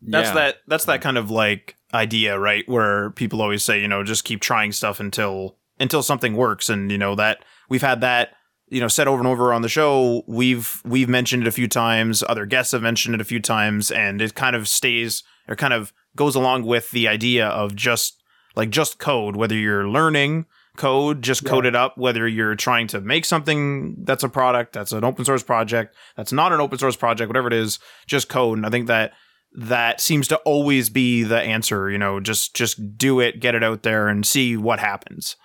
That's 0.02 0.30
yeah. 0.30 0.34
that 0.34 0.56
that's 0.68 0.86
that 0.86 1.02
kind 1.02 1.18
of 1.18 1.32
like 1.32 1.76
idea, 1.94 2.38
right? 2.38 2.68
Where 2.68 3.12
people 3.12 3.42
always 3.42 3.64
say, 3.64 3.82
you 3.82 3.88
know, 3.88 4.04
just 4.04 4.24
keep 4.24 4.42
trying 4.42 4.72
stuff 4.72 5.00
until 5.00 5.58
until 5.80 6.04
something 6.04 6.36
works 6.36 6.70
and 6.70 6.92
you 6.92 6.98
know 6.98 7.16
that 7.16 7.44
we've 7.70 7.82
had 7.82 8.02
that 8.02 8.30
you 8.68 8.80
know 8.80 8.88
said 8.88 9.08
over 9.08 9.20
and 9.20 9.28
over 9.28 9.54
on 9.54 9.62
the 9.62 9.70
show 9.70 10.24
we've 10.28 10.82
we've 10.86 11.10
mentioned 11.10 11.44
it 11.44 11.48
a 11.48 11.52
few 11.52 11.68
times 11.68 12.24
other 12.28 12.46
guests 12.46 12.72
have 12.72 12.82
mentioned 12.82 13.16
it 13.16 13.22
a 13.22 13.26
few 13.26 13.40
times 13.40 13.92
and 13.92 14.22
it 14.22 14.36
kind 14.36 14.56
of 14.56 14.68
stays 14.68 15.24
or 15.48 15.56
kind 15.56 15.74
of 15.74 15.94
goes 16.16 16.36
along 16.36 16.64
with 16.64 16.92
the 16.92 17.08
idea 17.08 17.48
of 17.48 17.76
just 17.76 18.24
like 18.56 18.70
just 18.70 19.00
code 19.00 19.36
whether 19.36 19.56
you're 19.56 19.88
learning 19.88 20.46
code 20.76 21.22
just 21.22 21.44
yeah. 21.44 21.50
code 21.50 21.66
it 21.66 21.76
up 21.76 21.98
whether 21.98 22.28
you're 22.28 22.56
trying 22.56 22.88
to 22.88 23.02
make 23.02 23.26
something 23.26 23.96
that's 24.04 24.24
a 24.24 24.30
product 24.30 24.74
that's 24.74 24.92
an 24.92 25.04
open 25.04 25.26
source 25.26 25.44
project 25.44 25.96
that's 26.16 26.32
not 26.32 26.52
an 26.52 26.60
open 26.60 26.78
source 26.78 26.96
project 26.96 27.30
whatever 27.30 27.48
it 27.48 27.54
is 27.54 27.80
just 28.08 28.30
code. 28.30 28.58
And 28.58 28.66
i 28.66 28.70
think 28.70 28.88
that 28.88 29.14
that 29.58 30.02
seems 30.02 30.28
to 30.28 30.38
always 30.40 30.90
be 30.90 31.24
the 31.24 31.40
answer 31.40 31.90
you 31.90 31.98
know 31.98 32.20
just 32.20 32.56
just 32.56 32.98
do 32.98 33.20
it 33.20 33.40
get 33.40 33.56
it 33.56 33.64
out 33.64 33.84
there 33.84 34.08
and 34.08 34.26
see 34.26 34.58
what 34.58 34.80
happens. 34.80 35.36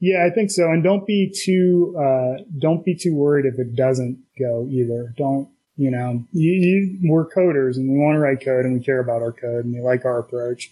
Yeah 0.00 0.26
i 0.26 0.34
think 0.34 0.50
so. 0.50 0.70
And 0.70 0.82
don't 0.82 1.06
be 1.06 1.32
too 1.34 1.94
uh, 1.98 2.42
don't 2.58 2.84
be 2.84 2.94
too 2.94 3.14
worried 3.14 3.46
if 3.46 3.58
it 3.58 3.76
doesn't 3.76 4.18
go 4.38 4.66
either. 4.70 5.14
Don't 5.16 5.50
you 5.76 5.90
know 5.90 6.24
you, 6.32 6.52
you, 6.52 7.10
we're 7.10 7.28
coders 7.28 7.76
and 7.76 7.90
we 7.90 7.98
want 7.98 8.16
to 8.16 8.20
write 8.20 8.42
code 8.42 8.64
and 8.64 8.74
we 8.78 8.84
care 8.84 9.00
about 9.00 9.22
our 9.22 9.32
code 9.32 9.64
and 9.64 9.74
we 9.74 9.80
like 9.80 10.04
our 10.04 10.18
approach 10.18 10.70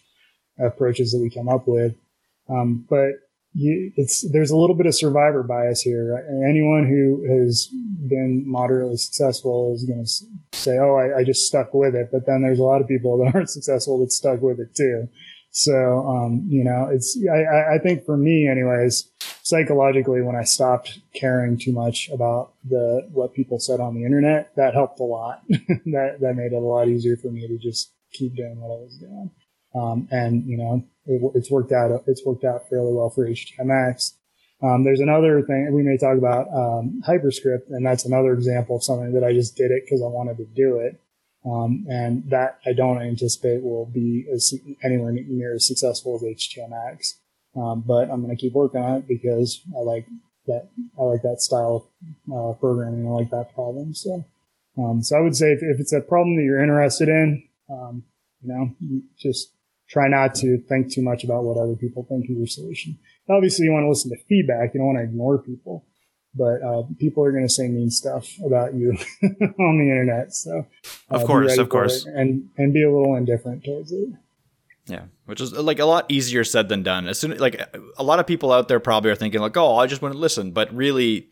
approaches 0.58 1.12
that 1.12 1.20
we 1.20 1.30
come 1.30 1.48
up 1.48 1.66
with 1.66 1.94
um, 2.48 2.86
but 2.88 3.10
you, 3.54 3.92
it's 3.96 4.20
there's 4.32 4.50
a 4.50 4.56
little 4.56 4.76
bit 4.76 4.86
of 4.86 4.94
survivor 4.94 5.42
bias 5.42 5.80
here. 5.80 6.24
Anyone 6.46 6.86
who 6.86 7.24
has 7.40 7.66
been 7.66 8.44
moderately 8.46 8.96
successful 8.96 9.74
is 9.74 9.84
going 9.84 10.04
to 10.04 10.58
say, 10.58 10.78
"Oh, 10.78 10.94
I, 10.96 11.20
I, 11.20 11.24
just 11.24 11.46
stuck 11.46 11.72
with 11.72 11.94
it," 11.94 12.10
but 12.12 12.26
then 12.26 12.42
there's 12.42 12.58
a 12.58 12.64
lot 12.64 12.82
of 12.82 12.88
people 12.88 13.16
that 13.18 13.30
aren't 13.34 13.50
successful 13.50 13.98
that 14.00 14.12
stuck 14.12 14.42
with 14.42 14.60
it 14.60 14.74
too. 14.74 15.08
So, 15.52 16.06
um, 16.06 16.46
you 16.50 16.64
know, 16.64 16.90
it's 16.92 17.18
I, 17.32 17.76
I 17.76 17.78
think 17.78 18.04
for 18.04 18.18
me, 18.18 18.46
anyways, 18.46 19.08
psychologically, 19.42 20.20
when 20.20 20.36
I 20.36 20.44
stopped 20.44 20.98
caring 21.14 21.56
too 21.56 21.72
much 21.72 22.10
about 22.10 22.52
the 22.68 23.08
what 23.10 23.32
people 23.32 23.58
said 23.58 23.80
on 23.80 23.94
the 23.94 24.04
internet, 24.04 24.54
that 24.56 24.74
helped 24.74 25.00
a 25.00 25.04
lot. 25.04 25.42
that 25.48 26.18
that 26.20 26.34
made 26.36 26.52
it 26.52 26.56
a 26.56 26.58
lot 26.58 26.88
easier 26.88 27.16
for 27.16 27.28
me 27.28 27.48
to 27.48 27.56
just 27.56 27.90
keep 28.12 28.36
doing 28.36 28.60
what 28.60 28.76
I 28.76 28.82
was 28.82 28.98
doing. 28.98 29.30
Um, 29.76 30.08
and 30.10 30.46
you 30.46 30.56
know, 30.56 30.84
it, 31.06 31.22
it's 31.34 31.50
worked 31.50 31.72
out. 31.72 32.02
It's 32.06 32.24
worked 32.24 32.44
out 32.44 32.68
fairly 32.68 32.92
well 32.92 33.10
for 33.10 33.26
HTMX. 33.26 34.14
Um, 34.62 34.84
there's 34.84 35.00
another 35.00 35.42
thing 35.42 35.70
we 35.72 35.82
may 35.82 35.98
talk 35.98 36.16
about 36.16 36.48
um, 36.52 37.02
Hyperscript, 37.04 37.68
and 37.68 37.84
that's 37.84 38.06
another 38.06 38.32
example 38.32 38.76
of 38.76 38.84
something 38.84 39.12
that 39.12 39.24
I 39.24 39.32
just 39.32 39.54
did 39.56 39.70
it 39.70 39.84
because 39.84 40.00
I 40.00 40.06
wanted 40.06 40.38
to 40.38 40.46
do 40.46 40.78
it, 40.78 40.98
um, 41.44 41.84
and 41.90 42.28
that 42.30 42.58
I 42.64 42.72
don't 42.72 43.02
anticipate 43.02 43.62
will 43.62 43.86
be 43.86 44.26
as, 44.32 44.54
anywhere 44.82 45.12
near 45.12 45.54
as 45.54 45.66
successful 45.66 46.16
as 46.16 46.22
HTMX. 46.22 47.14
Um, 47.54 47.82
but 47.86 48.10
I'm 48.10 48.22
going 48.22 48.34
to 48.34 48.40
keep 48.40 48.52
working 48.52 48.80
on 48.80 48.98
it 48.98 49.08
because 49.08 49.60
I 49.76 49.80
like 49.80 50.06
that. 50.46 50.68
I 50.98 51.02
like 51.02 51.22
that 51.22 51.40
style 51.40 51.90
of 52.32 52.56
uh, 52.56 52.58
programming. 52.58 53.06
I 53.06 53.10
like 53.10 53.30
that 53.30 53.54
problem. 53.54 53.94
So, 53.94 54.24
um, 54.78 55.02
so 55.02 55.16
I 55.16 55.20
would 55.20 55.36
say 55.36 55.52
if, 55.52 55.62
if, 55.62 55.80
it's 55.80 55.92
a 55.92 56.00
problem 56.00 56.36
that 56.36 56.42
you're 56.42 56.62
interested 56.62 57.08
in, 57.08 57.42
um, 57.70 58.04
you 58.42 58.48
know, 58.48 59.02
just 59.18 59.52
try 59.88 60.08
not 60.08 60.34
to 60.36 60.58
think 60.68 60.92
too 60.92 61.02
much 61.02 61.24
about 61.24 61.44
what 61.44 61.56
other 61.56 61.76
people 61.76 62.04
think 62.08 62.24
of 62.24 62.36
your 62.36 62.46
solution. 62.46 62.98
Obviously, 63.28 63.66
you 63.66 63.72
want 63.72 63.84
to 63.84 63.88
listen 63.88 64.10
to 64.10 64.24
feedback. 64.28 64.74
You 64.74 64.80
don't 64.80 64.86
want 64.86 64.98
to 64.98 65.04
ignore 65.04 65.38
people, 65.38 65.84
but 66.34 66.62
uh, 66.62 66.82
people 66.98 67.24
are 67.24 67.32
going 67.32 67.46
to 67.46 67.52
say 67.52 67.68
mean 67.68 67.90
stuff 67.90 68.28
about 68.44 68.74
you 68.74 68.90
on 69.22 69.78
the 69.78 69.90
internet. 69.90 70.32
So, 70.32 70.66
uh, 71.10 71.14
of 71.14 71.24
course, 71.24 71.58
of 71.58 71.68
course, 71.68 72.04
and 72.06 72.48
and 72.56 72.72
be 72.72 72.82
a 72.82 72.90
little 72.90 73.16
indifferent 73.16 73.64
towards 73.64 73.92
it. 73.92 74.08
Yeah, 74.86 75.04
which 75.24 75.40
is 75.40 75.52
like 75.52 75.80
a 75.80 75.84
lot 75.84 76.06
easier 76.08 76.44
said 76.44 76.68
than 76.68 76.84
done. 76.84 77.08
As 77.08 77.18
soon 77.18 77.36
like 77.38 77.60
a 77.98 78.04
lot 78.04 78.20
of 78.20 78.26
people 78.26 78.52
out 78.52 78.68
there 78.68 78.78
probably 78.78 79.10
are 79.10 79.16
thinking 79.16 79.40
like, 79.40 79.56
"Oh, 79.56 79.76
I 79.76 79.86
just 79.86 80.00
want 80.00 80.14
to 80.14 80.18
listen," 80.18 80.52
but 80.52 80.72
really, 80.72 81.28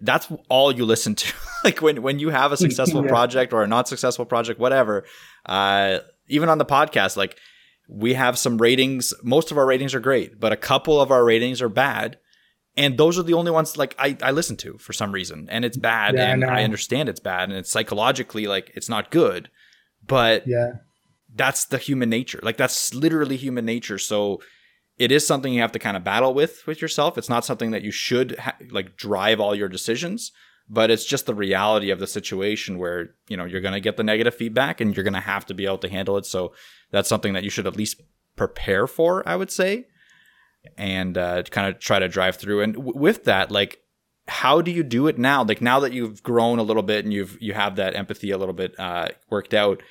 that's 0.00 0.32
all 0.48 0.72
you 0.72 0.86
listen 0.86 1.14
to. 1.14 1.34
like 1.64 1.82
when 1.82 2.00
when 2.00 2.18
you 2.18 2.30
have 2.30 2.52
a 2.52 2.56
successful 2.56 3.02
yeah. 3.04 3.10
project 3.10 3.52
or 3.52 3.62
a 3.62 3.66
not 3.66 3.88
successful 3.88 4.24
project, 4.24 4.58
whatever. 4.58 5.04
Uh, 5.44 5.98
even 6.28 6.48
on 6.48 6.56
the 6.56 6.64
podcast, 6.64 7.18
like 7.18 7.38
we 7.88 8.14
have 8.14 8.38
some 8.38 8.58
ratings. 8.58 9.14
Most 9.22 9.50
of 9.50 9.58
our 9.58 9.66
ratings 9.66 9.94
are 9.94 10.00
great, 10.00 10.40
but 10.40 10.52
a 10.52 10.56
couple 10.56 11.00
of 11.00 11.10
our 11.10 11.24
ratings 11.24 11.60
are 11.60 11.68
bad. 11.68 12.18
And 12.76 12.98
those 12.98 13.18
are 13.18 13.22
the 13.22 13.34
only 13.34 13.52
ones 13.52 13.76
like 13.76 13.94
I, 13.98 14.16
I 14.20 14.32
listen 14.32 14.56
to 14.58 14.78
for 14.78 14.92
some 14.92 15.12
reason. 15.12 15.46
And 15.50 15.64
it's 15.64 15.76
bad. 15.76 16.14
Yeah, 16.14 16.32
and 16.32 16.44
I, 16.44 16.60
I, 16.60 16.64
understand 16.64 17.08
it's 17.08 17.20
bad. 17.20 17.48
And 17.48 17.58
it's 17.58 17.70
psychologically 17.70 18.46
like 18.46 18.72
it's 18.74 18.88
not 18.88 19.10
good. 19.10 19.48
But 20.04 20.46
yeah, 20.46 20.72
that's 21.34 21.66
the 21.66 21.78
human 21.78 22.10
nature. 22.10 22.40
Like 22.42 22.56
that's 22.56 22.92
literally 22.92 23.36
human 23.36 23.64
nature. 23.64 23.98
So 23.98 24.40
it 24.98 25.12
is 25.12 25.26
something 25.26 25.52
you 25.52 25.60
have 25.60 25.72
to 25.72 25.78
kind 25.78 25.96
of 25.96 26.04
battle 26.04 26.34
with 26.34 26.66
with 26.66 26.82
yourself. 26.82 27.18
It's 27.18 27.28
not 27.28 27.44
something 27.44 27.70
that 27.70 27.82
you 27.82 27.90
should 27.90 28.38
ha- 28.38 28.56
like 28.70 28.96
drive 28.96 29.40
all 29.40 29.54
your 29.54 29.68
decisions, 29.68 30.32
but 30.68 30.90
it's 30.90 31.04
just 31.04 31.26
the 31.26 31.34
reality 31.34 31.90
of 31.90 31.98
the 31.98 32.06
situation 32.06 32.78
where, 32.78 33.10
you 33.28 33.36
know, 33.36 33.44
you're 33.44 33.60
going 33.60 33.74
to 33.74 33.80
get 33.80 33.96
the 33.96 34.04
negative 34.04 34.34
feedback 34.34 34.80
and 34.80 34.96
you're 34.96 35.04
going 35.04 35.14
to 35.14 35.20
have 35.20 35.46
to 35.46 35.54
be 35.54 35.66
able 35.66 35.78
to 35.78 35.88
handle 35.88 36.16
it. 36.16 36.26
So 36.26 36.54
that's 36.90 37.08
something 37.08 37.34
that 37.34 37.44
you 37.44 37.50
should 37.50 37.66
at 37.66 37.76
least 37.76 38.00
prepare 38.36 38.86
for, 38.86 39.26
I 39.28 39.36
would 39.36 39.50
say, 39.50 39.86
and 40.76 41.18
uh, 41.18 41.42
kind 41.44 41.68
of 41.68 41.80
try 41.80 41.98
to 41.98 42.08
drive 42.08 42.36
through. 42.36 42.62
And 42.62 42.74
w- 42.74 42.98
with 42.98 43.24
that, 43.24 43.50
like, 43.50 43.80
how 44.26 44.62
do 44.62 44.70
you 44.70 44.82
do 44.82 45.06
it 45.06 45.18
now? 45.18 45.44
Like 45.44 45.60
now 45.60 45.80
that 45.80 45.92
you've 45.92 46.22
grown 46.22 46.58
a 46.58 46.62
little 46.62 46.82
bit 46.82 47.04
and 47.04 47.12
you've 47.12 47.36
you 47.42 47.52
have 47.52 47.76
that 47.76 47.94
empathy 47.94 48.30
a 48.30 48.38
little 48.38 48.54
bit 48.54 48.78
uh, 48.78 49.08
worked 49.28 49.52
out, 49.52 49.82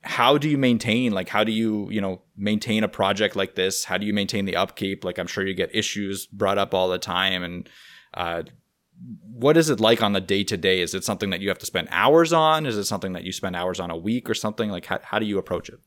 how 0.00 0.38
do 0.38 0.48
you 0.48 0.56
maintain? 0.56 1.12
Like, 1.12 1.28
how 1.28 1.44
do 1.44 1.52
you 1.52 1.90
you 1.90 2.00
know 2.00 2.22
maintain 2.36 2.84
a 2.84 2.88
project 2.88 3.36
like 3.36 3.54
this? 3.54 3.84
How 3.84 3.98
do 3.98 4.06
you 4.06 4.14
maintain 4.14 4.46
the 4.46 4.56
upkeep? 4.56 5.04
Like, 5.04 5.18
I'm 5.18 5.26
sure 5.26 5.46
you 5.46 5.54
get 5.54 5.74
issues 5.74 6.26
brought 6.26 6.58
up 6.58 6.72
all 6.72 6.88
the 6.88 6.98
time, 6.98 7.42
and 7.42 7.68
uh, 8.14 8.44
what 9.22 9.56
is 9.56 9.68
it 9.68 9.80
like 9.80 10.02
on 10.02 10.12
the 10.12 10.20
day 10.20 10.44
to 10.44 10.56
day? 10.56 10.80
Is 10.80 10.94
it 10.94 11.04
something 11.04 11.30
that 11.30 11.40
you 11.40 11.48
have 11.48 11.58
to 11.58 11.66
spend 11.66 11.88
hours 11.90 12.32
on? 12.32 12.66
Is 12.66 12.76
it 12.76 12.84
something 12.84 13.12
that 13.12 13.24
you 13.24 13.32
spend 13.32 13.54
hours 13.54 13.80
on 13.80 13.90
a 13.90 13.96
week 13.96 14.30
or 14.30 14.34
something? 14.34 14.70
Like, 14.70 14.86
how, 14.86 14.98
how 15.02 15.18
do 15.18 15.26
you 15.26 15.38
approach 15.38 15.68
it? 15.68 15.78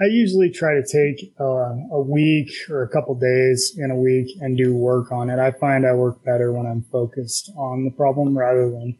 I 0.00 0.06
usually 0.06 0.50
try 0.50 0.74
to 0.74 0.82
take 0.82 1.34
uh, 1.40 1.74
a 1.92 2.00
week 2.00 2.50
or 2.70 2.82
a 2.82 2.88
couple 2.88 3.14
days 3.16 3.76
in 3.76 3.90
a 3.90 3.96
week 3.96 4.28
and 4.40 4.56
do 4.56 4.74
work 4.74 5.10
on 5.10 5.28
it. 5.28 5.40
I 5.40 5.50
find 5.50 5.84
I 5.84 5.92
work 5.92 6.24
better 6.24 6.52
when 6.52 6.66
I'm 6.66 6.82
focused 6.82 7.50
on 7.56 7.84
the 7.84 7.90
problem 7.90 8.38
rather 8.38 8.70
than 8.70 8.96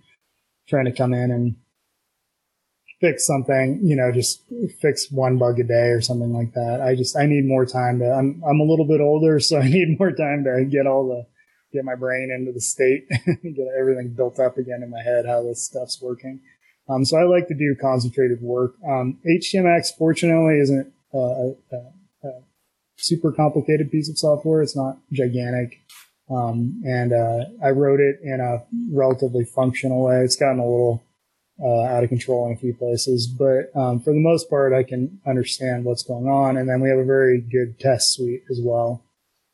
trying 0.69 0.87
to 0.87 0.93
come 0.93 1.15
in 1.15 1.31
and 1.31 1.57
fix 3.01 3.27
something, 3.27 3.81
you 3.83 3.95
know, 3.95 4.11
just 4.13 4.43
fix 4.81 5.11
one 5.11 5.39
bug 5.39 5.61
a 5.61 5.65
day 5.65 5.89
or 5.91 6.01
something 6.01 6.33
like 6.33 6.53
that. 6.55 6.81
I 6.81 6.97
just, 6.97 7.17
I 7.17 7.27
need 7.27 7.45
more 7.45 7.65
time 7.65 8.01
to, 8.01 8.07
I'm, 8.07 8.43
I'm 8.49 8.59
a 8.59 8.65
little 8.65 8.87
bit 8.87 9.01
older, 9.01 9.39
so 9.39 9.59
I 9.61 9.69
need 9.69 9.99
more 10.01 10.11
time 10.11 10.45
to 10.45 10.65
get 10.69 10.87
all 10.87 11.09
the, 11.09 11.27
get 11.79 11.85
my 11.85 11.95
brain 11.95 12.31
into 12.31 12.53
the 12.53 12.61
state, 12.61 13.09
get 13.27 13.69
everything 13.79 14.09
built 14.09 14.41
up 14.41 14.59
again 14.59 14.83
in 14.83 14.91
my 14.91 15.03
head, 15.03 15.27
how 15.27 15.43
this 15.43 15.63
stuff's 15.63 16.03
working. 16.03 16.41
Um, 16.89 17.05
so 17.05 17.17
I 17.19 17.25
like 17.25 17.47
to 17.49 17.55
do 17.55 17.77
concentrated 17.81 18.41
work. 18.43 18.75
Um, 18.87 19.19
HTMX, 19.27 19.97
fortunately, 19.97 20.59
isn't 20.59 20.93
a, 21.15 21.19
a, 21.19 21.77
a, 22.25 22.31
super 22.97 23.31
complicated 23.31 23.93
piece 23.93 24.09
of 24.09 24.19
software. 24.19 24.61
It's 24.61 24.75
not 24.75 24.99
gigantic. 25.13 25.79
Um, 26.29 26.83
and 26.85 27.13
uh, 27.13 27.45
I 27.65 27.71
wrote 27.71 28.01
it 28.01 28.19
in 28.23 28.41
a 28.41 28.65
relatively 28.93 29.45
functional 29.45 30.03
way. 30.03 30.23
It's 30.23 30.35
gotten 30.35 30.59
a 30.59 30.69
little 30.69 31.05
uh, 31.63 31.83
out 31.83 32.03
of 32.03 32.09
control 32.09 32.47
in 32.47 32.55
a 32.55 32.57
few 32.57 32.75
places. 32.75 33.29
But 33.29 33.71
um, 33.79 34.01
for 34.01 34.13
the 34.13 34.21
most 34.21 34.51
part, 34.51 34.73
I 34.73 34.83
can 34.83 35.21
understand 35.27 35.85
what's 35.85 36.03
going 36.03 36.27
on. 36.27 36.57
And 36.57 36.69
then 36.69 36.81
we 36.81 36.89
have 36.89 36.99
a 36.99 37.05
very 37.05 37.41
good 37.41 37.79
test 37.79 38.15
suite 38.15 38.43
as 38.51 38.61
well 38.61 39.05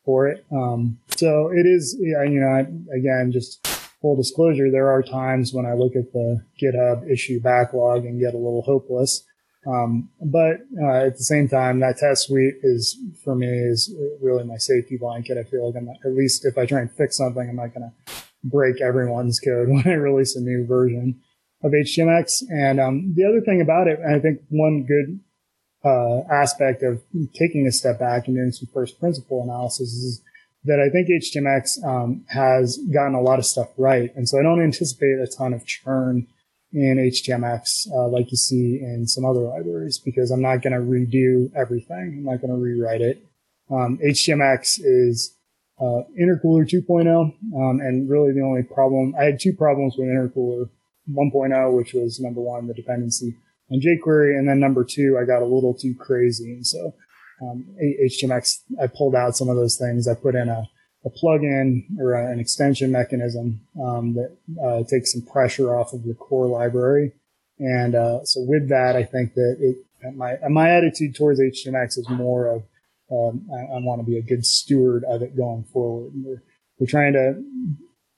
for 0.04 0.28
it. 0.28 0.44
Um, 0.52 0.98
so 1.16 1.50
it 1.52 1.66
is, 1.66 1.96
you 1.98 2.40
know, 2.40 2.46
I, 2.48 2.60
again, 2.96 3.30
just 3.32 3.66
full 4.00 4.16
disclosure, 4.16 4.70
there 4.70 4.90
are 4.90 5.02
times 5.02 5.54
when 5.54 5.64
I 5.64 5.72
look 5.72 5.96
at 5.96 6.12
the 6.12 6.44
GitHub 6.60 7.10
issue 7.10 7.40
backlog 7.40 8.04
and 8.04 8.20
get 8.20 8.34
a 8.34 8.38
little 8.38 8.62
hopeless. 8.62 9.24
Um, 9.66 10.10
but 10.20 10.58
uh, 10.78 11.06
at 11.06 11.16
the 11.16 11.24
same 11.24 11.48
time, 11.48 11.80
that 11.80 11.96
test 11.96 12.26
suite 12.26 12.56
is 12.62 12.98
for 13.24 13.34
me 13.34 13.46
is 13.46 13.94
really 14.20 14.44
my 14.44 14.58
safety 14.58 14.98
blanket. 14.98 15.38
I 15.38 15.44
feel 15.44 15.66
like 15.66 15.76
I'm 15.76 15.86
not, 15.86 15.96
at 16.04 16.12
least 16.12 16.44
if 16.44 16.58
I 16.58 16.66
try 16.66 16.80
and 16.80 16.92
fix 16.92 17.16
something, 17.16 17.48
I'm 17.48 17.56
not 17.56 17.72
going 17.72 17.90
to 17.90 18.12
break 18.44 18.82
everyone's 18.82 19.40
code 19.40 19.68
when 19.70 19.86
I 19.86 19.94
release 19.94 20.36
a 20.36 20.40
new 20.40 20.66
version 20.66 21.20
of 21.62 21.72
HTMX. 21.72 22.42
And 22.50 22.78
um, 22.78 23.14
the 23.16 23.24
other 23.24 23.40
thing 23.40 23.62
about 23.62 23.88
it, 23.88 24.00
I 24.06 24.18
think 24.18 24.40
one 24.50 24.84
good 24.84 25.18
uh, 25.84 26.22
aspect 26.30 26.82
of 26.82 27.02
taking 27.34 27.66
a 27.66 27.72
step 27.72 27.98
back 27.98 28.26
and 28.26 28.36
doing 28.36 28.52
some 28.52 28.68
first 28.72 28.98
principle 28.98 29.42
analysis 29.42 29.88
is 29.88 30.22
that 30.64 30.80
I 30.80 30.88
think 30.88 31.08
HTMX 31.08 31.84
um, 31.84 32.24
has 32.28 32.78
gotten 32.92 33.14
a 33.14 33.20
lot 33.20 33.38
of 33.38 33.44
stuff 33.44 33.68
right. 33.76 34.14
And 34.16 34.28
so 34.28 34.38
I 34.38 34.42
don't 34.42 34.62
anticipate 34.62 35.18
a 35.18 35.26
ton 35.26 35.52
of 35.52 35.66
churn 35.66 36.26
in 36.72 36.96
HTMX 36.96 37.86
uh, 37.92 38.08
like 38.08 38.30
you 38.30 38.36
see 38.36 38.80
in 38.80 39.06
some 39.06 39.24
other 39.24 39.40
libraries 39.40 39.98
because 39.98 40.30
I'm 40.30 40.42
not 40.42 40.62
going 40.62 40.72
to 40.72 40.78
redo 40.78 41.54
everything. 41.54 42.16
I'm 42.18 42.24
not 42.24 42.40
going 42.40 42.52
to 42.52 42.58
rewrite 42.58 43.02
it. 43.02 43.24
Um, 43.70 43.98
HTMX 44.04 44.80
is 44.82 45.36
uh, 45.80 46.02
intercooler 46.18 46.68
2.0, 46.68 47.06
um, 47.08 47.80
and 47.80 48.08
really 48.08 48.32
the 48.32 48.40
only 48.40 48.62
problem 48.62 49.14
I 49.18 49.24
had 49.24 49.40
two 49.40 49.52
problems 49.52 49.96
with 49.96 50.08
intercooler 50.08 50.68
1.0, 51.10 51.76
which 51.76 51.92
was 51.92 52.20
number 52.20 52.40
one 52.40 52.66
the 52.66 52.74
dependency 52.74 53.36
jQuery, 53.80 54.38
and 54.38 54.48
then 54.48 54.60
number 54.60 54.84
two 54.84 55.18
I 55.20 55.24
got 55.24 55.42
a 55.42 55.46
little 55.46 55.74
too 55.74 55.94
crazy, 55.94 56.52
and 56.52 56.66
so 56.66 56.94
um, 57.42 57.64
HTMX 58.02 58.60
I 58.80 58.86
pulled 58.86 59.14
out 59.14 59.36
some 59.36 59.48
of 59.48 59.56
those 59.56 59.76
things. 59.76 60.08
I 60.08 60.14
put 60.14 60.34
in 60.34 60.48
a 60.48 60.68
a 61.04 61.10
plugin 61.10 61.84
or 61.98 62.14
an 62.14 62.40
extension 62.40 62.90
mechanism 62.90 63.60
um, 63.82 64.14
that 64.14 64.36
uh, 64.62 64.82
takes 64.88 65.12
some 65.12 65.22
pressure 65.22 65.76
off 65.76 65.92
of 65.92 66.02
the 66.04 66.14
core 66.14 66.46
library. 66.46 67.12
And 67.58 67.94
uh, 67.94 68.24
so 68.24 68.40
with 68.40 68.68
that, 68.70 68.96
I 68.96 69.04
think 69.04 69.34
that 69.34 69.56
it, 69.60 69.76
my 70.16 70.36
my 70.48 70.70
attitude 70.70 71.14
towards 71.14 71.40
HTMX 71.40 71.98
is 71.98 72.08
more 72.10 72.46
of 72.48 72.62
um, 73.12 73.46
I, 73.52 73.76
I 73.76 73.78
want 73.80 74.00
to 74.00 74.06
be 74.06 74.18
a 74.18 74.22
good 74.22 74.44
steward 74.44 75.04
of 75.04 75.22
it 75.22 75.36
going 75.36 75.64
forward. 75.64 76.12
We're, 76.14 76.42
we're 76.78 76.86
trying 76.86 77.12
to 77.12 77.42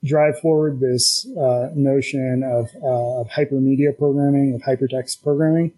drive 0.06 0.38
forward 0.40 0.80
this 0.80 1.26
uh, 1.38 1.70
notion 1.74 2.42
of, 2.44 2.70
uh, 2.82 3.20
of 3.20 3.28
hypermedia 3.28 3.96
programming, 3.96 4.54
of 4.54 4.62
hypertext 4.62 5.22
programming. 5.22 5.72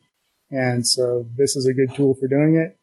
And 0.50 0.86
so 0.86 1.26
this 1.36 1.56
is 1.56 1.66
a 1.66 1.74
good 1.74 1.94
tool 1.94 2.14
for 2.14 2.28
doing 2.28 2.56
it. 2.56 2.76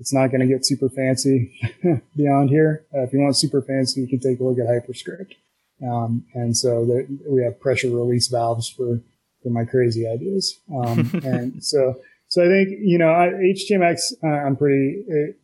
It's 0.00 0.12
not 0.12 0.28
going 0.28 0.40
to 0.40 0.46
get 0.46 0.66
super 0.66 0.88
fancy 0.88 1.56
beyond 2.16 2.50
here. 2.50 2.84
Uh, 2.94 3.02
if 3.02 3.12
you 3.12 3.20
want 3.20 3.36
super 3.36 3.62
fancy, 3.62 4.00
you 4.00 4.08
can 4.08 4.18
take 4.18 4.40
a 4.40 4.44
look 4.44 4.58
at 4.58 4.66
HyperScript. 4.66 5.34
Um, 5.86 6.24
and 6.34 6.56
so 6.56 6.84
there, 6.84 7.06
we 7.28 7.42
have 7.44 7.60
pressure 7.60 7.90
release 7.90 8.28
valves 8.28 8.68
for, 8.68 9.00
for 9.42 9.50
my 9.50 9.64
crazy 9.64 10.06
ideas. 10.06 10.58
Um, 10.74 11.10
and 11.24 11.62
so, 11.62 12.00
so 12.28 12.42
I 12.42 12.48
think, 12.48 12.70
you 12.80 12.98
know, 12.98 13.10
I, 13.10 13.28
HTMX, 13.28 14.14
uh, 14.24 14.26
I'm 14.26 14.56
pretty, 14.56 15.04
it, 15.06 15.38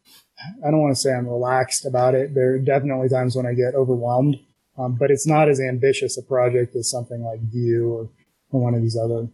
I 0.66 0.70
don't 0.70 0.80
want 0.80 0.94
to 0.94 1.00
say 1.00 1.12
I'm 1.12 1.28
relaxed 1.28 1.84
about 1.84 2.14
it. 2.14 2.34
There 2.34 2.54
are 2.54 2.58
definitely 2.58 3.08
times 3.08 3.36
when 3.36 3.46
I 3.46 3.54
get 3.54 3.74
overwhelmed, 3.74 4.38
um, 4.78 4.94
but 4.94 5.10
it's 5.10 5.26
not 5.26 5.48
as 5.48 5.60
ambitious 5.60 6.16
a 6.16 6.22
project 6.22 6.76
as 6.76 6.90
something 6.90 7.22
like 7.22 7.40
Vue 7.40 7.90
or, 7.90 8.08
or 8.50 8.62
one 8.62 8.74
of 8.74 8.82
these 8.82 8.96
other 8.96 9.28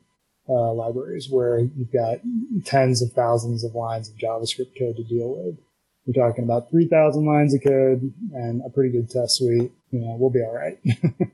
uh, 0.49 0.73
libraries 0.73 1.29
where 1.31 1.59
you've 1.59 1.93
got 1.93 2.19
tens 2.65 3.03
of 3.03 3.13
thousands 3.13 3.65
of 3.65 3.75
lines 3.75 4.09
of 4.09 4.17
JavaScript 4.17 4.79
code 4.79 4.97
to 4.97 5.05
deal 5.05 5.35
with. 5.37 5.59
We're 6.07 6.29
talking 6.29 6.45
about 6.45 6.71
3,000 6.71 7.25
lines 7.25 7.55
of 7.55 7.63
code 7.63 8.13
and 8.35 8.63
a 8.65 8.71
pretty 8.71 8.91
good 8.91 9.09
test 9.09 9.39
suite. 9.39 9.73
You 9.91 10.01
know, 10.01 10.17
we'll 10.19 10.31
be 10.31 10.43
all 10.43 10.55
right. 10.55 10.79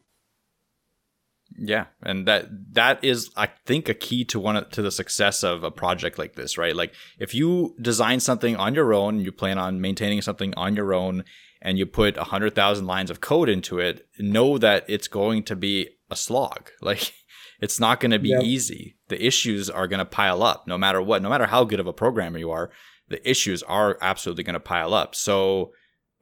yeah, 1.59 1.87
and 2.03 2.27
that 2.29 2.75
that 2.75 3.03
is, 3.03 3.31
I 3.37 3.49
think, 3.67 3.89
a 3.89 3.95
key 3.95 4.25
to 4.27 4.39
one 4.39 4.69
to 4.71 4.83
the 4.83 4.93
success 4.93 5.43
of 5.43 5.65
a 5.65 5.73
project 5.73 6.19
like 6.19 6.37
this, 6.37 6.57
right? 6.57 6.77
Like 6.77 6.95
if 7.19 7.35
you 7.35 7.75
design 7.81 8.21
something 8.21 8.55
on 8.55 8.75
your 8.75 8.95
own, 8.95 9.19
you 9.19 9.33
plan 9.33 9.59
on 9.59 9.81
maintaining 9.81 10.23
something 10.23 10.55
on 10.57 10.77
your 10.77 10.95
own, 10.95 11.25
and 11.63 11.79
you 11.79 11.87
put 11.87 12.17
100,000 12.17 12.87
lines 12.87 13.11
of 13.11 13.21
code 13.21 13.49
into 13.49 13.79
it, 13.79 14.07
know 14.19 14.59
that 14.59 14.85
it's 14.89 15.09
going 15.09 15.43
to 15.45 15.57
be 15.57 15.89
a 16.11 16.17
slog. 16.17 16.71
Like 16.83 17.13
it's 17.61 17.79
not 17.79 18.01
going 18.01 18.11
to 18.13 18.19
be 18.19 18.31
yep. 18.31 18.43
easy. 18.43 18.97
The 19.09 19.25
issues 19.25 19.69
are 19.69 19.87
going 19.87 19.99
to 19.99 20.07
pile 20.07 20.43
up 20.43 20.67
no 20.67 20.79
matter 20.79 21.03
what, 21.03 21.23
no 21.23 21.29
matter 21.29 21.47
how 21.47 21.65
good 21.65 21.79
of 21.79 21.87
a 21.87 21.93
programmer 21.93 22.39
you 22.39 22.51
are, 22.51 22.71
the 23.09 23.29
issues 23.29 23.63
are 23.65 23.99
absolutely 24.01 24.45
going 24.45 24.55
to 24.55 24.61
pile 24.61 24.95
up. 24.95 25.15
So 25.15 25.73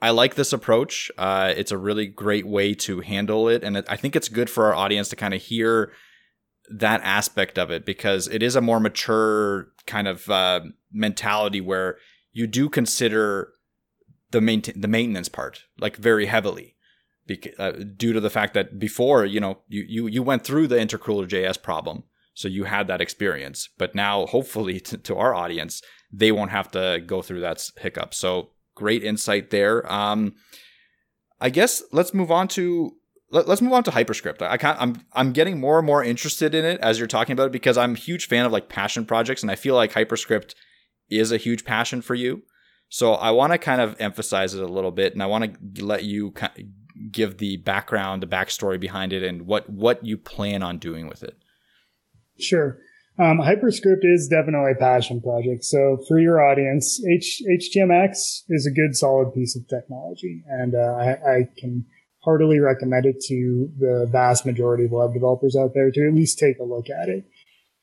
I 0.01 0.11
like 0.11 0.34
this 0.34 0.53
approach. 0.53 1.11
Uh, 1.16 1.53
it's 1.57 1.70
a 1.70 1.78
really 1.78 2.07
great 2.07 2.47
way 2.47 2.74
to 2.74 3.01
handle 3.01 3.49
it. 3.49 3.62
And 3.62 3.84
I 3.89 3.97
think 3.97 4.16
it's 4.16 4.28
good 4.28 4.51
for 4.51 4.66
our 4.66 4.74
audience 4.74 5.09
to 5.11 5.16
kind 5.16 5.34
of 5.34 5.43
hear 5.43 5.93
that 6.70 7.01
aspect 7.03 7.59
of 7.59 7.70
it 7.70 7.84
because 7.84 8.28
it 8.28 8.43
is 8.43 8.57
a 8.57 8.61
more 8.61 8.80
mature 8.80 9.68
kind 9.86 10.09
of 10.09 10.28
uh, 10.28 10.61
mentality 10.93 11.61
where 11.61 11.99
you 12.32 12.47
do 12.47 12.68
consider 12.68 13.53
the 14.30 14.40
maintain 14.40 14.80
the 14.80 14.88
maintenance 14.88 15.28
part 15.28 15.64
like 15.78 15.96
very 15.96 16.26
heavily 16.26 16.76
uh, 17.58 17.72
due 17.96 18.12
to 18.12 18.20
the 18.20 18.30
fact 18.30 18.54
that 18.54 18.78
before, 18.78 19.26
you 19.26 19.40
know, 19.40 19.58
you, 19.68 19.84
you, 19.86 20.06
you 20.06 20.22
went 20.22 20.44
through 20.44 20.66
the 20.66 20.76
intercooler 20.76 21.28
JS 21.28 21.62
problem. 21.62 22.04
So 22.34 22.48
you 22.48 22.64
had 22.64 22.86
that 22.86 23.00
experience. 23.00 23.68
But 23.78 23.94
now, 23.94 24.26
hopefully, 24.26 24.80
to, 24.88 24.98
to 24.98 25.16
our 25.16 25.34
audience, 25.34 25.82
they 26.12 26.32
won't 26.32 26.50
have 26.50 26.70
to 26.72 27.02
go 27.04 27.22
through 27.22 27.40
that 27.40 27.68
hiccup. 27.78 28.14
So 28.14 28.50
great 28.74 29.04
insight 29.04 29.50
there. 29.50 29.90
Um, 29.92 30.34
I 31.40 31.50
guess 31.50 31.82
let's 31.92 32.14
move 32.14 32.30
on 32.30 32.48
to 32.48 32.92
let, 33.30 33.48
us 33.48 33.60
move 33.60 33.74
on 33.74 33.84
to 33.84 33.90
hyperscript 33.90 34.40
i 34.42 34.56
can't 34.56 34.80
i'm 34.80 35.04
i'm 35.12 35.32
getting 35.32 35.60
more 35.60 35.78
and 35.78 35.86
more 35.86 36.02
interested 36.02 36.54
in 36.54 36.64
it 36.64 36.80
as 36.80 36.98
you're 36.98 37.06
talking 37.06 37.34
about 37.34 37.46
it 37.46 37.52
because 37.52 37.76
i'm 37.76 37.92
a 37.92 37.98
huge 37.98 38.26
fan 38.26 38.46
of 38.46 38.50
like 38.50 38.68
passion 38.68 39.04
projects 39.04 39.42
and 39.42 39.50
i 39.50 39.54
feel 39.54 39.74
like 39.74 39.92
hyperscript 39.92 40.54
is 41.10 41.30
a 41.30 41.36
huge 41.36 41.64
passion 41.64 42.00
for 42.00 42.14
you 42.14 42.42
so 42.89 43.14
i 43.14 43.30
want 43.30 43.53
to 43.53 43.59
kind 43.59 43.80
of 43.80 43.97
emphasize 44.01 44.55
it 44.55 44.62
a 44.62 44.66
little 44.66 44.91
bit 44.91 45.12
and 45.12 45.22
i 45.22 45.26
want 45.26 45.74
to 45.74 45.84
let 45.84 46.05
you 46.05 46.32
give 47.11 47.39
the 47.39 47.59
background, 47.59 48.22
the 48.22 48.26
backstory 48.26 48.78
behind 48.78 49.12
it, 49.12 49.22
and 49.22 49.43
what 49.43 49.68
what 49.68 50.05
you 50.05 50.16
plan 50.16 50.62
on 50.62 50.78
doing 50.78 51.09
with 51.09 51.22
it. 51.22 51.36
Sure. 52.39 52.78
Um, 53.18 53.39
Hyperscript 53.39 54.05
is 54.05 54.28
definitely 54.28 54.72
a 54.72 54.80
passion 54.80 55.20
project. 55.20 55.64
So 55.64 55.99
for 56.07 56.20
your 56.20 56.41
audience, 56.41 57.05
H- 57.05 57.43
HTMX 57.51 58.45
is 58.49 58.64
a 58.64 58.70
good, 58.70 58.95
solid 58.95 59.34
piece 59.34 59.57
of 59.57 59.66
technology, 59.66 60.45
and 60.47 60.74
uh, 60.74 60.95
I, 60.95 61.11
I, 61.11 61.49
can 61.59 61.84
heartily 62.20 62.61
recommend 62.61 63.07
it 63.07 63.20
to 63.26 63.70
the 63.76 64.09
vast 64.09 64.47
majority 64.47 64.84
of 64.84 64.93
web 64.93 65.14
developers 65.14 65.57
out 65.57 65.72
there 65.74 65.91
to 65.91 66.07
at 66.07 66.14
least 66.14 66.39
take 66.39 66.61
a 66.61 66.64
look 66.64 66.86
at 66.91 67.09
it. 67.09 67.24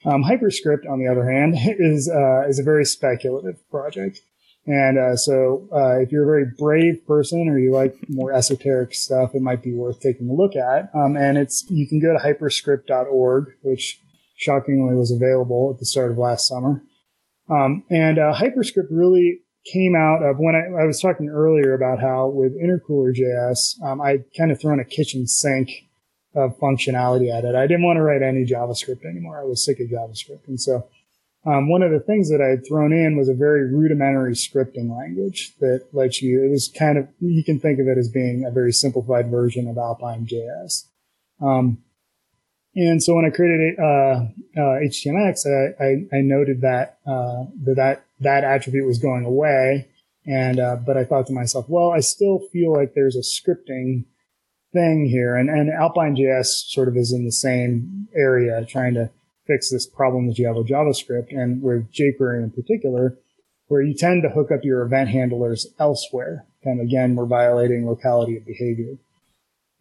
Um, 0.05 0.23
Hyperscript, 0.23 0.85
on 0.87 0.99
the 0.99 1.07
other 1.07 1.29
hand, 1.29 1.55
is 1.57 2.09
uh, 2.09 2.47
is 2.47 2.59
a 2.59 2.63
very 2.63 2.85
speculative 2.85 3.57
project. 3.69 4.21
And 4.67 4.97
uh, 4.97 5.15
so, 5.15 5.67
uh, 5.71 5.99
if 5.99 6.11
you're 6.11 6.23
a 6.23 6.25
very 6.25 6.45
brave 6.57 7.05
person 7.05 7.47
or 7.47 7.59
you 7.59 7.71
like 7.71 7.95
more 8.09 8.33
esoteric 8.33 8.95
stuff, 8.95 9.35
it 9.35 9.41
might 9.41 9.61
be 9.61 9.73
worth 9.73 9.99
taking 9.99 10.27
a 10.27 10.33
look 10.33 10.55
at. 10.55 10.89
Um, 10.95 11.15
and 11.15 11.37
it's 11.37 11.65
you 11.69 11.87
can 11.87 11.99
go 11.99 12.13
to 12.13 12.19
hyperscript.org, 12.19 13.53
which 13.61 14.01
shockingly 14.35 14.95
was 14.95 15.11
available 15.11 15.71
at 15.73 15.79
the 15.79 15.85
start 15.85 16.11
of 16.11 16.17
last 16.17 16.47
summer. 16.47 16.81
Um, 17.49 17.83
and 17.89 18.17
uh, 18.17 18.33
Hyperscript 18.33 18.91
really 18.91 19.41
came 19.71 19.95
out 19.95 20.23
of 20.23 20.37
when 20.37 20.55
I, 20.55 20.81
I, 20.81 20.85
was 20.85 20.99
talking 20.99 21.29
earlier 21.29 21.73
about 21.73 21.99
how 21.99 22.27
with 22.27 22.53
Intercooler 22.53 23.15
JS, 23.15 23.81
um, 23.83 24.01
I 24.01 24.19
kind 24.37 24.51
of 24.51 24.59
thrown 24.59 24.79
a 24.79 24.85
kitchen 24.85 25.27
sink 25.27 25.69
of 26.35 26.57
functionality 26.59 27.35
at 27.35 27.45
it. 27.45 27.55
I 27.55 27.65
didn't 27.65 27.83
want 27.83 27.97
to 27.97 28.03
write 28.03 28.21
any 28.21 28.45
JavaScript 28.45 29.05
anymore. 29.05 29.39
I 29.39 29.43
was 29.43 29.63
sick 29.63 29.79
of 29.79 29.87
JavaScript, 29.87 30.47
and 30.47 30.59
so 30.59 30.87
um, 31.45 31.69
one 31.69 31.83
of 31.83 31.91
the 31.91 31.99
things 31.99 32.29
that 32.31 32.41
I 32.41 32.49
had 32.49 32.65
thrown 32.67 32.91
in 32.91 33.17
was 33.17 33.29
a 33.29 33.35
very 33.35 33.71
rudimentary 33.71 34.33
scripting 34.33 34.89
language 34.95 35.53
that 35.59 35.85
lets 35.93 36.21
you, 36.21 36.43
it 36.43 36.49
was 36.49 36.71
kind 36.75 36.97
of, 36.97 37.07
you 37.19 37.43
can 37.43 37.59
think 37.59 37.79
of 37.79 37.87
it 37.87 37.99
as 37.99 38.09
being 38.09 38.45
a 38.45 38.51
very 38.51 38.71
simplified 38.71 39.29
version 39.29 39.67
of 39.67 39.77
Alpine 39.77 40.25
JS. 40.25 40.85
Um, 41.39 41.83
and 42.75 43.01
so 43.01 43.15
when 43.15 43.25
I 43.25 43.29
created 43.29 43.79
uh, 43.79 44.25
uh, 44.57 44.79
HTMX, 44.83 45.45
I, 45.45 45.83
I, 45.83 46.17
I, 46.17 46.21
noted 46.21 46.61
that, 46.61 46.97
uh, 47.05 47.45
that, 47.63 47.75
that 47.75 48.05
that 48.21 48.43
attribute 48.43 48.87
was 48.87 48.97
going 48.97 49.23
away. 49.23 49.87
And, 50.25 50.59
uh, 50.59 50.77
but 50.77 50.97
I 50.97 51.03
thought 51.03 51.27
to 51.27 51.33
myself, 51.33 51.67
well, 51.69 51.91
I 51.91 51.99
still 51.99 52.39
feel 52.51 52.73
like 52.73 52.93
there's 52.93 53.15
a 53.15 53.19
scripting 53.19 54.05
thing 54.73 55.07
here. 55.09 55.35
And, 55.35 55.49
and 55.49 55.69
Alpine 55.69 56.15
JS 56.15 56.71
sort 56.71 56.87
of 56.87 56.97
is 56.97 57.13
in 57.13 57.23
the 57.23 57.31
same 57.31 58.07
area 58.15 58.65
trying 58.65 58.95
to 58.95 59.11
fix 59.47 59.71
this 59.71 59.85
problem 59.85 60.27
that 60.27 60.37
you 60.37 60.47
have 60.47 60.55
with 60.55 60.67
JavaScript 60.67 61.27
and 61.29 61.61
with 61.61 61.91
jQuery 61.91 62.43
in 62.43 62.51
particular, 62.51 63.17
where 63.67 63.81
you 63.81 63.93
tend 63.93 64.23
to 64.23 64.29
hook 64.29 64.51
up 64.51 64.63
your 64.63 64.83
event 64.83 65.09
handlers 65.09 65.67
elsewhere. 65.79 66.45
And 66.63 66.81
again, 66.81 67.15
we're 67.15 67.25
violating 67.25 67.85
locality 67.85 68.37
of 68.37 68.45
behavior. 68.45 68.97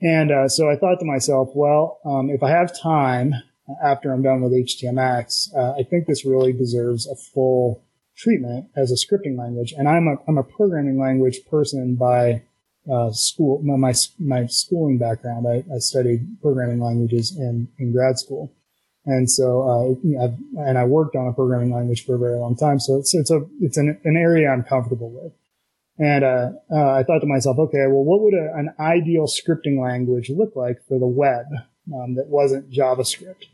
And 0.00 0.30
uh, 0.30 0.48
so 0.48 0.70
I 0.70 0.76
thought 0.76 1.00
to 1.00 1.06
myself, 1.06 1.50
well, 1.54 1.98
um, 2.04 2.28
if 2.30 2.42
I 2.42 2.50
have 2.50 2.78
time, 2.78 3.34
after 3.82 4.12
I'm 4.12 4.22
done 4.22 4.42
with 4.42 4.52
HTMX, 4.52 5.54
uh, 5.56 5.72
I 5.78 5.82
think 5.84 6.06
this 6.06 6.24
really 6.24 6.52
deserves 6.52 7.06
a 7.06 7.16
full 7.16 7.82
treatment 8.16 8.66
as 8.76 8.92
a 8.92 8.94
scripting 8.94 9.38
language. 9.38 9.72
And 9.76 9.88
I'm 9.88 10.06
a, 10.06 10.16
I'm 10.28 10.38
a 10.38 10.44
programming 10.44 11.00
language 11.00 11.40
person 11.50 11.96
by 11.96 12.42
uh, 12.90 13.10
school, 13.12 13.62
my, 13.62 13.94
my, 14.18 14.46
schooling 14.46 14.98
background. 14.98 15.46
I, 15.48 15.64
I, 15.74 15.78
studied 15.78 16.40
programming 16.42 16.80
languages 16.80 17.34
in, 17.34 17.68
in 17.78 17.92
grad 17.92 18.18
school. 18.18 18.52
And 19.06 19.30
so, 19.30 19.62
uh, 19.62 20.62
and 20.62 20.78
I 20.78 20.84
worked 20.84 21.14
on 21.14 21.28
a 21.28 21.32
programming 21.32 21.72
language 21.72 22.04
for 22.06 22.14
a 22.14 22.18
very 22.18 22.38
long 22.38 22.56
time. 22.56 22.80
So 22.80 22.96
it's, 22.96 23.14
it's 23.14 23.30
a, 23.30 23.42
it's 23.60 23.76
an, 23.76 24.00
an 24.04 24.16
area 24.16 24.48
I'm 24.48 24.62
comfortable 24.62 25.10
with. 25.10 25.32
And, 25.98 26.24
uh, 26.24 26.50
uh 26.72 26.92
I 26.92 27.02
thought 27.02 27.20
to 27.20 27.26
myself, 27.26 27.58
okay, 27.58 27.86
well, 27.86 28.04
what 28.04 28.22
would 28.22 28.34
a, 28.34 28.54
an 28.56 28.74
ideal 28.80 29.26
scripting 29.26 29.80
language 29.82 30.30
look 30.30 30.56
like 30.56 30.78
for 30.88 30.98
the 30.98 31.06
web? 31.06 31.46
Um, 31.94 32.14
that 32.14 32.28
wasn't 32.28 32.70
JavaScript. 32.70 33.44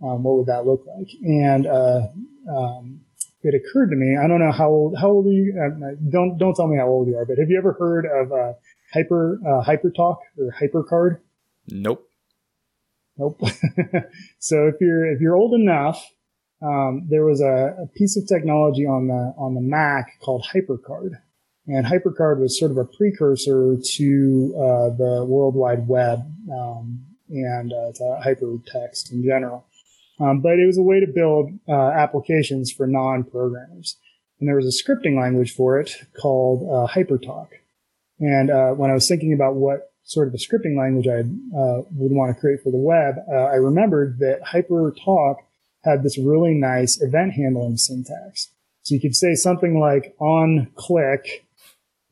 Um, 0.00 0.22
what 0.22 0.36
would 0.36 0.46
that 0.46 0.64
look 0.64 0.84
like? 0.86 1.08
And, 1.22 1.66
uh, 1.66 2.06
um, 2.48 3.00
it 3.42 3.54
occurred 3.54 3.90
to 3.90 3.96
me, 3.96 4.16
I 4.16 4.28
don't 4.28 4.38
know 4.38 4.52
how 4.52 4.68
old, 4.68 4.96
how 4.98 5.08
old 5.08 5.26
are 5.26 5.30
you? 5.30 5.54
Uh, 5.58 5.96
don't, 6.10 6.38
don't 6.38 6.54
tell 6.54 6.68
me 6.68 6.76
how 6.78 6.86
old 6.86 7.08
you 7.08 7.16
are, 7.16 7.24
but 7.24 7.38
have 7.38 7.48
you 7.50 7.58
ever 7.58 7.72
heard 7.72 8.06
of, 8.06 8.32
uh, 8.32 8.52
Hyper, 8.92 9.40
uh, 9.46 9.64
HyperTalk 9.64 10.18
or 10.38 10.54
HyperCard? 10.60 11.20
Nope. 11.68 12.09
Nope. 13.20 13.38
so 14.38 14.66
if 14.66 14.76
you're, 14.80 15.04
if 15.04 15.20
you're 15.20 15.36
old 15.36 15.52
enough, 15.52 16.02
um, 16.62 17.06
there 17.10 17.24
was 17.24 17.42
a, 17.42 17.76
a, 17.82 17.86
piece 17.94 18.16
of 18.16 18.26
technology 18.26 18.86
on 18.86 19.08
the, 19.08 19.34
on 19.36 19.54
the 19.54 19.60
Mac 19.60 20.18
called 20.20 20.46
HyperCard. 20.54 21.20
And 21.66 21.84
HyperCard 21.84 22.40
was 22.40 22.58
sort 22.58 22.70
of 22.70 22.78
a 22.78 22.86
precursor 22.86 23.76
to, 23.76 24.54
uh, 24.56 24.96
the 24.96 25.26
World 25.28 25.54
Wide 25.54 25.86
Web, 25.86 26.20
um, 26.50 27.04
and, 27.28 27.72
uh, 27.72 27.92
to 27.92 28.20
hypertext 28.24 29.12
in 29.12 29.22
general. 29.22 29.66
Um, 30.18 30.40
but 30.40 30.58
it 30.58 30.66
was 30.66 30.78
a 30.78 30.82
way 30.82 31.00
to 31.00 31.06
build 31.06 31.50
uh, 31.68 31.90
applications 31.90 32.72
for 32.72 32.86
non-programmers. 32.86 33.98
And 34.38 34.48
there 34.48 34.56
was 34.56 34.66
a 34.66 34.82
scripting 34.82 35.20
language 35.20 35.54
for 35.54 35.78
it 35.78 35.94
called 36.18 36.62
uh, 36.62 36.90
HyperTalk. 36.90 37.48
And 38.18 38.50
uh, 38.50 38.70
when 38.70 38.90
I 38.90 38.94
was 38.94 39.06
thinking 39.06 39.34
about 39.34 39.56
what 39.56 39.89
sort 40.02 40.28
of 40.28 40.34
a 40.34 40.38
scripting 40.38 40.76
language 40.76 41.06
I 41.06 41.20
uh, 41.20 41.82
would 41.92 42.12
want 42.12 42.34
to 42.34 42.40
create 42.40 42.62
for 42.62 42.70
the 42.70 42.78
web, 42.78 43.16
uh, 43.30 43.44
I 43.44 43.56
remembered 43.56 44.18
that 44.18 44.40
HyperTalk 44.42 45.36
had 45.84 46.02
this 46.02 46.18
really 46.18 46.54
nice 46.54 47.00
event 47.00 47.32
handling 47.34 47.76
syntax. 47.76 48.50
So 48.82 48.94
you 48.94 49.00
could 49.00 49.14
say 49.14 49.34
something 49.34 49.78
like 49.78 50.14
on 50.18 50.68
click, 50.74 51.46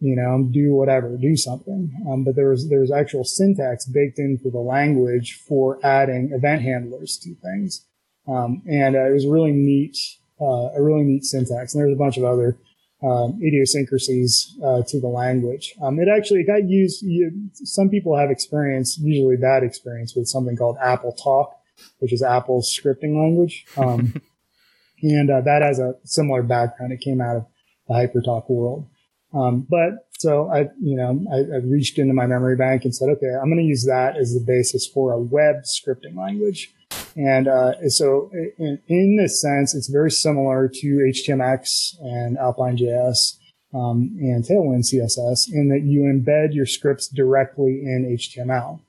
you 0.00 0.14
know, 0.14 0.48
do 0.50 0.74
whatever, 0.74 1.16
do 1.16 1.36
something. 1.36 1.90
Um, 2.08 2.24
but 2.24 2.36
there 2.36 2.50
was 2.50 2.68
there 2.68 2.80
was 2.80 2.92
actual 2.92 3.24
syntax 3.24 3.84
baked 3.86 4.18
into 4.18 4.50
the 4.50 4.58
language 4.58 5.42
for 5.46 5.84
adding 5.84 6.30
event 6.32 6.62
handlers 6.62 7.18
to 7.18 7.34
things. 7.34 7.84
Um, 8.26 8.62
and 8.70 8.94
uh, 8.94 9.08
it 9.08 9.12
was 9.12 9.26
really 9.26 9.52
neat, 9.52 9.96
uh, 10.40 10.70
a 10.76 10.82
really 10.82 11.02
neat 11.02 11.24
syntax. 11.24 11.74
And 11.74 11.82
there's 11.82 11.94
a 11.94 11.98
bunch 11.98 12.18
of 12.18 12.24
other 12.24 12.58
um, 13.02 13.38
idiosyncrasies 13.42 14.58
uh, 14.64 14.82
to 14.88 15.00
the 15.00 15.06
language. 15.08 15.74
Um, 15.80 16.00
it 16.00 16.08
actually 16.08 16.44
got 16.44 16.68
used. 16.68 17.02
You, 17.02 17.50
some 17.52 17.88
people 17.88 18.16
have 18.16 18.30
experience, 18.30 18.98
usually 18.98 19.36
bad 19.36 19.62
experience, 19.62 20.14
with 20.16 20.26
something 20.26 20.56
called 20.56 20.76
Apple 20.82 21.12
Talk, 21.12 21.54
which 22.00 22.12
is 22.12 22.22
Apple's 22.22 22.74
scripting 22.74 23.14
language, 23.16 23.66
um, 23.76 24.20
and 25.02 25.30
uh, 25.30 25.40
that 25.42 25.62
has 25.62 25.78
a 25.78 25.94
similar 26.04 26.42
background. 26.42 26.92
It 26.92 27.00
came 27.00 27.20
out 27.20 27.36
of 27.36 27.46
the 27.86 27.94
HyperTalk 27.94 28.50
world. 28.50 28.86
Um, 29.32 29.66
but 29.68 30.08
so 30.18 30.50
I, 30.50 30.62
you 30.80 30.96
know, 30.96 31.24
I, 31.30 31.56
I 31.56 31.58
reached 31.58 31.98
into 31.98 32.14
my 32.14 32.26
memory 32.26 32.56
bank 32.56 32.84
and 32.84 32.94
said, 32.94 33.10
okay, 33.10 33.30
I'm 33.40 33.48
going 33.48 33.58
to 33.58 33.64
use 33.64 33.84
that 33.84 34.16
as 34.16 34.34
the 34.34 34.44
basis 34.44 34.86
for 34.86 35.12
a 35.12 35.18
web 35.18 35.64
scripting 35.64 36.16
language. 36.16 36.72
And 37.18 37.48
uh, 37.48 37.88
so, 37.88 38.30
in, 38.58 38.78
in, 38.86 39.16
this 39.16 39.40
sense, 39.40 39.74
it's 39.74 39.88
very 39.88 40.10
similar 40.10 40.68
to 40.72 40.86
HTMX 40.86 42.00
and 42.00 42.38
Alpine.js 42.38 43.38
um, 43.74 44.16
and 44.20 44.44
Tailwind 44.44 44.84
CSS 44.84 45.52
in 45.52 45.68
that 45.70 45.82
you 45.82 46.02
embed 46.02 46.54
your 46.54 46.64
scripts 46.64 47.08
directly 47.08 47.80
in 47.82 48.16
HTML. 48.16 48.80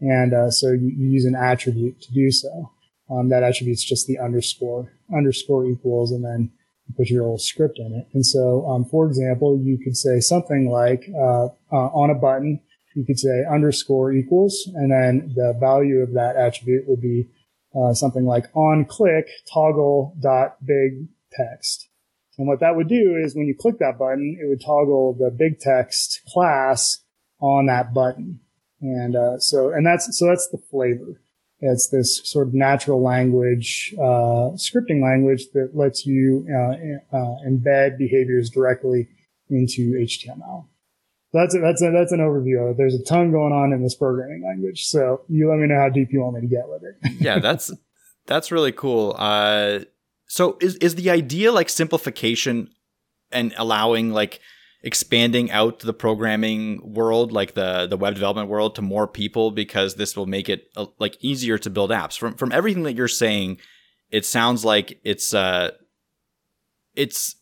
And 0.00 0.32
uh, 0.32 0.52
so 0.52 0.68
you, 0.68 0.92
you, 0.96 1.08
use 1.10 1.24
an 1.24 1.34
attribute 1.34 2.00
to 2.02 2.12
do 2.12 2.30
so. 2.30 2.70
Um, 3.10 3.28
that 3.30 3.42
attribute 3.42 3.78
is 3.78 3.84
just 3.84 4.06
the 4.06 4.20
underscore, 4.20 4.92
underscore 5.12 5.66
equals, 5.66 6.12
and 6.12 6.24
then 6.24 6.52
you 6.86 6.94
put 6.96 7.10
your 7.10 7.22
little 7.22 7.38
script 7.38 7.80
in 7.80 7.92
it. 7.92 8.06
And 8.14 8.24
so, 8.24 8.64
um, 8.68 8.84
for 8.84 9.04
example, 9.08 9.58
you 9.60 9.78
could 9.78 9.96
say 9.96 10.20
something 10.20 10.70
like 10.70 11.10
uh, 11.12 11.46
uh 11.72 11.90
on 11.92 12.10
a 12.10 12.14
button, 12.14 12.60
you 12.94 13.04
could 13.04 13.18
say 13.18 13.44
underscore 13.50 14.12
equals, 14.12 14.70
and 14.76 14.92
then 14.92 15.32
the 15.34 15.56
value 15.58 15.98
of 15.98 16.12
that 16.12 16.36
attribute 16.36 16.86
would 16.86 17.00
be 17.00 17.28
uh, 17.74 17.92
something 17.92 18.24
like 18.24 18.46
on 18.54 18.84
click 18.84 19.28
toggle 19.52 20.16
dot 20.20 20.56
big 20.64 21.08
text. 21.32 21.88
And 22.38 22.48
what 22.48 22.60
that 22.60 22.76
would 22.76 22.88
do 22.88 23.16
is 23.22 23.34
when 23.34 23.46
you 23.46 23.54
click 23.54 23.78
that 23.78 23.98
button, 23.98 24.38
it 24.40 24.46
would 24.48 24.60
toggle 24.60 25.14
the 25.14 25.30
big 25.30 25.60
text 25.60 26.22
class 26.26 27.00
on 27.40 27.66
that 27.66 27.94
button. 27.94 28.40
And 28.80 29.16
uh, 29.16 29.38
so, 29.38 29.70
and 29.72 29.86
that's 29.86 30.18
so 30.18 30.26
that's 30.26 30.48
the 30.48 30.58
flavor. 30.58 31.20
It's 31.60 31.88
this 31.88 32.20
sort 32.28 32.48
of 32.48 32.54
natural 32.54 33.02
language 33.02 33.94
uh, 33.98 34.52
scripting 34.56 35.02
language 35.02 35.46
that 35.54 35.70
lets 35.74 36.04
you 36.04 36.46
uh, 36.50 37.16
uh, 37.16 37.36
embed 37.48 37.96
behaviors 37.96 38.50
directly 38.50 39.08
into 39.48 39.92
HTML 39.92 40.66
that's 41.34 41.54
a, 41.54 41.58
that's 41.58 41.82
a, 41.82 41.90
that's 41.90 42.12
an 42.12 42.20
overview 42.20 42.62
of 42.62 42.70
it. 42.70 42.76
There's 42.76 42.94
a 42.94 43.02
ton 43.02 43.32
going 43.32 43.52
on 43.52 43.72
in 43.72 43.82
this 43.82 43.94
programming 43.94 44.44
language. 44.44 44.86
So 44.86 45.22
you 45.28 45.50
let 45.50 45.58
me 45.58 45.66
know 45.66 45.78
how 45.78 45.88
deep 45.88 46.12
you 46.12 46.20
want 46.20 46.36
me 46.36 46.42
to 46.42 46.46
get 46.46 46.68
with 46.68 46.82
it. 46.84 47.12
yeah, 47.20 47.40
that's 47.40 47.72
that's 48.26 48.52
really 48.52 48.72
cool. 48.72 49.16
Uh, 49.18 49.80
so 50.26 50.56
is 50.60 50.76
is 50.76 50.94
the 50.94 51.10
idea 51.10 51.52
like 51.52 51.68
simplification 51.68 52.70
and 53.32 53.52
allowing 53.56 54.12
like 54.12 54.40
expanding 54.84 55.50
out 55.50 55.80
the 55.80 55.92
programming 55.92 56.94
world, 56.94 57.32
like 57.32 57.54
the 57.54 57.86
the 57.88 57.96
web 57.96 58.14
development 58.14 58.48
world, 58.48 58.76
to 58.76 58.82
more 58.82 59.08
people 59.08 59.50
because 59.50 59.96
this 59.96 60.16
will 60.16 60.26
make 60.26 60.48
it 60.48 60.70
uh, 60.76 60.86
like 60.98 61.16
easier 61.20 61.58
to 61.58 61.68
build 61.68 61.90
apps. 61.90 62.16
From 62.16 62.34
from 62.34 62.52
everything 62.52 62.84
that 62.84 62.94
you're 62.94 63.08
saying, 63.08 63.58
it 64.10 64.24
sounds 64.24 64.64
like 64.64 65.00
it's 65.02 65.34
uh 65.34 65.72
it's 66.94 67.34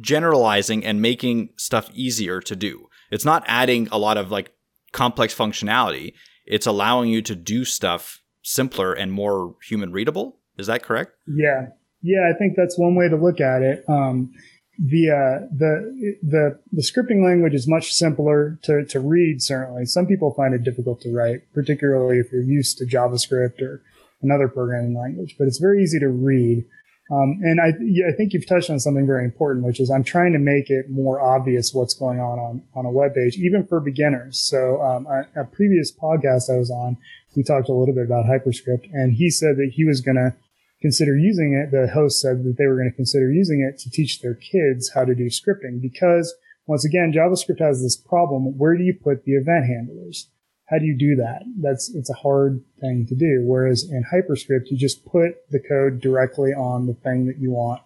generalizing 0.00 0.84
and 0.84 1.00
making 1.00 1.50
stuff 1.56 1.90
easier 1.94 2.40
to 2.40 2.56
do. 2.56 2.88
It's 3.16 3.24
not 3.24 3.44
adding 3.46 3.88
a 3.90 3.98
lot 3.98 4.18
of 4.18 4.30
like 4.30 4.52
complex 4.92 5.34
functionality. 5.34 6.12
It's 6.44 6.66
allowing 6.66 7.08
you 7.08 7.22
to 7.22 7.34
do 7.34 7.64
stuff 7.64 8.22
simpler 8.42 8.92
and 8.92 9.10
more 9.10 9.56
human 9.66 9.90
readable. 9.90 10.38
Is 10.58 10.66
that 10.66 10.82
correct? 10.82 11.12
Yeah. 11.26 11.68
Yeah, 12.02 12.30
I 12.32 12.36
think 12.38 12.56
that's 12.56 12.78
one 12.78 12.94
way 12.94 13.08
to 13.08 13.16
look 13.16 13.40
at 13.40 13.62
it. 13.62 13.84
Um, 13.88 14.32
the, 14.78 15.10
uh, 15.10 15.46
the, 15.50 16.16
the, 16.22 16.60
the 16.72 16.82
scripting 16.82 17.24
language 17.24 17.54
is 17.54 17.66
much 17.66 17.90
simpler 17.90 18.58
to, 18.64 18.84
to 18.84 19.00
read, 19.00 19.42
certainly. 19.42 19.86
Some 19.86 20.06
people 20.06 20.34
find 20.34 20.54
it 20.54 20.62
difficult 20.62 21.00
to 21.00 21.10
write, 21.10 21.40
particularly 21.54 22.18
if 22.18 22.30
you're 22.30 22.42
used 22.42 22.76
to 22.78 22.84
JavaScript 22.84 23.62
or 23.62 23.82
another 24.20 24.46
programming 24.46 24.94
language, 24.94 25.36
but 25.38 25.46
it's 25.48 25.58
very 25.58 25.82
easy 25.82 25.98
to 26.00 26.08
read. 26.08 26.66
Um, 27.10 27.38
and 27.42 27.60
I, 27.60 27.72
yeah, 27.80 28.06
I 28.12 28.16
think 28.16 28.32
you've 28.32 28.48
touched 28.48 28.68
on 28.68 28.80
something 28.80 29.06
very 29.06 29.24
important, 29.24 29.64
which 29.64 29.78
is 29.78 29.90
I'm 29.90 30.02
trying 30.02 30.32
to 30.32 30.40
make 30.40 30.70
it 30.70 30.90
more 30.90 31.20
obvious 31.20 31.72
what's 31.72 31.94
going 31.94 32.18
on 32.18 32.38
on, 32.38 32.62
on 32.74 32.84
a 32.84 32.90
web 32.90 33.14
page, 33.14 33.36
even 33.36 33.64
for 33.64 33.78
beginners. 33.78 34.40
So, 34.40 34.82
um, 34.82 35.06
a, 35.06 35.42
a, 35.42 35.44
previous 35.44 35.92
podcast 35.92 36.50
I 36.50 36.58
was 36.58 36.70
on, 36.70 36.96
we 37.36 37.44
talked 37.44 37.68
a 37.68 37.72
little 37.72 37.94
bit 37.94 38.06
about 38.06 38.26
HyperScript 38.26 38.90
and 38.92 39.14
he 39.14 39.30
said 39.30 39.56
that 39.56 39.70
he 39.74 39.84
was 39.84 40.00
going 40.00 40.16
to 40.16 40.34
consider 40.82 41.16
using 41.16 41.54
it. 41.54 41.70
The 41.70 41.92
host 41.92 42.20
said 42.20 42.42
that 42.42 42.56
they 42.58 42.66
were 42.66 42.76
going 42.76 42.90
to 42.90 42.96
consider 42.96 43.30
using 43.30 43.60
it 43.60 43.78
to 43.82 43.90
teach 43.90 44.20
their 44.20 44.34
kids 44.34 44.90
how 44.92 45.04
to 45.04 45.14
do 45.14 45.26
scripting 45.26 45.80
because 45.80 46.34
once 46.66 46.84
again, 46.84 47.12
JavaScript 47.12 47.60
has 47.60 47.80
this 47.80 47.96
problem. 47.96 48.58
Where 48.58 48.76
do 48.76 48.82
you 48.82 48.94
put 48.94 49.24
the 49.24 49.34
event 49.34 49.66
handlers? 49.66 50.28
How 50.66 50.78
do 50.78 50.84
you 50.84 50.96
do 50.96 51.16
that? 51.16 51.42
That's, 51.60 51.94
it's 51.94 52.10
a 52.10 52.14
hard 52.14 52.62
thing 52.80 53.06
to 53.06 53.14
do. 53.14 53.42
Whereas 53.44 53.84
in 53.84 54.04
HyperScript, 54.12 54.70
you 54.70 54.76
just 54.76 55.04
put 55.04 55.48
the 55.50 55.60
code 55.60 56.00
directly 56.00 56.52
on 56.52 56.86
the 56.86 56.94
thing 56.94 57.26
that 57.26 57.38
you 57.38 57.52
want 57.52 57.82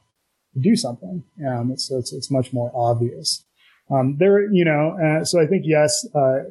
to 0.54 0.60
do 0.60 0.74
something. 0.74 1.22
Um, 1.46 1.76
so 1.76 1.98
it's, 1.98 2.12
it's 2.12 2.30
much 2.30 2.52
more 2.52 2.72
obvious. 2.74 3.44
Um, 3.90 4.16
there, 4.18 4.50
you 4.50 4.64
know, 4.64 4.96
uh, 4.98 5.24
so 5.24 5.40
I 5.40 5.46
think 5.46 5.64
yes, 5.66 6.06
uh, 6.14 6.44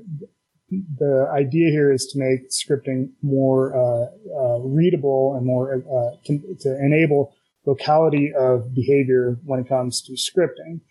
the 0.69 1.27
idea 1.33 1.71
here 1.71 1.91
is 1.91 2.05
to 2.07 2.19
make 2.19 2.51
scripting 2.51 3.09
more 3.23 3.75
uh, 3.75 4.05
uh 4.31 4.59
readable 4.59 5.35
and 5.35 5.43
more 5.43 5.73
uh, 5.73 6.17
to, 6.25 6.55
to, 6.59 6.77
enable 6.77 7.33
locality 7.65 8.31
of 8.37 8.75
behavior 8.75 9.37
when 9.45 9.59
it 9.59 9.67
comes 9.67 10.01
to 10.01 10.11
scripting. 10.13 10.81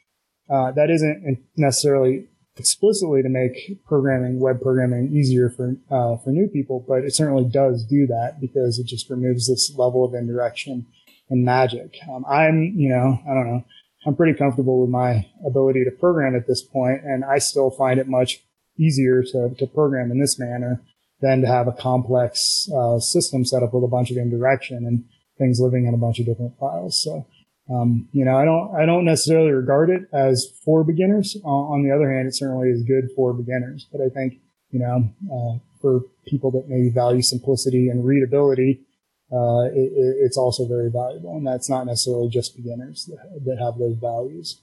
Uh, 0.51 0.73
that 0.73 0.91
isn't 0.91 1.39
necessarily 1.57 2.27
explicitly 2.59 3.23
to 3.23 3.29
make 3.29 3.79
programming, 3.87 4.41
web 4.41 4.61
programming 4.61 5.13
easier 5.13 5.51
for, 5.51 5.77
uh, 5.91 6.17
for 6.17 6.31
new 6.31 6.49
people, 6.49 6.85
but 6.87 7.05
it 7.05 7.15
certainly 7.15 7.45
does 7.45 7.85
do 7.85 8.07
that 8.07 8.41
because 8.41 8.79
it 8.79 8.87
just 8.87 9.09
removes 9.11 9.49
this 9.49 9.75
level 9.77 10.05
of 10.05 10.15
indirection 10.15 10.87
and 11.31 11.45
magic. 11.45 11.97
Um, 12.11 12.25
I'm, 12.29 12.75
you 12.77 12.89
know, 12.89 13.19
I 13.29 13.35
don't 13.35 13.47
know. 13.47 13.65
I'm 14.07 14.17
pretty 14.17 14.39
comfortable 14.39 14.81
with 14.81 14.91
my 14.91 15.27
ability 15.45 15.85
to 15.85 15.91
program 15.91 16.37
at 16.37 16.47
this 16.47 16.63
point, 16.63 17.03
and 17.05 17.25
I 17.25 17.39
still 17.39 17.71
find 17.71 17.99
it 17.99 18.09
much 18.09 18.43
easier 18.79 19.23
to, 19.23 19.55
to 19.59 19.67
program 19.67 20.11
in 20.11 20.21
this 20.21 20.39
manner 20.39 20.81
than 21.21 21.41
to 21.41 21.49
have 21.49 21.67
a 21.67 21.73
complex 21.73 22.69
uh, 22.75 23.01
system 23.01 23.45
set 23.45 23.63
up 23.63 23.75
with 23.75 23.85
a 23.85 23.89
bunch 23.89 24.11
of 24.11 24.17
indirection 24.17 24.87
and 24.87 25.05
things 25.37 25.61
living 25.61 25.87
in 25.87 25.95
a 25.95 25.99
bunch 25.99 26.21
of 26.21 26.27
different 26.27 26.57
files. 26.59 27.01
So, 27.03 27.27
um, 27.71 28.09
you 28.13 28.25
know, 28.25 28.37
I 28.37 28.45
don't, 28.45 28.75
I 28.75 28.87
don't 28.87 29.05
necessarily 29.05 29.51
regard 29.51 29.91
it 29.91 30.03
as 30.13 30.51
for 30.65 30.85
beginners. 30.85 31.37
Uh, 31.45 31.49
on 31.49 31.83
the 31.83 31.95
other 31.95 32.13
hand, 32.13 32.27
it 32.27 32.35
certainly 32.35 32.71
is 32.71 32.83
good 32.83 33.11
for 33.15 33.33
beginners. 33.33 33.87
But 33.93 34.01
I 34.01 34.09
think, 34.09 34.41
you 34.71 34.81
know, 34.81 35.11
uh, 35.33 35.59
for 35.81 36.01
people 36.27 36.51
that 36.53 36.69
maybe 36.69 36.89
value 36.89 37.23
simplicity 37.23 37.89
and 37.89 38.05
readability, 38.05 38.81
uh, 39.31 39.69
it, 39.73 39.93
it's 39.95 40.39
also 40.39 40.67
very 40.67 40.91
valuable. 40.91 41.37
And 41.37 41.47
that's 41.47 41.69
not 41.69 41.87
necessarily 41.87 42.31
just 42.31 42.57
beginners 42.57 43.05
that, 43.07 43.45
that 43.45 43.59
have 43.63 43.79
those 43.79 43.97
values. 43.97 44.63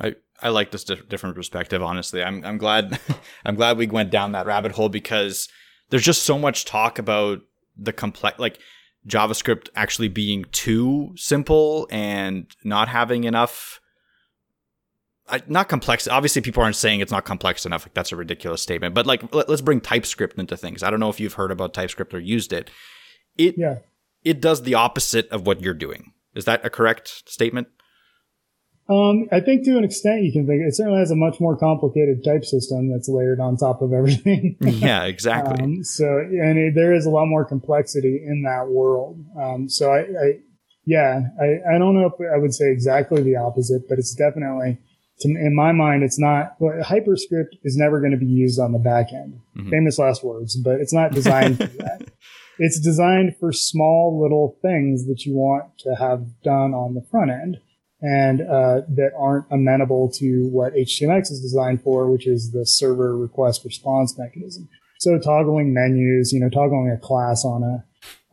I, 0.00 0.16
I 0.42 0.48
like 0.48 0.72
this 0.72 0.84
different 0.84 1.36
perspective. 1.36 1.82
Honestly, 1.82 2.22
I'm 2.22 2.44
I'm 2.44 2.58
glad 2.58 2.98
I'm 3.44 3.54
glad 3.54 3.78
we 3.78 3.86
went 3.86 4.10
down 4.10 4.32
that 4.32 4.46
rabbit 4.46 4.72
hole 4.72 4.88
because 4.88 5.48
there's 5.90 6.04
just 6.04 6.24
so 6.24 6.38
much 6.38 6.64
talk 6.64 6.98
about 6.98 7.42
the 7.76 7.92
complex 7.92 8.38
like 8.38 8.58
JavaScript 9.08 9.68
actually 9.74 10.08
being 10.08 10.46
too 10.52 11.12
simple 11.16 11.86
and 11.90 12.46
not 12.64 12.88
having 12.88 13.24
enough. 13.24 13.80
not 15.46 15.68
complex. 15.68 16.08
Obviously, 16.08 16.42
people 16.42 16.62
aren't 16.62 16.76
saying 16.76 17.00
it's 17.00 17.12
not 17.12 17.24
complex 17.24 17.66
enough. 17.66 17.84
Like 17.84 17.94
that's 17.94 18.12
a 18.12 18.16
ridiculous 18.16 18.62
statement. 18.62 18.94
But 18.94 19.06
like, 19.06 19.34
let, 19.34 19.48
us 19.48 19.60
bring 19.60 19.80
TypeScript 19.80 20.38
into 20.38 20.56
things. 20.56 20.82
I 20.82 20.90
don't 20.90 21.00
know 21.00 21.10
if 21.10 21.20
you've 21.20 21.34
heard 21.34 21.50
about 21.50 21.74
TypeScript 21.74 22.14
or 22.14 22.20
used 22.20 22.52
it. 22.52 22.70
It 23.36 23.56
yeah. 23.58 23.78
it 24.22 24.40
does 24.40 24.62
the 24.62 24.74
opposite 24.74 25.28
of 25.30 25.46
what 25.46 25.60
you're 25.60 25.74
doing. 25.74 26.12
Is 26.34 26.46
that 26.46 26.64
a 26.64 26.70
correct 26.70 27.28
statement? 27.28 27.68
Um, 28.86 29.28
I 29.32 29.40
think 29.40 29.64
to 29.64 29.78
an 29.78 29.84
extent 29.84 30.24
you 30.24 30.32
can 30.32 30.46
think 30.46 30.60
it 30.60 30.74
certainly 30.74 30.98
has 30.98 31.10
a 31.10 31.16
much 31.16 31.40
more 31.40 31.56
complicated 31.56 32.22
type 32.22 32.44
system 32.44 32.90
that's 32.90 33.08
layered 33.08 33.40
on 33.40 33.56
top 33.56 33.80
of 33.80 33.92
everything. 33.98 34.56
yeah, 34.60 35.04
exactly. 35.04 35.62
Um, 35.62 35.84
so, 35.84 36.04
and 36.04 36.58
it, 36.58 36.74
there 36.74 36.92
is 36.92 37.06
a 37.06 37.10
lot 37.10 37.26
more 37.26 37.44
complexity 37.44 38.22
in 38.24 38.42
that 38.42 38.68
world. 38.68 39.24
Um, 39.40 39.68
so 39.68 39.90
I, 39.90 40.00
I 40.00 40.38
yeah, 40.86 41.28
I, 41.40 41.76
I 41.76 41.78
don't 41.78 41.94
know 41.94 42.06
if 42.06 42.32
I 42.32 42.36
would 42.36 42.54
say 42.54 42.70
exactly 42.70 43.22
the 43.22 43.36
opposite, 43.36 43.88
but 43.88 43.98
it's 43.98 44.14
definitely, 44.14 44.78
to, 45.20 45.28
in 45.28 45.54
my 45.54 45.72
mind, 45.72 46.02
it's 46.02 46.18
not, 46.18 46.56
well, 46.58 46.78
HyperScript 46.82 47.56
is 47.62 47.76
never 47.76 48.00
going 48.00 48.12
to 48.12 48.18
be 48.18 48.26
used 48.26 48.60
on 48.60 48.72
the 48.72 48.78
back 48.78 49.12
end. 49.12 49.40
Mm-hmm. 49.56 49.70
Famous 49.70 49.98
last 49.98 50.22
words, 50.22 50.56
but 50.56 50.80
it's 50.80 50.92
not 50.92 51.12
designed 51.12 51.58
for 51.58 51.66
that. 51.66 52.02
It's 52.56 52.78
designed 52.78 53.34
for 53.40 53.50
small 53.50 54.22
little 54.22 54.56
things 54.62 55.08
that 55.08 55.24
you 55.26 55.34
want 55.34 55.76
to 55.78 55.96
have 55.96 56.40
done 56.44 56.72
on 56.72 56.94
the 56.94 57.02
front 57.10 57.32
end 57.32 57.56
and 58.04 58.42
uh, 58.42 58.82
that 58.86 59.12
aren't 59.16 59.46
amenable 59.50 60.10
to 60.10 60.46
what 60.48 60.74
HTMX 60.74 61.30
is 61.30 61.40
designed 61.40 61.82
for, 61.82 62.10
which 62.10 62.26
is 62.26 62.52
the 62.52 62.66
server 62.66 63.16
request 63.16 63.64
response 63.64 64.18
mechanism. 64.18 64.68
So 64.98 65.18
toggling 65.18 65.72
menus, 65.72 66.30
you 66.30 66.38
know, 66.38 66.50
toggling 66.50 66.90
a 66.90 66.98
class 66.98 67.46
on 67.46 67.62
a 67.62 67.82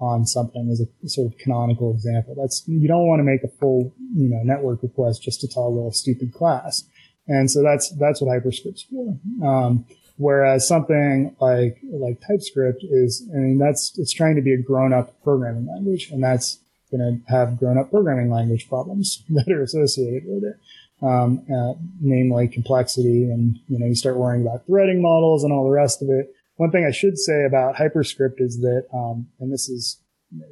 on 0.02 0.26
something 0.26 0.68
is 0.70 0.82
a 0.82 1.08
sort 1.08 1.32
of 1.32 1.38
canonical 1.38 1.92
example. 1.94 2.36
That's 2.36 2.64
you 2.68 2.88
don't 2.90 3.08
want 3.08 3.20
to 3.20 3.24
make 3.24 3.44
a 3.44 3.48
full 3.48 3.94
you 4.14 4.28
know 4.28 4.42
network 4.44 4.84
request 4.84 5.24
just 5.24 5.40
to 5.42 5.48
toggle 5.48 5.88
a 5.88 5.94
stupid 5.94 6.34
class, 6.34 6.84
and 7.28 7.50
so 7.50 7.64
that's 7.64 7.92
that's 7.98 8.22
what 8.22 8.30
HyperScript's 8.30 8.84
for. 8.84 9.18
Um, 9.48 9.86
whereas 10.18 10.68
something 10.68 11.34
like 11.40 11.78
like 11.94 12.20
TypeScript 12.28 12.84
is, 12.84 13.26
I 13.34 13.38
mean, 13.38 13.58
that's 13.58 13.98
it's 13.98 14.12
trying 14.12 14.36
to 14.36 14.42
be 14.42 14.54
a 14.54 14.62
grown 14.62 14.92
up 14.92 15.24
programming 15.24 15.68
language, 15.68 16.10
and 16.12 16.22
that's 16.22 16.60
going 16.92 17.24
to 17.26 17.32
have 17.32 17.58
grown 17.58 17.78
up 17.78 17.90
programming 17.90 18.30
language 18.30 18.68
problems 18.70 19.24
that 19.30 19.52
are 19.52 19.64
associated 19.64 20.24
with 20.26 20.44
it. 20.44 20.60
Um, 21.04 21.44
uh, 21.52 21.74
namely 22.00 22.48
complexity 22.48 23.24
and, 23.24 23.58
you 23.68 23.80
know, 23.80 23.88
you 23.88 23.96
start 23.96 24.18
worrying 24.18 24.44
about 24.46 24.68
threading 24.68 25.02
models 25.02 25.44
and 25.44 25.52
all 25.52 25.64
the 25.64 25.72
rest 25.72 26.04
of 26.04 26.10
it. 26.10 26.32
One 26.58 26.70
thing 26.70 26.86
I 26.86 26.92
should 26.92 27.18
say 27.18 27.44
about 27.44 27.78
HyperScript 27.78 28.40
is 28.40 28.60
that, 28.60 28.86
um, 28.94 29.28
and 29.40 29.52
this 29.52 29.68
is, 29.68 30.00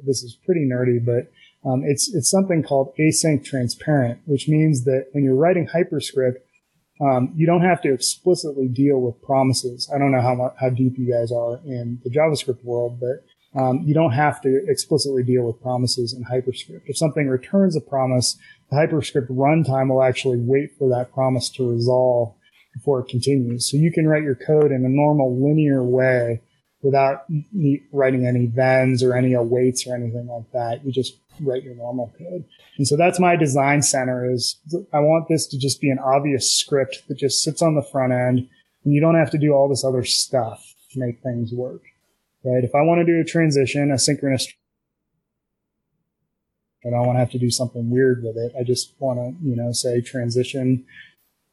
this 0.04 0.24
is 0.24 0.36
pretty 0.44 0.62
nerdy, 0.62 0.98
but, 1.04 1.30
um, 1.64 1.84
it's, 1.84 2.12
it's 2.12 2.28
something 2.28 2.64
called 2.64 2.92
async 2.98 3.44
transparent, 3.44 4.22
which 4.24 4.48
means 4.48 4.84
that 4.86 5.06
when 5.12 5.22
you're 5.22 5.36
writing 5.36 5.68
HyperScript, 5.68 6.38
um, 7.00 7.32
you 7.34 7.46
don't 7.46 7.62
have 7.62 7.80
to 7.82 7.92
explicitly 7.92 8.68
deal 8.68 9.00
with 9.00 9.22
promises. 9.22 9.90
I 9.94 9.98
don't 9.98 10.12
know 10.12 10.20
how 10.20 10.34
much, 10.34 10.54
how 10.60 10.70
deep 10.70 10.98
you 10.98 11.10
guys 11.10 11.32
are 11.32 11.58
in 11.64 12.00
the 12.04 12.10
JavaScript 12.10 12.62
world, 12.62 13.00
but 13.00 13.24
um, 13.54 13.82
you 13.84 13.94
don't 13.94 14.12
have 14.12 14.40
to 14.42 14.62
explicitly 14.68 15.24
deal 15.24 15.44
with 15.44 15.60
promises 15.60 16.12
in 16.12 16.24
HyperScript. 16.24 16.82
If 16.86 16.96
something 16.96 17.28
returns 17.28 17.76
a 17.76 17.80
promise, 17.80 18.38
the 18.70 18.76
HyperScript 18.76 19.28
runtime 19.28 19.88
will 19.88 20.02
actually 20.02 20.38
wait 20.38 20.76
for 20.78 20.88
that 20.90 21.12
promise 21.12 21.48
to 21.50 21.68
resolve 21.68 22.34
before 22.74 23.00
it 23.00 23.08
continues. 23.08 23.68
So 23.68 23.76
you 23.76 23.90
can 23.90 24.06
write 24.06 24.22
your 24.22 24.36
code 24.36 24.70
in 24.70 24.84
a 24.84 24.88
normal 24.88 25.36
linear 25.36 25.82
way 25.82 26.42
without 26.82 27.26
writing 27.92 28.26
any 28.26 28.46
thens 28.46 29.02
or 29.02 29.14
any 29.14 29.34
awaits 29.34 29.86
or 29.86 29.94
anything 29.96 30.28
like 30.28 30.50
that. 30.52 30.84
You 30.84 30.92
just 30.92 31.18
write 31.40 31.64
your 31.64 31.74
normal 31.74 32.14
code. 32.16 32.44
And 32.78 32.86
so 32.86 32.96
that's 32.96 33.18
my 33.18 33.34
design 33.34 33.82
center 33.82 34.30
is 34.30 34.56
I 34.92 35.00
want 35.00 35.28
this 35.28 35.46
to 35.48 35.58
just 35.58 35.80
be 35.80 35.90
an 35.90 35.98
obvious 35.98 36.54
script 36.54 37.02
that 37.08 37.18
just 37.18 37.42
sits 37.42 37.60
on 37.60 37.74
the 37.74 37.82
front 37.82 38.12
end 38.12 38.48
and 38.84 38.94
you 38.94 39.00
don't 39.00 39.16
have 39.16 39.30
to 39.32 39.38
do 39.38 39.52
all 39.52 39.68
this 39.68 39.84
other 39.84 40.04
stuff 40.04 40.74
to 40.92 41.00
make 41.00 41.20
things 41.20 41.52
work 41.52 41.82
right? 42.44 42.64
If 42.64 42.74
I 42.74 42.82
want 42.82 43.00
to 43.00 43.04
do 43.04 43.20
a 43.20 43.24
transition, 43.24 43.90
a 43.90 43.98
synchronous, 43.98 44.48
I 46.84 46.90
don't 46.90 47.06
want 47.06 47.16
to 47.16 47.20
have 47.20 47.30
to 47.32 47.38
do 47.38 47.50
something 47.50 47.90
weird 47.90 48.22
with 48.22 48.36
it. 48.36 48.52
I 48.58 48.62
just 48.62 48.94
want 48.98 49.18
to, 49.18 49.46
you 49.46 49.56
know, 49.56 49.72
say 49.72 50.00
transition, 50.00 50.84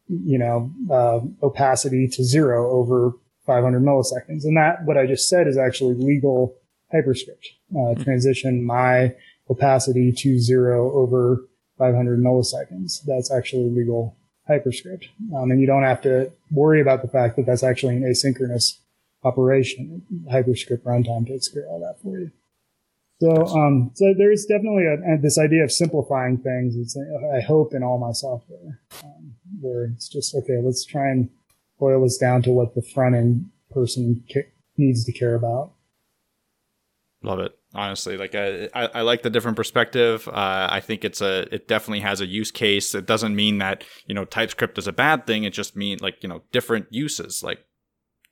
you 0.08 0.38
know, 0.38 0.72
uh, 0.90 1.20
opacity 1.46 2.08
to 2.08 2.24
zero 2.24 2.72
over 2.72 3.14
500 3.46 3.82
milliseconds. 3.82 4.44
And 4.44 4.56
that, 4.58 4.86
what 4.86 4.98
I 4.98 5.06
just 5.06 5.28
said 5.30 5.48
is 5.48 5.58
actually 5.58 5.96
legal 5.96 6.56
hyperscript. 6.92 7.48
Uh, 7.72 7.94
hmm. 7.94 8.04
transition 8.04 8.64
my 8.64 9.14
opacity 9.50 10.12
to 10.12 10.40
zero 10.40 10.92
over 10.94 11.46
500 11.78 12.20
milliseconds. 12.20 13.04
That's 13.06 13.32
actually 13.32 13.70
legal 13.70 14.18
hyperscript. 14.48 15.08
Um, 15.36 15.52
and 15.52 15.60
you 15.60 15.68
don't 15.68 15.84
have 15.84 16.02
to 16.02 16.32
worry 16.52 16.82
about 16.82 17.02
the 17.02 17.08
fact 17.08 17.36
that 17.36 17.46
that's 17.46 17.64
actually 17.64 17.98
an 17.98 18.04
asynchronous 18.04 18.78
operation. 19.24 20.04
Hyperscript 20.32 20.86
runtime 20.86 21.28
takes 21.28 21.48
care 21.48 21.64
of 21.64 21.70
all 21.70 21.80
that 21.80 22.02
for 22.02 22.20
you. 22.20 22.32
So, 23.20 23.48
um, 23.48 23.92
so 23.96 24.14
there's 24.16 24.46
definitely 24.46 24.86
a, 24.86 25.16
a, 25.16 25.18
this 25.20 25.40
idea 25.40 25.64
of 25.64 25.72
simplifying 25.72 26.38
things. 26.38 26.76
It's, 26.76 26.96
I 27.36 27.42
hope 27.42 27.74
in 27.74 27.82
all 27.82 27.98
my 27.98 28.12
software, 28.12 28.80
um, 29.04 29.34
where 29.60 29.86
it's 29.86 30.08
just, 30.08 30.36
okay, 30.36 30.60
let's 30.64 30.86
try 30.86 31.10
and 31.10 31.30
boil 31.80 32.04
this 32.04 32.18
down 32.18 32.44
to 32.44 32.52
what 32.52 32.76
the 32.76 32.84
front 32.84 33.16
end 33.16 33.50
person 33.72 34.24
ca- 34.32 34.52
needs 34.78 35.04
to 35.06 35.12
care 35.12 35.34
about. 35.34 35.74
Love 37.24 37.40
it. 37.40 37.58
Honestly, 37.74 38.18
like 38.18 38.36
I, 38.36 38.70
I, 38.74 38.86
I 38.96 39.02
like 39.02 39.24
the 39.24 39.30
different 39.30 39.58
perspective. 39.58 40.28
Uh, 40.28 40.68
I 40.72 40.80
think 40.80 41.04
it's 41.04 41.22
a, 41.22 41.54
it 41.54 41.68
definitely 41.68 42.00
has 42.00 42.22
a 42.22 42.26
use 42.26 42.52
case. 42.52 42.96
It 42.96 43.06
doesn't 43.06 43.36
mean 43.36 43.58
that 43.58 43.84
you 44.06 44.16
know 44.16 44.24
TypeScript 44.24 44.78
is 44.78 44.88
a 44.88 44.94
bad 44.94 45.28
thing. 45.28 45.44
It 45.44 45.54
just 45.54 45.76
means 45.76 46.02
like 46.02 46.24
you 46.24 46.30
know 46.30 46.44
different 46.52 46.88
uses. 46.92 47.44
Like 47.44 47.66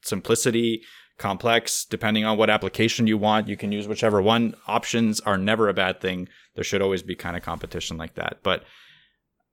simplicity, 0.08 0.82
complex, 1.18 1.86
depending 1.86 2.26
on 2.26 2.38
what 2.38 2.50
application 2.50 3.08
you 3.08 3.18
want, 3.18 3.48
you 3.48 3.58
can 3.58 3.72
use 3.72 3.88
whichever 3.88 4.22
one. 4.22 4.56
Options 4.68 5.20
are 5.22 5.38
never 5.38 5.70
a 5.70 5.74
bad 5.74 6.02
thing. 6.02 6.28
There 6.56 6.64
should 6.64 6.82
always 6.82 7.04
be 7.04 7.16
kind 7.16 7.36
of 7.36 7.44
competition 7.44 7.98
like 7.98 8.16
that. 8.16 8.40
But 8.44 8.64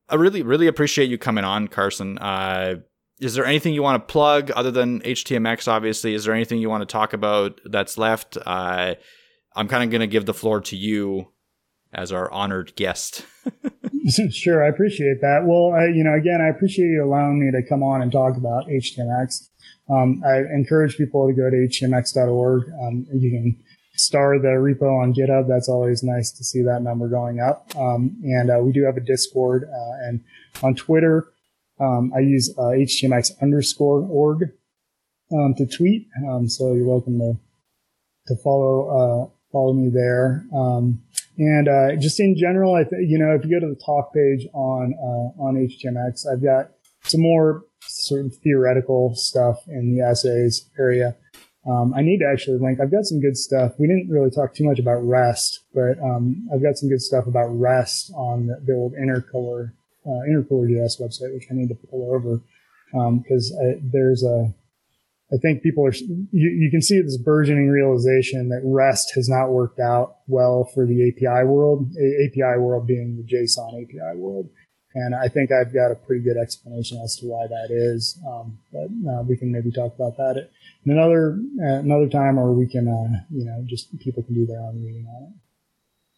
I 0.09 0.17
really, 0.17 0.43
really 0.43 0.67
appreciate 0.67 1.09
you 1.09 1.19
coming 1.19 1.45
on, 1.45 1.69
Carson. 1.69 2.19
Uh, 2.19 2.77
is 3.21 3.35
there 3.35 3.47
anything 3.47 3.75
you 3.75 3.83
want 3.83 4.03
to 4.03 4.13
plug 4.13 4.51
other 4.51 4.71
than 4.71 5.01
HTMX? 5.01 5.69
Obviously, 5.69 6.15
is 6.15 6.25
there 6.25 6.35
anything 6.35 6.59
you 6.59 6.69
want 6.69 6.83
to 6.83 6.93
talk 6.93 7.13
about 7.13 7.61
that's 7.65 7.97
left? 7.97 8.37
Uh, 8.45 8.95
I'm 9.55 9.69
kind 9.69 9.85
of 9.85 9.91
going 9.91 10.01
to 10.01 10.07
give 10.07 10.27
the 10.27 10.35
floor 10.35 10.61
to 10.63 10.77
you 10.77 11.29
as 11.93 12.11
our 12.11 12.31
honored 12.33 12.75
guest. 12.75 13.25
sure, 14.31 14.65
I 14.65 14.69
appreciate 14.69 15.21
that. 15.21 15.45
Well, 15.45 15.73
I, 15.73 15.87
you 15.87 16.03
know, 16.03 16.15
again, 16.15 16.41
I 16.41 16.49
appreciate 16.49 16.87
you 16.87 17.05
allowing 17.05 17.39
me 17.39 17.51
to 17.53 17.67
come 17.69 17.83
on 17.83 18.03
and 18.03 18.11
talk 18.11 18.37
about 18.37 18.67
HTMX. 18.67 19.49
Um, 19.91 20.23
I 20.25 20.39
encourage 20.39 20.97
people 20.97 21.27
to 21.29 21.35
go 21.35 21.51
to 21.51 21.57
htmx.org. 21.57 22.65
Um, 22.81 23.07
you 23.13 23.31
can 23.31 23.63
star 23.95 24.39
the 24.39 24.49
repo 24.49 25.03
on 25.03 25.15
GitHub. 25.15 25.49
That's 25.49 25.69
always 25.69 26.03
nice 26.03 26.31
to 26.33 26.45
see 26.45 26.63
that 26.63 26.83
number 26.83 27.09
going 27.09 27.41
up. 27.41 27.71
Um, 27.77 28.17
and 28.25 28.51
uh, 28.51 28.59
we 28.63 28.73
do 28.73 28.85
have 28.85 28.97
a 28.97 29.01
Discord 29.01 29.65
uh, 29.65 30.07
and 30.09 30.25
on 30.63 30.75
Twitter. 30.75 31.27
Um, 31.81 32.13
I 32.15 32.21
use 32.21 32.55
uh, 32.59 32.71
underscore 33.43 34.07
org 34.09 34.51
um, 35.33 35.55
to 35.57 35.67
tweet. 35.67 36.07
Um, 36.29 36.49
so 36.49 36.75
you're 36.75 36.87
welcome 36.87 37.19
to 37.19 37.39
to 38.29 38.37
follow 38.37 38.89
uh, 38.89 39.31
follow 39.51 39.73
me 39.73 39.91
there. 39.93 40.45
and 41.39 41.67
uh, 41.69 41.97
just 41.97 42.21
in 42.21 42.37
general, 42.37 42.75
I 42.75 42.85
th- 42.85 43.09
you 43.09 43.19
know 43.19 43.35
if 43.35 43.45
you 43.45 43.51
go 43.51 43.67
to 43.67 43.73
the 43.73 43.81
talk 43.85 44.13
page 44.15 44.47
on 44.53 44.95
uh, 44.95 45.43
on 45.43 45.55
HTMX, 45.57 46.27
I've 46.31 46.43
got 46.43 46.71
some 47.05 47.21
more 47.21 47.65
sort 47.83 48.27
of 48.27 48.37
theoretical 48.37 49.15
stuff 49.15 49.59
in 49.69 49.95
the 49.95 50.03
essays 50.03 50.69
area. 50.79 51.17
Um, 51.67 51.95
I 51.95 52.03
need 52.03 52.19
to 52.19 52.27
actually 52.31 52.59
link. 52.59 52.81
I've 52.81 52.91
got 52.91 53.05
some 53.05 53.21
good 53.21 53.37
stuff. 53.37 53.73
We 53.79 53.87
didn't 53.87 54.09
really 54.11 54.31
talk 54.31 54.55
too 54.55 54.65
much 54.65 54.81
about 54.81 55.07
REST, 55.07 55.61
but 55.73 55.99
um, 56.03 56.49
I've 56.53 56.63
got 56.63 56.77
some 56.77 56.89
good 56.89 57.01
stuff 57.01 57.27
about 57.27 57.49
REST 57.49 58.13
on 58.17 58.49
the, 58.67 58.75
old 58.75 58.95
Intercooler 58.95 59.73
uh, 60.05 60.27
Intercooler 60.29 60.69
JS 60.69 61.01
website, 61.01 61.33
which 61.35 61.47
I 61.51 61.55
need 61.55 61.69
to 61.69 61.79
pull 61.89 62.13
over 62.13 62.41
because 63.23 63.57
um, 63.61 63.91
there's 63.93 64.25
a 64.25 64.53
I 65.33 65.39
think 65.39 65.63
people 65.63 65.87
are, 65.87 65.95
you, 65.95 66.29
you 66.33 66.71
can 66.71 66.83
see 66.83 67.01
this 67.01 67.17
burgeoning 67.17 67.69
realization 67.69 68.51
that 68.51 68.61
REST 68.63 69.13
has 69.15 69.31
not 69.31 69.49
worked 69.49 69.81
out 69.81 70.17
well 70.27 70.65
for 70.75 70.85
the 70.85 71.09
API 71.09 71.47
world, 71.47 71.91
A- 71.99 72.27
API 72.27 72.61
world 72.61 72.87
being 72.87 73.17
the 73.17 73.23
JSON 73.23 73.83
API 73.83 74.19
world. 74.19 74.51
And 74.95 75.15
I 75.15 75.29
think 75.29 75.51
I've 75.51 75.73
got 75.73 75.91
a 75.91 75.95
pretty 75.95 76.23
good 76.23 76.37
explanation 76.37 77.01
as 77.03 77.17
to 77.17 77.27
why 77.27 77.47
that 77.47 77.69
is. 77.71 78.19
Um, 78.27 78.59
but 78.73 78.89
uh, 79.11 79.23
we 79.23 79.37
can 79.37 79.51
maybe 79.51 79.71
talk 79.71 79.95
about 79.95 80.17
that 80.19 80.37
at 80.37 80.51
another 80.85 81.39
uh, 81.61 81.81
another 81.81 82.09
time, 82.09 82.39
or 82.39 82.53
we 82.53 82.67
can, 82.67 82.89
uh, 82.89 83.25
you 83.31 83.45
know, 83.45 83.65
just 83.67 83.99
people 84.01 84.23
can 84.23 84.35
do 84.35 84.47
their 84.47 84.61
own 84.61 84.85
reading 84.85 85.07
on 85.07 85.23
it. 85.25 85.33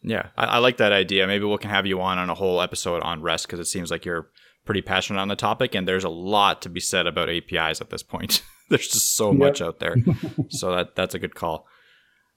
Yeah, 0.07 0.27
I, 0.37 0.45
I, 0.45 0.57
like 0.59 0.77
that 0.77 0.91
idea. 0.91 1.25
Maybe 1.25 1.45
we 1.45 1.57
can 1.57 1.71
have 1.71 1.85
you 1.85 2.01
on 2.01 2.17
on 2.17 2.29
a 2.29 2.35
whole 2.35 2.61
episode 2.61 3.01
on 3.01 3.21
REST 3.21 3.47
because 3.47 3.59
it 3.59 3.65
seems 3.65 3.89
like 3.89 4.05
you're 4.05 4.29
pretty 4.65 4.81
passionate 4.81 5.19
on 5.19 5.29
the 5.29 5.35
topic, 5.35 5.73
and 5.73 5.87
there's 5.87 6.03
a 6.03 6.09
lot 6.09 6.61
to 6.63 6.69
be 6.69 6.79
said 6.79 7.07
about 7.07 7.29
APIs 7.29 7.81
at 7.81 7.89
this 7.89 8.03
point. 8.03 8.43
there's 8.69 8.87
just 8.87 9.15
so 9.15 9.31
yep. 9.31 9.39
much 9.39 9.61
out 9.61 9.79
there, 9.79 9.95
so 10.49 10.75
that 10.75 10.95
that's 10.95 11.15
a 11.15 11.19
good 11.19 11.33
call. 11.33 11.67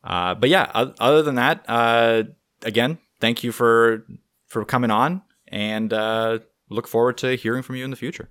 Uh, 0.04 0.34
but 0.34 0.48
yeah, 0.48 0.70
other 0.72 1.22
than 1.22 1.34
that, 1.34 1.64
uh, 1.68 2.22
again, 2.62 2.98
thank 3.20 3.42
you 3.42 3.52
for 3.52 4.06
for 4.46 4.64
coming 4.64 4.90
on, 4.90 5.22
and 5.50 5.92
uh, 5.92 6.38
look 6.70 6.88
forward 6.88 7.18
to 7.18 7.36
hearing 7.36 7.62
from 7.62 7.76
you 7.76 7.84
in 7.84 7.90
the 7.90 7.96
future. 7.96 8.30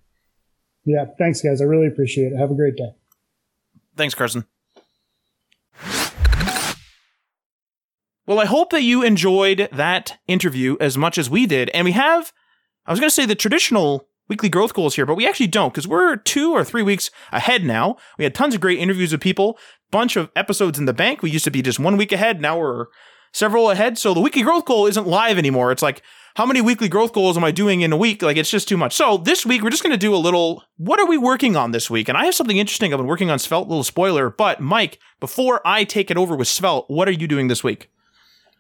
Yeah, 0.86 1.06
thanks, 1.18 1.42
guys. 1.42 1.62
I 1.62 1.66
really 1.66 1.88
appreciate 1.88 2.32
it. 2.32 2.38
Have 2.38 2.52
a 2.52 2.56
great 2.56 2.78
day. 2.78 2.92
Thanks, 3.96 4.16
Carson. 4.16 4.46
Well, 8.26 8.40
I 8.40 8.46
hope 8.46 8.72
that 8.72 8.84
you 8.84 9.04
enjoyed 9.04 9.70
that 9.72 10.20
interview 10.28 10.76
as 10.80 10.98
much 10.98 11.18
as 11.18 11.30
we 11.30 11.46
did. 11.46 11.70
And 11.70 11.86
we 11.86 11.94
have, 11.94 12.34
I 12.86 12.92
was 12.92 13.00
going 13.00 13.10
to 13.10 13.14
say 13.14 13.26
the 13.26 13.36
traditional 13.36 14.08
weekly 14.28 14.50
growth 14.50 14.74
goals 14.74 14.96
here, 14.96 15.06
but 15.06 15.16
we 15.16 15.26
actually 15.26 15.48
don't 15.48 15.74
because 15.74 15.88
we're 15.88 16.18
two 16.18 16.52
or 16.52 16.66
three 16.66 16.84
weeks 16.84 17.10
ahead 17.32 17.64
now. 17.64 17.96
We 18.18 18.26
had 18.26 18.36
tons 18.36 18.54
of 18.54 18.60
great 18.60 18.80
interviews 18.80 19.14
with 19.14 19.22
people, 19.22 19.58
bunch 19.92 20.18
of 20.18 20.30
episodes 20.36 20.78
in 20.78 20.86
the 20.86 20.94
bank. 20.94 21.22
We 21.22 21.32
used 21.32 21.46
to 21.46 21.52
be 21.52 21.62
just 21.62 21.80
one 21.80 21.96
week 21.96 22.12
ahead. 22.12 22.42
Now 22.42 22.60
we're 22.60 22.88
several 23.32 23.72
ahead. 23.72 23.98
So 23.98 24.14
the 24.14 24.20
weekly 24.20 24.42
growth 24.42 24.66
goal 24.66 24.88
isn't 24.88 25.08
live 25.08 25.38
anymore. 25.38 25.72
It's 25.72 25.82
like, 25.82 26.02
how 26.38 26.46
many 26.46 26.62
weekly 26.62 26.88
growth 26.88 27.14
goals 27.14 27.36
am 27.36 27.44
I 27.44 27.50
doing 27.50 27.82
in 27.82 27.92
a 27.92 27.98
week? 27.98 28.22
Like, 28.22 28.38
it's 28.38 28.52
just 28.52 28.68
too 28.68 28.78
much. 28.78 28.96
So 28.96 29.18
this 29.18 29.44
week, 29.44 29.64
we're 29.64 29.72
just 29.72 29.82
going 29.82 29.92
to 29.92 29.98
do 29.98 30.14
a 30.14 30.18
little, 30.18 30.64
what 30.78 31.00
are 31.00 31.08
we 31.08 31.18
working 31.18 31.56
on 31.56 31.72
this 31.72 31.90
week? 31.90 32.08
And 32.08 32.16
I 32.16 32.26
have 32.26 32.36
something 32.36 32.58
interesting. 32.58 32.94
I've 32.94 33.00
been 33.00 33.08
working 33.08 33.32
on 33.32 33.40
Svelte, 33.40 33.68
little 33.68 33.84
spoiler. 33.84 34.30
But 34.30 34.60
Mike, 34.60 35.00
before 35.20 35.62
I 35.66 35.84
take 35.84 36.12
it 36.12 36.16
over 36.16 36.36
with 36.36 36.48
Svelte, 36.48 36.86
what 36.90 37.08
are 37.08 37.12
you 37.12 37.28
doing 37.28 37.48
this 37.48 37.64
week? 37.64 37.90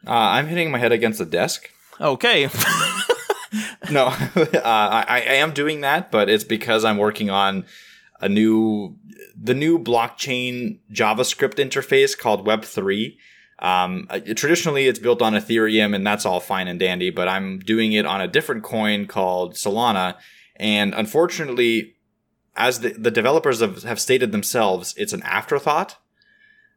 Uh, 0.07 0.09
I'm 0.09 0.47
hitting 0.47 0.71
my 0.71 0.80
head 0.80 0.91
against 0.91 1.19
the 1.19 1.25
desk. 1.25 1.69
Okay. 2.01 2.45
no, 3.91 4.07
uh, 4.36 4.61
I, 4.63 5.05
I 5.07 5.34
am 5.36 5.51
doing 5.51 5.82
that, 5.82 6.09
but 6.09 6.32
it's 6.32 6.43
because 6.43 6.84
I'm 6.84 6.97
working 6.97 7.30
on 7.30 7.63
a 8.19 8.28
new, 8.28 8.95
the 9.39 9.53
new 9.53 9.78
blockchain 9.78 10.80
JavaScript 10.91 11.59
interface 11.63 12.17
called 12.17 12.43
Web3. 12.43 13.17
Um, 13.60 14.08
uh, 14.10 14.20
traditionally, 14.20 14.88
it's 14.88 14.99
built 14.99 15.22
on 15.22 15.34
Ethereum, 15.34 15.95
and 15.95 16.05
that's 16.05 16.26
all 16.26 16.39
fine 16.39 16.68
and 16.68 16.80
dandy. 16.80 17.10
But 17.10 17.28
I'm 17.28 17.60
doing 17.60 17.93
it 17.93 18.05
on 18.05 18.22
a 18.22 18.28
different 18.28 18.64
coin 18.64 19.08
called 19.08 19.55
Solana, 19.55 20.16
and 20.55 20.93
unfortunately, 20.93 21.95
as 22.55 22.82
the, 22.82 22.89
the 22.89 23.12
developers 23.12 23.62
have, 23.62 23.84
have 23.84 23.99
stated 23.99 24.32
themselves, 24.32 24.93
it's 24.97 25.14
an 25.14 25.24
afterthought. 25.24 25.97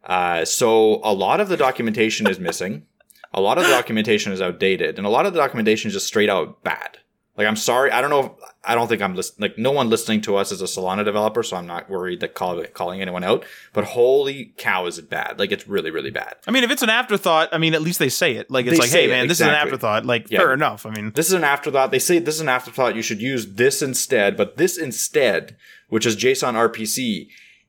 Uh, 0.05 0.45
so 0.47 1.01
a 1.05 1.13
lot 1.13 1.41
of 1.41 1.49
the 1.49 1.57
documentation 1.57 2.27
is 2.27 2.39
missing 2.39 2.87
a 3.33 3.41
lot 3.41 3.59
of 3.59 3.65
the 3.65 3.71
documentation 3.71 4.33
is 4.33 4.41
outdated 4.41 4.99
and 4.99 5.07
a 5.07 5.11
lot 5.11 5.27
of 5.27 5.33
the 5.33 5.39
documentation 5.39 5.89
is 5.89 5.95
just 5.95 6.07
straight 6.07 6.29
out 6.29 6.63
bad. 6.63 6.99
Like, 7.41 7.49
I'm 7.49 7.57
sorry. 7.57 7.91
I 7.91 8.03
don't 8.03 8.11
know. 8.11 8.21
If, 8.21 8.33
I 8.67 8.75
don't 8.75 8.87
think 8.87 9.01
I'm 9.01 9.19
like 9.39 9.57
no 9.57 9.71
one 9.73 9.89
listening 9.89 10.21
to 10.21 10.37
us 10.37 10.53
is 10.53 10.61
a 10.61 10.67
Solana 10.67 11.07
developer, 11.07 11.43
so 11.43 11.57
I'm 11.57 11.67
not 11.67 11.89
worried 11.89 12.21
that 12.21 12.35
call- 12.35 12.63
calling 12.75 13.01
anyone 13.01 13.25
out. 13.25 13.47
But 13.73 13.85
holy 13.85 14.53
cow, 14.59 14.85
is 14.85 14.99
it 14.99 15.09
bad? 15.09 15.39
Like, 15.39 15.51
it's 15.51 15.67
really, 15.67 15.91
really 15.91 16.11
bad. 16.11 16.35
I 16.47 16.51
mean, 16.51 16.65
if 16.65 16.71
it's 16.71 16.83
an 16.83 16.91
afterthought, 16.91 17.49
I 17.51 17.57
mean, 17.57 17.73
at 17.73 17.81
least 17.81 17.99
they 17.99 18.11
say 18.11 18.35
it. 18.37 18.51
Like, 18.51 18.67
it's 18.67 18.75
They 18.75 18.81
like, 18.83 18.91
hey, 18.91 19.07
man, 19.07 19.27
this 19.27 19.39
is 19.41 19.47
an 19.47 19.55
afterthought. 19.55 20.05
Like, 20.05 20.31
Yeah. 20.31 20.41
fair 20.41 20.53
enough. 20.53 20.85
I 20.85 20.91
mean, 20.91 21.13
This 21.15 21.29
is 21.29 21.33
an 21.33 21.45
afterthought. 21.45 21.93
They 21.93 21.99
say 21.99 22.19
this 22.19 22.35
is 22.35 22.43
an 22.43 22.51
afterthought. 22.51 22.95
You 22.95 23.01
should 23.01 23.23
use 23.23 23.55
this 23.55 23.81
instead. 23.81 24.37
But 24.37 24.59
this 24.59 24.77
instead, 24.77 25.57
which 25.89 26.05
is 26.05 26.15
JSON 26.15 26.53
RPC, 26.57 27.29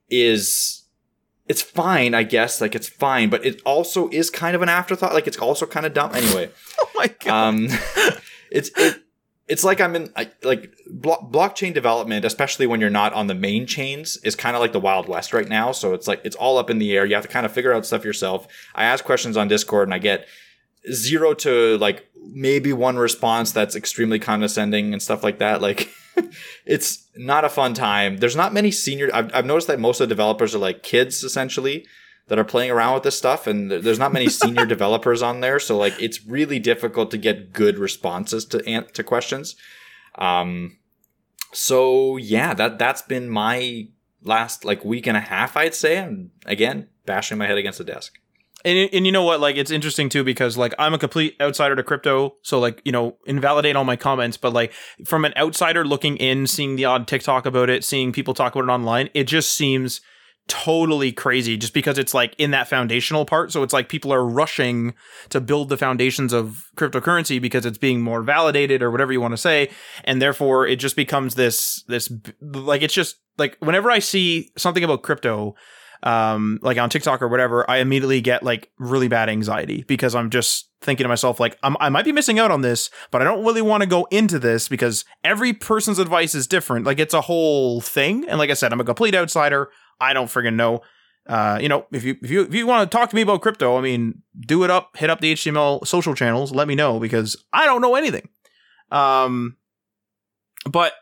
is 0.10 0.84
it's 1.48 1.62
fine, 1.62 2.14
I 2.14 2.24
guess. 2.24 2.62
Like 2.62 2.76
it's 2.76 2.88
fine, 2.90 3.30
but 3.30 3.46
it 3.46 3.62
also 3.66 4.10
is 4.10 4.30
kind 4.30 4.56
of 4.56 4.62
an 4.62 4.70
afterthought. 4.70 5.14
Like 5.14 5.28
it's 5.28 5.38
also 5.38 5.66
kind 5.66 5.86
of 5.86 5.94
dumb. 5.94 6.12
Anyway, 6.14 6.50
oh 6.82 6.90
my 6.96 7.08
god. 7.24 7.30
um, 7.48 7.68
it's 8.52 8.70
it, 8.76 9.02
it's 9.52 9.66
like 9.66 9.82
I'm 9.82 9.98
in 9.98 10.14
like 10.44 10.74
blo- 10.88 11.28
blockchain 11.30 11.74
development, 11.74 12.24
especially 12.24 12.68
when 12.68 12.80
you're 12.80 12.90
not 12.90 13.12
on 13.12 13.28
the 13.28 13.36
main 13.36 13.68
chains, 13.68 14.16
is 14.24 14.34
kind 14.34 14.56
of 14.56 14.62
like 14.62 14.72
the 14.72 14.80
wild 14.80 15.10
west 15.10 15.34
right 15.34 15.48
now. 15.48 15.74
So 15.74 15.94
it's 15.94 16.08
like 16.08 16.22
it's 16.24 16.38
all 16.38 16.58
up 16.58 16.70
in 16.70 16.80
the 16.80 16.96
air. 16.96 17.06
You 17.06 17.16
have 17.16 17.26
to 17.26 17.30
kind 17.30 17.46
of 17.46 17.52
figure 17.52 17.74
out 17.74 17.86
stuff 17.86 18.06
yourself. 18.06 18.48
I 18.74 18.86
ask 18.86 19.04
questions 19.04 19.36
on 19.36 19.50
Discord 19.50 19.90
and 19.90 19.94
I 19.94 19.98
get 19.98 20.26
zero 20.90 21.34
to 21.34 21.78
like 21.80 22.08
maybe 22.34 22.72
one 22.72 22.96
response 22.96 23.52
that's 23.52 23.76
extremely 23.76 24.20
condescending 24.20 24.94
and 24.94 25.02
stuff 25.02 25.22
like 25.22 25.40
that. 25.40 25.62
Like 25.62 25.90
it's 26.66 27.10
not 27.18 27.44
a 27.44 27.50
fun 27.50 27.74
time. 27.74 28.18
There's 28.18 28.38
not 28.38 28.54
many 28.54 28.72
senior. 28.72 29.10
I've, 29.14 29.36
I've 29.36 29.46
noticed 29.46 29.68
that 29.68 29.82
most 29.82 30.00
of 30.00 30.08
the 30.08 30.16
developers 30.16 30.56
are 30.56 30.60
like 30.60 30.82
kids 30.82 31.26
essentially 31.26 31.86
that 32.32 32.40
are 32.40 32.46
playing 32.46 32.72
around 32.72 32.94
with 32.94 33.04
this 33.04 33.18
stuff, 33.18 33.46
and 33.46 33.70
there's 33.70 34.00
not 34.00 34.14
many 34.14 34.30
senior 34.30 34.66
developers 34.76 35.22
on 35.22 35.42
there. 35.42 35.60
So 35.60 35.76
like 35.76 36.02
it's 36.02 36.26
really 36.26 36.60
difficult 36.60 37.12
to 37.12 37.18
get 37.18 37.52
good 37.52 37.78
responses 37.78 38.46
to 38.46 38.82
to 38.82 39.04
questions. 39.04 39.58
Um, 40.16 40.78
so 41.52 42.16
yeah, 42.16 42.54
that 42.54 42.80
that's 42.80 43.02
been 43.02 43.30
my 43.30 43.90
last 44.24 44.64
like 44.64 44.86
week 44.86 45.08
and 45.08 45.18
a 45.18 45.20
half, 45.20 45.58
I'd 45.58 45.76
say. 45.76 45.98
And 45.98 46.30
again, 46.46 46.88
bashing 47.06 47.38
my 47.38 47.48
head 47.48 47.58
against 47.58 47.80
the 47.80 47.84
desk. 47.84 48.18
And, 48.64 48.90
and 48.94 49.06
you 49.06 49.12
know 49.12 49.24
what? 49.24 49.42
Like, 49.42 49.58
it's 49.58 49.72
interesting 49.72 50.08
too 50.08 50.24
because 50.24 50.58
like 50.58 50.74
I'm 50.80 50.94
a 50.94 50.98
complete 50.98 51.36
outsider 51.42 51.76
to 51.76 51.84
crypto, 51.84 52.36
so 52.44 52.62
like 52.62 52.82
you 52.86 52.94
know, 52.94 53.18
invalidate 53.26 53.76
all 53.76 53.84
my 53.84 53.98
comments. 53.98 54.38
But 54.38 54.54
like 54.54 54.72
from 55.04 55.26
an 55.26 55.34
outsider 55.36 55.84
looking 55.84 56.16
in, 56.16 56.48
seeing 56.48 56.78
the 56.78 56.86
odd 56.86 57.10
TikTok 57.10 57.46
about 57.46 57.70
it, 57.70 57.84
seeing 57.84 58.14
people 58.14 58.34
talk 58.34 58.56
about 58.56 58.70
it 58.70 58.72
online, 58.72 59.10
it 59.14 59.26
just 59.26 59.52
seems 59.52 60.00
totally 60.48 61.12
crazy. 61.12 61.58
Just 61.58 61.74
because 61.74 61.98
it's 61.98 62.14
like 62.14 62.36
in 62.38 62.52
that 62.52 62.68
foundational 62.68 63.26
part, 63.26 63.52
so 63.52 63.64
it's 63.64 63.74
like 63.74 63.90
people 63.90 64.14
are 64.14 64.26
rushing 64.26 64.94
to 65.30 65.40
build 65.42 65.70
the 65.70 65.78
foundations 65.78 66.34
of 66.34 66.70
cryptocurrency 66.76 67.42
because 67.42 67.66
it's 67.66 67.78
being 67.78 68.02
more 68.02 68.22
validated 68.22 68.82
or 68.82 68.92
whatever 68.92 69.12
you 69.12 69.22
want 69.22 69.34
to 69.34 69.38
say, 69.38 69.70
and 70.04 70.22
therefore 70.22 70.68
it 70.68 70.78
just 70.78 70.96
becomes 70.96 71.36
this 71.36 71.84
this 71.88 72.12
like 72.42 72.82
it's 72.82 72.94
just 72.94 73.18
like 73.38 73.58
whenever 73.60 73.90
I 73.90 74.00
see 74.00 74.52
something 74.58 74.84
about 74.84 75.04
crypto 75.04 75.56
um, 76.04 76.60
like 76.62 76.78
on 76.78 76.90
TikTok 76.90 77.22
or 77.22 77.28
whatever, 77.28 77.70
I 77.70 77.78
immediately 77.78 78.22
get 78.22 78.44
like 78.44 78.72
really 78.80 79.08
bad 79.08 79.30
anxiety 79.30 79.84
because 79.88 80.16
I'm 80.16 80.30
just 80.30 80.70
thinking 80.82 81.04
to 81.04 81.08
myself, 81.10 81.40
like, 81.40 81.58
I 81.62 81.90
might 81.90 82.06
be 82.06 82.12
missing 82.12 82.40
out 82.40 82.50
on 82.50 82.62
this, 82.62 82.90
but 83.12 83.22
I 83.22 83.26
don't 83.26 83.46
really 83.46 83.62
want 83.62 83.82
to 83.82 83.88
go 83.88 84.08
into 84.10 84.40
this 84.40 84.68
because 84.68 85.06
every 85.24 85.54
person's 85.54 86.00
advice 86.00 86.34
is 86.34 86.48
different. 86.48 86.86
Like, 86.86 87.00
it's 87.00 87.14
a 87.14 87.22
whole 87.22 87.82
thing. 87.82 88.28
And 88.28 88.40
like 88.40 88.50
I 88.50 88.56
said, 88.56 88.74
I'm 88.74 88.82
a 88.82 88.86
complete 88.86 89.14
outsider. 89.14 89.70
I 90.02 90.14
don't 90.14 90.28
friggin' 90.28 90.56
know. 90.56 90.82
Uh, 91.28 91.60
you 91.62 91.70
know, 91.70 91.86
if 91.92 92.04
you 92.04 92.18
if 92.22 92.32
you 92.32 92.42
if 92.42 92.54
you 92.54 92.66
want 92.66 92.90
to 92.90 92.98
talk 92.98 93.10
to 93.12 93.16
me 93.16 93.22
about 93.22 93.42
crypto, 93.42 93.78
I 93.78 93.82
mean, 93.82 94.24
do 94.40 94.64
it 94.64 94.72
up, 94.72 94.98
hit 94.98 95.10
up 95.10 95.22
the 95.22 95.34
HTML 95.34 95.86
social 95.86 96.16
channels, 96.16 96.52
let 96.52 96.68
me 96.68 96.76
know 96.76 97.00
because 97.00 97.38
I 97.54 97.66
don't 97.66 97.82
know 97.82 97.96
anything. 97.96 98.28
Um, 98.90 99.56
but 100.70 100.94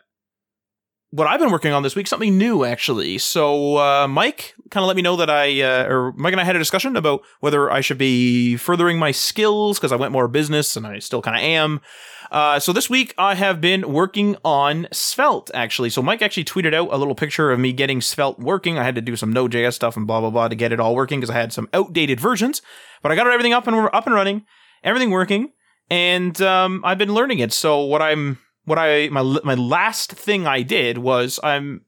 what 1.11 1.27
I've 1.27 1.39
been 1.39 1.51
working 1.51 1.73
on 1.73 1.81
this 1.81 1.95
week, 1.95 2.07
something 2.07 2.37
new 2.37 2.63
actually. 2.63 3.17
So 3.17 3.77
uh, 3.77 4.07
Mike 4.07 4.53
kind 4.69 4.83
of 4.83 4.87
let 4.87 4.95
me 4.95 5.01
know 5.01 5.15
that 5.15 5.29
I, 5.29 5.61
uh, 5.61 5.87
or 5.87 6.11
Mike 6.13 6.33
and 6.33 6.41
I 6.41 6.43
had 6.43 6.55
a 6.55 6.59
discussion 6.59 6.95
about 6.95 7.21
whether 7.39 7.71
I 7.71 7.81
should 7.81 7.97
be 7.97 8.57
furthering 8.57 8.99
my 8.99 9.11
skills 9.11 9.79
because 9.79 9.91
I 9.91 9.95
went 9.95 10.11
more 10.11 10.27
business 10.27 10.75
and 10.75 10.85
I 10.85 10.99
still 10.99 11.21
kind 11.21 11.35
of 11.35 11.41
am. 11.41 11.81
Uh, 12.31 12.59
so 12.59 12.71
this 12.71 12.91
week 12.91 13.15
I 13.17 13.33
have 13.33 13.59
been 13.59 13.91
working 13.91 14.37
on 14.45 14.87
Svelte 14.91 15.49
actually. 15.55 15.89
So 15.89 16.03
Mike 16.03 16.21
actually 16.21 16.45
tweeted 16.45 16.75
out 16.75 16.93
a 16.93 16.97
little 16.97 17.15
picture 17.15 17.51
of 17.51 17.59
me 17.59 17.73
getting 17.73 18.01
Svelte 18.01 18.39
working. 18.39 18.77
I 18.77 18.83
had 18.83 18.93
to 18.95 19.01
do 19.01 19.15
some 19.15 19.33
Node.js 19.33 19.73
stuff 19.73 19.97
and 19.97 20.05
blah 20.05 20.19
blah 20.19 20.29
blah 20.29 20.47
to 20.47 20.55
get 20.55 20.71
it 20.71 20.79
all 20.79 20.95
working 20.95 21.19
because 21.19 21.31
I 21.31 21.39
had 21.39 21.51
some 21.51 21.67
outdated 21.73 22.19
versions, 22.19 22.61
but 23.01 23.11
I 23.11 23.15
got 23.15 23.25
everything 23.25 23.53
up 23.53 23.65
and 23.65 23.75
up 23.75 24.05
and 24.05 24.13
running, 24.13 24.45
everything 24.83 25.09
working, 25.09 25.53
and 25.89 26.39
um, 26.43 26.83
I've 26.85 26.99
been 26.99 27.15
learning 27.15 27.39
it. 27.39 27.51
So 27.51 27.81
what 27.81 28.03
I'm 28.03 28.37
what 28.69 28.77
I 28.79 29.09
my 29.09 29.23
my 29.43 29.55
last 29.55 30.11
thing 30.11 30.45
I 30.45 30.61
did 30.61 30.99
was 30.99 31.39
I'm 31.43 31.81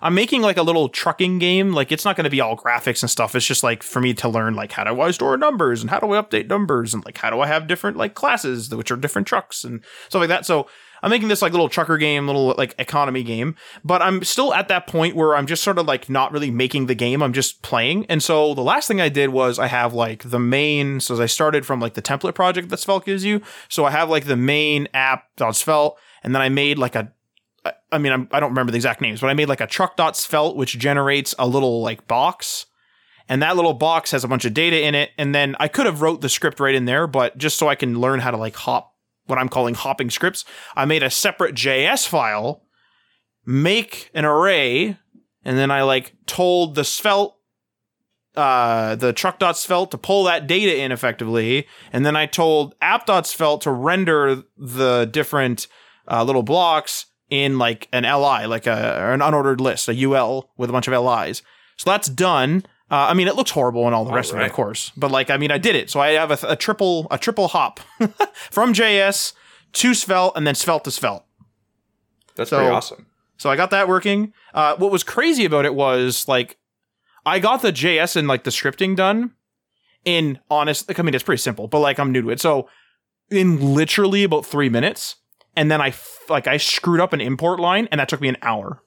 I'm 0.00 0.14
making 0.14 0.42
like 0.42 0.56
a 0.56 0.62
little 0.62 0.88
trucking 0.88 1.40
game. 1.40 1.72
Like 1.72 1.90
it's 1.90 2.04
not 2.04 2.14
going 2.14 2.24
to 2.24 2.30
be 2.30 2.40
all 2.40 2.56
graphics 2.56 3.02
and 3.02 3.10
stuff. 3.10 3.34
It's 3.34 3.46
just 3.46 3.62
like 3.64 3.82
for 3.82 4.00
me 4.00 4.14
to 4.14 4.28
learn 4.28 4.54
like 4.54 4.70
how 4.70 4.84
do 4.84 5.00
I 5.00 5.10
store 5.10 5.36
numbers 5.36 5.80
and 5.80 5.90
how 5.90 5.98
do 5.98 6.12
I 6.12 6.22
update 6.22 6.48
numbers 6.48 6.94
and 6.94 7.04
like 7.04 7.18
how 7.18 7.30
do 7.30 7.40
I 7.40 7.48
have 7.48 7.66
different 7.66 7.96
like 7.96 8.14
classes 8.14 8.72
which 8.72 8.90
are 8.90 8.96
different 8.96 9.26
trucks 9.26 9.64
and 9.64 9.82
stuff 10.08 10.20
like 10.20 10.28
that. 10.28 10.46
So 10.46 10.68
I'm 11.04 11.10
making 11.10 11.28
this 11.28 11.42
like 11.42 11.52
little 11.52 11.68
trucker 11.68 11.98
game, 11.98 12.26
little 12.26 12.54
like 12.56 12.74
economy 12.78 13.22
game, 13.22 13.56
but 13.84 14.00
I'm 14.00 14.24
still 14.24 14.54
at 14.54 14.68
that 14.68 14.86
point 14.86 15.14
where 15.14 15.36
I'm 15.36 15.46
just 15.46 15.62
sort 15.62 15.78
of 15.78 15.86
like 15.86 16.08
not 16.08 16.32
really 16.32 16.50
making 16.50 16.86
the 16.86 16.94
game. 16.94 17.22
I'm 17.22 17.34
just 17.34 17.60
playing. 17.60 18.06
And 18.06 18.22
so 18.22 18.54
the 18.54 18.62
last 18.62 18.88
thing 18.88 19.02
I 19.02 19.10
did 19.10 19.28
was 19.28 19.58
I 19.58 19.66
have 19.66 19.92
like 19.92 20.22
the 20.22 20.38
main. 20.38 21.00
So 21.00 21.20
I 21.20 21.26
started 21.26 21.66
from 21.66 21.78
like 21.78 21.92
the 21.92 22.00
template 22.00 22.34
project 22.34 22.70
that 22.70 22.78
Svelte 22.78 23.04
gives 23.04 23.22
you. 23.22 23.42
So 23.68 23.84
I 23.84 23.90
have 23.90 24.08
like 24.08 24.24
the 24.24 24.36
main 24.36 24.88
app.svelte, 24.94 25.98
and 26.24 26.34
then 26.34 26.42
I 26.42 26.48
made 26.48 26.78
like 26.78 26.96
a 26.96 27.12
I 27.90 27.98
mean, 27.98 28.12
I'm, 28.12 28.28
I 28.30 28.38
do 28.38 28.42
not 28.42 28.50
remember 28.50 28.72
the 28.72 28.76
exact 28.76 29.00
names, 29.00 29.20
but 29.20 29.28
I 29.28 29.34
made 29.34 29.48
like 29.48 29.60
a 29.60 29.66
truck.svelte, 29.66 30.56
which 30.56 30.78
generates 30.78 31.34
a 31.38 31.46
little 31.46 31.80
like 31.80 32.06
box. 32.06 32.66
And 33.26 33.40
that 33.40 33.56
little 33.56 33.72
box 33.72 34.10
has 34.10 34.22
a 34.22 34.28
bunch 34.28 34.44
of 34.44 34.52
data 34.52 34.84
in 34.84 34.94
it. 34.94 35.10
And 35.16 35.34
then 35.34 35.56
I 35.58 35.68
could 35.68 35.86
have 35.86 36.02
wrote 36.02 36.20
the 36.20 36.28
script 36.28 36.60
right 36.60 36.74
in 36.74 36.84
there, 36.84 37.06
but 37.06 37.38
just 37.38 37.56
so 37.56 37.68
I 37.68 37.74
can 37.74 38.00
learn 38.00 38.20
how 38.20 38.30
to 38.30 38.36
like 38.36 38.56
hop 38.56 38.92
what 39.26 39.38
I'm 39.38 39.48
calling 39.48 39.74
hopping 39.74 40.10
scripts, 40.10 40.44
I 40.76 40.84
made 40.84 41.02
a 41.02 41.08
separate 41.08 41.54
JS 41.54 42.06
file, 42.06 42.64
make 43.46 44.10
an 44.12 44.26
array, 44.26 44.98
and 45.42 45.56
then 45.56 45.70
I 45.70 45.82
like 45.82 46.14
told 46.26 46.74
the 46.74 46.84
svelte 46.84 47.34
uh, 48.36 48.96
the 48.96 49.12
truck.svelte 49.12 49.92
to 49.92 49.98
pull 49.98 50.24
that 50.24 50.46
data 50.46 50.76
in 50.76 50.90
effectively. 50.92 51.66
And 51.92 52.04
then 52.04 52.16
I 52.16 52.26
told 52.26 52.74
app.svelte 52.82 53.62
to 53.62 53.70
render 53.70 54.42
the 54.58 55.08
different 55.10 55.68
uh, 56.10 56.24
little 56.24 56.42
blocks 56.42 57.06
in 57.30 57.58
like 57.58 57.88
an 57.92 58.04
LI, 58.04 58.46
like 58.46 58.66
a, 58.66 59.00
or 59.00 59.12
an 59.12 59.20
unordered 59.20 59.60
list, 59.60 59.88
a 59.88 60.04
UL 60.04 60.50
with 60.56 60.70
a 60.70 60.72
bunch 60.72 60.88
of 60.88 61.04
LIs. 61.04 61.42
So 61.76 61.90
that's 61.90 62.08
done. 62.08 62.64
Uh, 62.90 63.08
I 63.08 63.14
mean, 63.14 63.28
it 63.28 63.34
looks 63.34 63.50
horrible 63.50 63.86
and 63.86 63.94
all 63.94 64.04
the 64.04 64.12
rest 64.12 64.32
right. 64.32 64.40
of 64.40 64.46
it, 64.46 64.50
of 64.50 64.52
course. 64.54 64.92
But 64.96 65.10
like, 65.10 65.30
I 65.30 65.36
mean, 65.36 65.50
I 65.50 65.58
did 65.58 65.74
it. 65.74 65.90
So 65.90 66.00
I 66.00 66.10
have 66.10 66.30
a, 66.30 66.38
a 66.46 66.56
triple 66.56 67.06
a 67.10 67.18
triple 67.18 67.48
hop 67.48 67.80
from 68.50 68.72
JS 68.72 69.32
to 69.72 69.94
Svelte 69.94 70.34
and 70.36 70.46
then 70.46 70.54
Svelte 70.54 70.84
to 70.84 70.90
Svelte. 70.90 71.24
That's 72.36 72.50
so, 72.50 72.58
pretty 72.58 72.70
awesome. 72.70 73.06
So 73.36 73.50
I 73.50 73.56
got 73.56 73.70
that 73.70 73.88
working. 73.88 74.32
Uh, 74.52 74.76
what 74.76 74.92
was 74.92 75.02
crazy 75.02 75.44
about 75.44 75.64
it 75.64 75.74
was 75.74 76.28
like 76.28 76.58
I 77.26 77.38
got 77.38 77.62
the 77.62 77.72
JS 77.72 78.16
and 78.16 78.28
like 78.28 78.44
the 78.44 78.50
scripting 78.50 78.94
done 78.94 79.32
in 80.04 80.38
honest. 80.50 80.90
I 80.96 81.02
mean, 81.02 81.14
it's 81.14 81.24
pretty 81.24 81.40
simple, 81.40 81.66
but 81.68 81.80
like 81.80 81.98
I'm 81.98 82.12
new 82.12 82.22
to 82.22 82.30
it. 82.30 82.40
So 82.40 82.68
in 83.30 83.74
literally 83.74 84.24
about 84.24 84.46
three 84.46 84.68
minutes, 84.68 85.16
and 85.56 85.70
then 85.70 85.80
I 85.80 85.94
like 86.28 86.46
I 86.46 86.56
screwed 86.56 87.00
up 87.00 87.12
an 87.12 87.20
import 87.20 87.60
line, 87.60 87.88
and 87.90 88.00
that 88.00 88.08
took 88.08 88.20
me 88.20 88.28
an 88.28 88.36
hour 88.42 88.82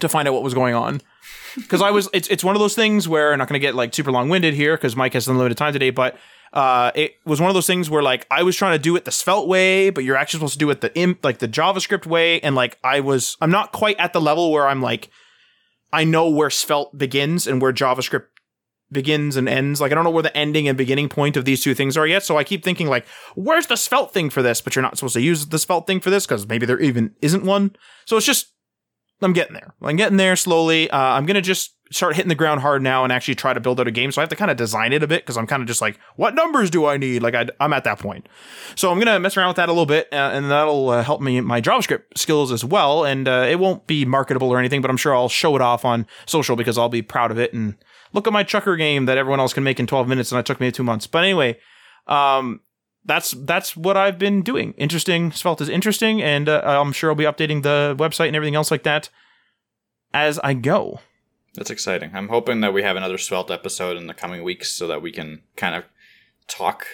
to 0.00 0.08
find 0.08 0.28
out 0.28 0.34
what 0.34 0.42
was 0.42 0.54
going 0.54 0.74
on. 0.74 1.00
Because 1.56 1.80
I 1.80 1.90
was, 1.90 2.10
it's 2.12 2.28
it's 2.28 2.44
one 2.44 2.54
of 2.54 2.60
those 2.60 2.74
things 2.74 3.08
where 3.08 3.32
I'm 3.32 3.38
not 3.38 3.48
going 3.48 3.58
to 3.58 3.66
get 3.66 3.74
like 3.74 3.94
super 3.94 4.12
long 4.12 4.28
winded 4.28 4.52
here 4.52 4.76
because 4.76 4.94
Mike 4.94 5.14
has 5.14 5.24
some 5.24 5.38
limited 5.38 5.56
time 5.56 5.72
today, 5.72 5.88
but 5.88 6.18
uh, 6.52 6.90
it 6.94 7.14
was 7.24 7.40
one 7.40 7.48
of 7.48 7.54
those 7.54 7.66
things 7.66 7.88
where 7.88 8.02
like 8.02 8.26
I 8.30 8.42
was 8.42 8.54
trying 8.56 8.74
to 8.74 8.78
do 8.78 8.94
it 8.94 9.06
the 9.06 9.10
Svelte 9.10 9.48
way, 9.48 9.88
but 9.88 10.04
you're 10.04 10.18
actually 10.18 10.36
supposed 10.36 10.52
to 10.52 10.58
do 10.58 10.68
it 10.68 10.82
the 10.82 10.94
imp 10.94 11.24
like 11.24 11.38
the 11.38 11.48
JavaScript 11.48 12.04
way, 12.04 12.40
and 12.40 12.54
like 12.54 12.78
I 12.84 13.00
was, 13.00 13.38
I'm 13.40 13.50
not 13.50 13.72
quite 13.72 13.98
at 13.98 14.12
the 14.12 14.20
level 14.20 14.52
where 14.52 14.68
I'm 14.68 14.82
like 14.82 15.08
I 15.92 16.04
know 16.04 16.28
where 16.28 16.50
Svelte 16.50 16.96
begins 16.98 17.46
and 17.46 17.62
where 17.62 17.72
JavaScript 17.72 18.26
begins 18.90 19.36
and 19.36 19.48
ends. 19.48 19.80
Like 19.80 19.92
I 19.92 19.94
don't 19.94 20.04
know 20.04 20.10
where 20.10 20.22
the 20.22 20.36
ending 20.36 20.68
and 20.68 20.78
beginning 20.78 21.08
point 21.08 21.36
of 21.36 21.44
these 21.44 21.62
two 21.62 21.74
things 21.74 21.96
are 21.96 22.06
yet. 22.06 22.22
So 22.22 22.36
I 22.36 22.44
keep 22.44 22.64
thinking 22.64 22.88
like, 22.88 23.06
where's 23.34 23.66
the 23.66 23.76
Svelte 23.76 24.12
thing 24.12 24.30
for 24.30 24.42
this? 24.42 24.60
But 24.60 24.76
you're 24.76 24.82
not 24.82 24.96
supposed 24.96 25.14
to 25.14 25.22
use 25.22 25.46
the 25.46 25.58
Svelte 25.58 25.86
thing 25.86 26.00
for 26.00 26.10
this 26.10 26.26
because 26.26 26.46
maybe 26.46 26.66
there 26.66 26.80
even 26.80 27.14
isn't 27.22 27.44
one. 27.44 27.76
So 28.04 28.16
it's 28.16 28.26
just 28.26 28.52
I'm 29.22 29.32
getting 29.32 29.54
there. 29.54 29.74
I'm 29.82 29.96
getting 29.96 30.18
there 30.18 30.36
slowly. 30.36 30.90
Uh, 30.90 30.98
I'm 30.98 31.26
gonna 31.26 31.40
just 31.40 31.72
start 31.90 32.16
hitting 32.16 32.28
the 32.28 32.34
ground 32.34 32.60
hard 32.60 32.82
now 32.82 33.04
and 33.04 33.12
actually 33.12 33.34
try 33.34 33.54
to 33.54 33.60
build 33.60 33.80
out 33.80 33.86
a 33.86 33.92
game. 33.92 34.10
So 34.10 34.20
I 34.20 34.24
have 34.24 34.28
to 34.30 34.36
kind 34.36 34.50
of 34.50 34.56
design 34.56 34.92
it 34.92 35.02
a 35.02 35.06
bit 35.06 35.22
because 35.22 35.36
I'm 35.36 35.46
kind 35.46 35.62
of 35.62 35.68
just 35.68 35.80
like, 35.80 35.98
what 36.16 36.34
numbers 36.34 36.68
do 36.68 36.84
I 36.84 36.96
need? 36.96 37.22
Like 37.22 37.34
I, 37.34 37.46
am 37.60 37.72
at 37.72 37.84
that 37.84 37.98
point. 37.98 38.28
So 38.74 38.90
I'm 38.90 38.98
gonna 38.98 39.18
mess 39.20 39.36
around 39.36 39.48
with 39.48 39.56
that 39.56 39.68
a 39.68 39.72
little 39.72 39.86
bit, 39.86 40.08
uh, 40.12 40.30
and 40.32 40.50
that'll 40.50 40.90
uh, 40.90 41.02
help 41.02 41.20
me 41.20 41.40
my 41.40 41.60
JavaScript 41.60 42.02
skills 42.16 42.52
as 42.52 42.64
well. 42.64 43.04
And 43.04 43.26
uh, 43.26 43.46
it 43.48 43.58
won't 43.58 43.86
be 43.86 44.04
marketable 44.04 44.50
or 44.50 44.58
anything, 44.58 44.82
but 44.82 44.90
I'm 44.90 44.96
sure 44.96 45.14
I'll 45.14 45.28
show 45.28 45.56
it 45.56 45.62
off 45.62 45.84
on 45.84 46.06
social 46.26 46.56
because 46.56 46.76
I'll 46.76 46.88
be 46.88 47.02
proud 47.02 47.30
of 47.30 47.38
it. 47.38 47.54
And 47.54 47.76
look 48.16 48.26
at 48.26 48.32
my 48.32 48.42
chucker 48.42 48.74
game 48.74 49.04
that 49.04 49.18
everyone 49.18 49.38
else 49.38 49.52
can 49.52 49.62
make 49.62 49.78
in 49.78 49.86
12 49.86 50.08
minutes, 50.08 50.32
and 50.32 50.40
it 50.40 50.46
took 50.46 50.58
me 50.58 50.72
two 50.72 50.82
months. 50.82 51.06
But 51.06 51.22
anyway, 51.22 51.58
um, 52.08 52.60
that's 53.04 53.30
that's 53.30 53.76
what 53.76 53.96
I've 53.96 54.18
been 54.18 54.42
doing. 54.42 54.72
Interesting. 54.76 55.30
Svelte 55.30 55.60
is 55.60 55.68
interesting, 55.68 56.20
and 56.20 56.48
uh, 56.48 56.62
I'm 56.64 56.92
sure 56.92 57.10
I'll 57.10 57.16
be 57.16 57.24
updating 57.24 57.62
the 57.62 57.94
website 57.96 58.26
and 58.26 58.34
everything 58.36 58.56
else 58.56 58.72
like 58.72 58.82
that 58.82 59.10
as 60.12 60.40
I 60.40 60.54
go. 60.54 61.00
That's 61.54 61.70
exciting. 61.70 62.10
I'm 62.14 62.28
hoping 62.28 62.60
that 62.62 62.72
we 62.72 62.82
have 62.82 62.96
another 62.96 63.18
Svelte 63.18 63.50
episode 63.50 63.96
in 63.96 64.08
the 64.08 64.14
coming 64.14 64.42
weeks 64.42 64.72
so 64.72 64.86
that 64.88 65.02
we 65.02 65.12
can 65.12 65.42
kind 65.54 65.76
of 65.76 65.84
talk 66.48 66.86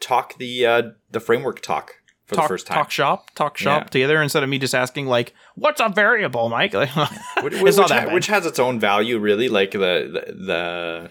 talk 0.00 0.36
the 0.38 0.66
uh, 0.66 0.82
the 1.10 1.20
framework 1.20 1.60
talk 1.60 1.99
for 2.30 2.36
talk, 2.36 2.44
the 2.44 2.48
first 2.48 2.66
time. 2.66 2.76
Talk 2.76 2.90
shop, 2.90 3.30
talk 3.34 3.58
shop 3.58 3.82
yeah. 3.82 3.88
together 3.88 4.22
instead 4.22 4.42
of 4.42 4.48
me 4.48 4.58
just 4.58 4.74
asking 4.74 5.06
like, 5.06 5.34
"What's 5.56 5.80
a 5.80 5.90
variable, 5.90 6.48
Mike?" 6.48 6.72
which, 7.42 7.60
which, 7.60 7.76
ha- 7.76 8.08
which, 8.10 8.28
has 8.28 8.46
its 8.46 8.58
own 8.58 8.80
value, 8.80 9.18
really. 9.18 9.48
Like 9.48 9.72
the 9.72 9.78
the, 9.78 10.32
the 10.32 11.10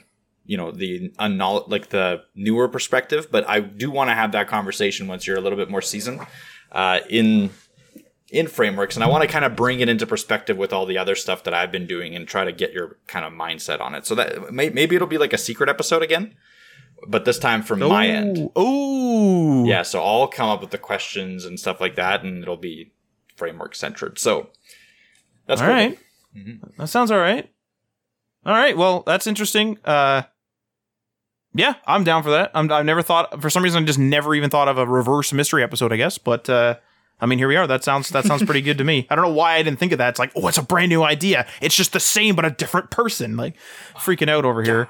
you 0.50 0.58
know 0.58 0.72
the 0.72 1.10
unknowl- 1.20 1.70
like 1.70 1.90
the 1.90 2.24
newer 2.34 2.68
perspective 2.68 3.28
but 3.30 3.48
i 3.48 3.60
do 3.60 3.92
want 3.92 4.10
to 4.10 4.16
have 4.16 4.32
that 4.32 4.48
conversation 4.48 5.08
once 5.08 5.28
you're 5.28 5.38
a 5.38 5.42
little 5.42 5.58
bit 5.58 5.70
more 5.70 5.82
seasoned 5.82 6.20
uh, 6.72 7.00
in 7.08 7.52
in 8.30 8.48
frameworks 8.48 8.96
and 8.96 9.04
i 9.04 9.08
want 9.08 9.22
to 9.22 9.28
kind 9.28 9.46
of 9.46 9.56
bring 9.56 9.80
it 9.80 9.88
into 9.88 10.08
perspective 10.08 10.58
with 10.58 10.74
all 10.74 10.88
the 10.88 10.98
other 10.98 11.14
stuff 11.14 11.44
that 11.44 11.54
i've 11.54 11.72
been 11.72 11.86
doing 11.86 12.16
and 12.16 12.28
try 12.28 12.44
to 12.44 12.52
get 12.52 12.74
your 12.74 12.98
kind 13.06 13.26
of 13.26 13.32
mindset 13.32 13.80
on 13.80 13.94
it 13.94 14.08
so 14.08 14.16
that 14.16 14.52
may, 14.52 14.70
maybe 14.72 14.96
it'll 14.96 15.08
be 15.08 15.20
like 15.20 15.34
a 15.34 15.38
secret 15.38 15.70
episode 15.70 16.02
again 16.02 16.34
but 17.08 17.26
this 17.26 17.40
time 17.40 17.62
from 17.62 17.82
Ooh. 17.82 17.90
my 17.90 18.08
end 18.08 18.50
oh 18.56 19.66
yeah 19.66 19.82
so 19.82 20.04
i'll 20.04 20.28
come 20.28 20.50
up 20.50 20.62
with 20.62 20.72
the 20.72 20.78
questions 20.78 21.46
and 21.46 21.60
stuff 21.60 21.80
like 21.80 21.96
that 21.96 22.24
and 22.24 22.42
it'll 22.42 22.58
be 22.58 22.92
framework 23.36 23.76
centered 23.76 24.20
so 24.20 24.50
that's 25.46 25.62
all 25.62 25.68
cool. 25.68 25.76
right. 25.76 26.00
mm-hmm. 26.36 26.68
that 26.78 26.88
sounds 26.88 27.12
all 27.12 27.20
right 27.20 27.50
all 28.46 28.54
right 28.54 28.78
well 28.78 29.04
that's 29.06 29.28
interesting 29.28 29.78
uh 29.86 30.24
yeah, 31.54 31.76
I'm 31.88 32.04
down 32.04 32.22
for 32.24 32.30
that. 32.30 32.52
I'm, 32.54 32.72
I've 32.72 32.86
never 32.86 33.02
thought 33.02 33.42
for 33.42 33.50
some 33.50 33.64
reason 33.64 33.82
I 33.82 33.86
just 33.86 34.00
never 34.00 34.36
even 34.36 34.50
thought 34.50 34.68
of 34.68 34.78
a 34.78 34.86
reverse 34.86 35.34
mystery 35.34 35.64
episode. 35.64 35.92
I 35.92 35.98
guess, 35.98 36.18
but 36.18 36.50
uh, 36.50 36.76
I 37.20 37.26
mean, 37.26 37.40
here 37.40 37.48
we 37.48 37.56
are. 37.56 37.66
That 37.66 37.84
sounds 37.84 38.10
that 38.10 38.26
sounds 38.26 38.44
pretty 38.44 38.62
good 38.62 38.78
to 38.78 38.84
me. 38.84 39.08
I 39.10 39.16
don't 39.16 39.26
know 39.26 39.34
why 39.34 39.56
I 39.56 39.64
didn't 39.64 39.80
think 39.80 39.92
of 39.92 39.98
that. 39.98 40.10
It's 40.10 40.20
like, 40.20 40.32
oh, 40.36 40.48
it's 40.48 40.58
a 40.58 40.64
brand 40.64 40.90
new 40.90 41.04
idea. 41.04 41.48
It's 41.62 41.76
just 41.76 41.94
the 41.94 42.00
same 42.00 42.36
but 42.36 42.46
a 42.46 42.52
different 42.52 42.92
person. 42.92 43.36
Like 43.36 43.56
freaking 43.96 44.30
out 44.30 44.46
over 44.46 44.64
here. 44.64 44.90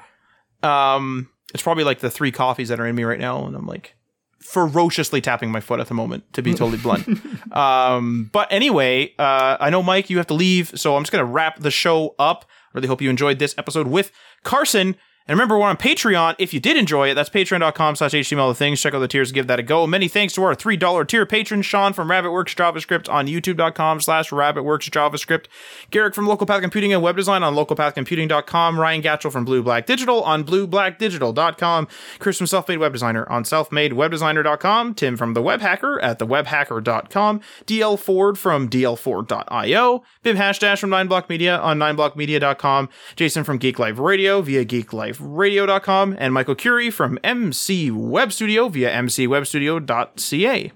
Um, 0.62 1.30
it's 1.52 1.62
probably 1.62 1.84
like 1.84 2.00
the 2.00 2.10
three 2.10 2.32
coffees 2.32 2.68
that 2.68 2.80
are 2.80 2.86
in 2.86 2.94
me 2.94 3.04
right 3.04 3.18
now, 3.20 3.44
and 3.46 3.54
I'm 3.56 3.66
like 3.66 3.94
ferociously 4.40 5.20
tapping 5.20 5.50
my 5.50 5.60
foot 5.60 5.80
at 5.80 5.88
the 5.88 5.94
moment. 5.94 6.32
To 6.34 6.42
be 6.42 6.54
totally 6.54 6.78
blunt. 6.78 7.06
Um, 7.52 8.30
but 8.32 8.46
anyway, 8.52 9.12
uh, 9.18 9.56
I 9.58 9.70
know 9.70 9.82
Mike, 9.82 10.08
you 10.08 10.18
have 10.18 10.28
to 10.28 10.34
leave, 10.34 10.70
so 10.78 10.96
I'm 10.96 11.02
just 11.02 11.10
gonna 11.10 11.24
wrap 11.24 11.58
the 11.58 11.70
show 11.70 12.14
up. 12.16 12.44
I 12.48 12.78
really 12.78 12.86
hope 12.86 13.02
you 13.02 13.10
enjoyed 13.10 13.40
this 13.40 13.56
episode 13.58 13.88
with 13.88 14.12
Carson. 14.44 14.94
And 15.30 15.38
remember, 15.38 15.60
we're 15.60 15.68
on 15.68 15.76
Patreon. 15.76 16.34
If 16.40 16.52
you 16.52 16.58
did 16.58 16.76
enjoy 16.76 17.10
it, 17.10 17.14
that's 17.14 17.30
patreon.com 17.30 17.94
slash 17.94 18.10
HTML 18.10 18.50
the 18.50 18.54
things. 18.56 18.80
Check 18.80 18.94
out 18.94 18.98
the 18.98 19.06
tiers, 19.06 19.30
give 19.30 19.46
that 19.46 19.60
a 19.60 19.62
go. 19.62 19.86
Many 19.86 20.08
thanks 20.08 20.34
to 20.34 20.42
our 20.42 20.56
$3 20.56 21.06
tier 21.06 21.24
patron, 21.24 21.62
Sean 21.62 21.92
from 21.92 22.08
Rabbitworks 22.08 22.52
JavaScript 22.56 23.08
on 23.08 23.28
youtube.com 23.28 24.00
slash 24.00 24.30
Rabbitworks 24.30 24.90
JavaScript. 24.90 25.44
Garrick 25.90 26.16
from 26.16 26.26
Local 26.26 26.48
Path 26.48 26.62
Computing 26.62 26.92
and 26.92 27.00
Web 27.00 27.14
Design 27.14 27.44
on 27.44 27.54
localpathcomputing.com. 27.54 28.80
Ryan 28.80 29.02
Gatchell 29.02 29.30
from 29.30 29.44
Blue 29.44 29.62
Black 29.62 29.86
Digital 29.86 30.20
on 30.24 30.42
blueblackdigital.com. 30.42 31.86
Chris 32.18 32.36
from 32.36 32.48
Selfmade 32.48 32.80
Web 32.80 32.92
Designer 32.92 33.30
on 33.30 33.44
selfmadewebdesigner.com. 33.44 34.94
Tim 34.94 35.16
from 35.16 35.34
The 35.34 35.42
Web 35.42 35.60
Hacker 35.60 36.00
at 36.00 36.18
thewebhacker.com. 36.18 37.40
DL 37.66 37.96
Ford 37.96 38.36
from 38.36 38.68
dlford.io. 38.68 40.02
Bim 40.24 40.36
Hashdash 40.36 40.80
from 40.80 40.90
9block 40.90 41.28
Media 41.28 41.56
on 41.56 41.78
9blockmedia.com. 41.78 42.88
Jason 43.14 43.44
from 43.44 43.58
Geek 43.58 43.78
Live 43.78 44.00
Radio 44.00 44.42
via 44.42 44.64
Geek 44.64 44.92
Live 44.92 45.19
radio.com, 45.20 46.16
and 46.18 46.34
Michael 46.34 46.54
Curie 46.54 46.90
from 46.90 47.18
MC 47.22 47.90
Web 47.90 48.32
Studio 48.32 48.68
via 48.68 48.90
mcwebstudio.ca. 48.90 50.72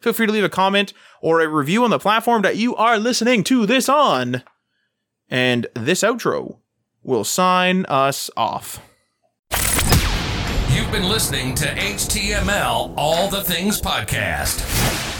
Feel 0.00 0.12
free 0.12 0.26
to 0.26 0.32
leave 0.32 0.44
a 0.44 0.48
comment 0.48 0.92
or 1.20 1.40
a 1.40 1.48
review 1.48 1.84
on 1.84 1.90
the 1.90 1.98
platform 1.98 2.42
that 2.42 2.56
you 2.56 2.74
are 2.76 2.98
listening 2.98 3.44
to 3.44 3.66
this 3.66 3.88
on. 3.88 4.42
And 5.28 5.66
this 5.74 6.02
outro 6.02 6.58
will 7.02 7.24
sign 7.24 7.84
us 7.86 8.30
off. 8.36 8.80
You've 10.70 10.90
been 10.90 11.08
listening 11.08 11.54
to 11.56 11.66
HTML 11.66 12.94
All 12.96 13.28
the 13.28 13.42
Things 13.42 13.80
Podcast 13.80 15.11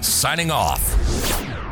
signing 0.00 0.50
off. 0.50 1.65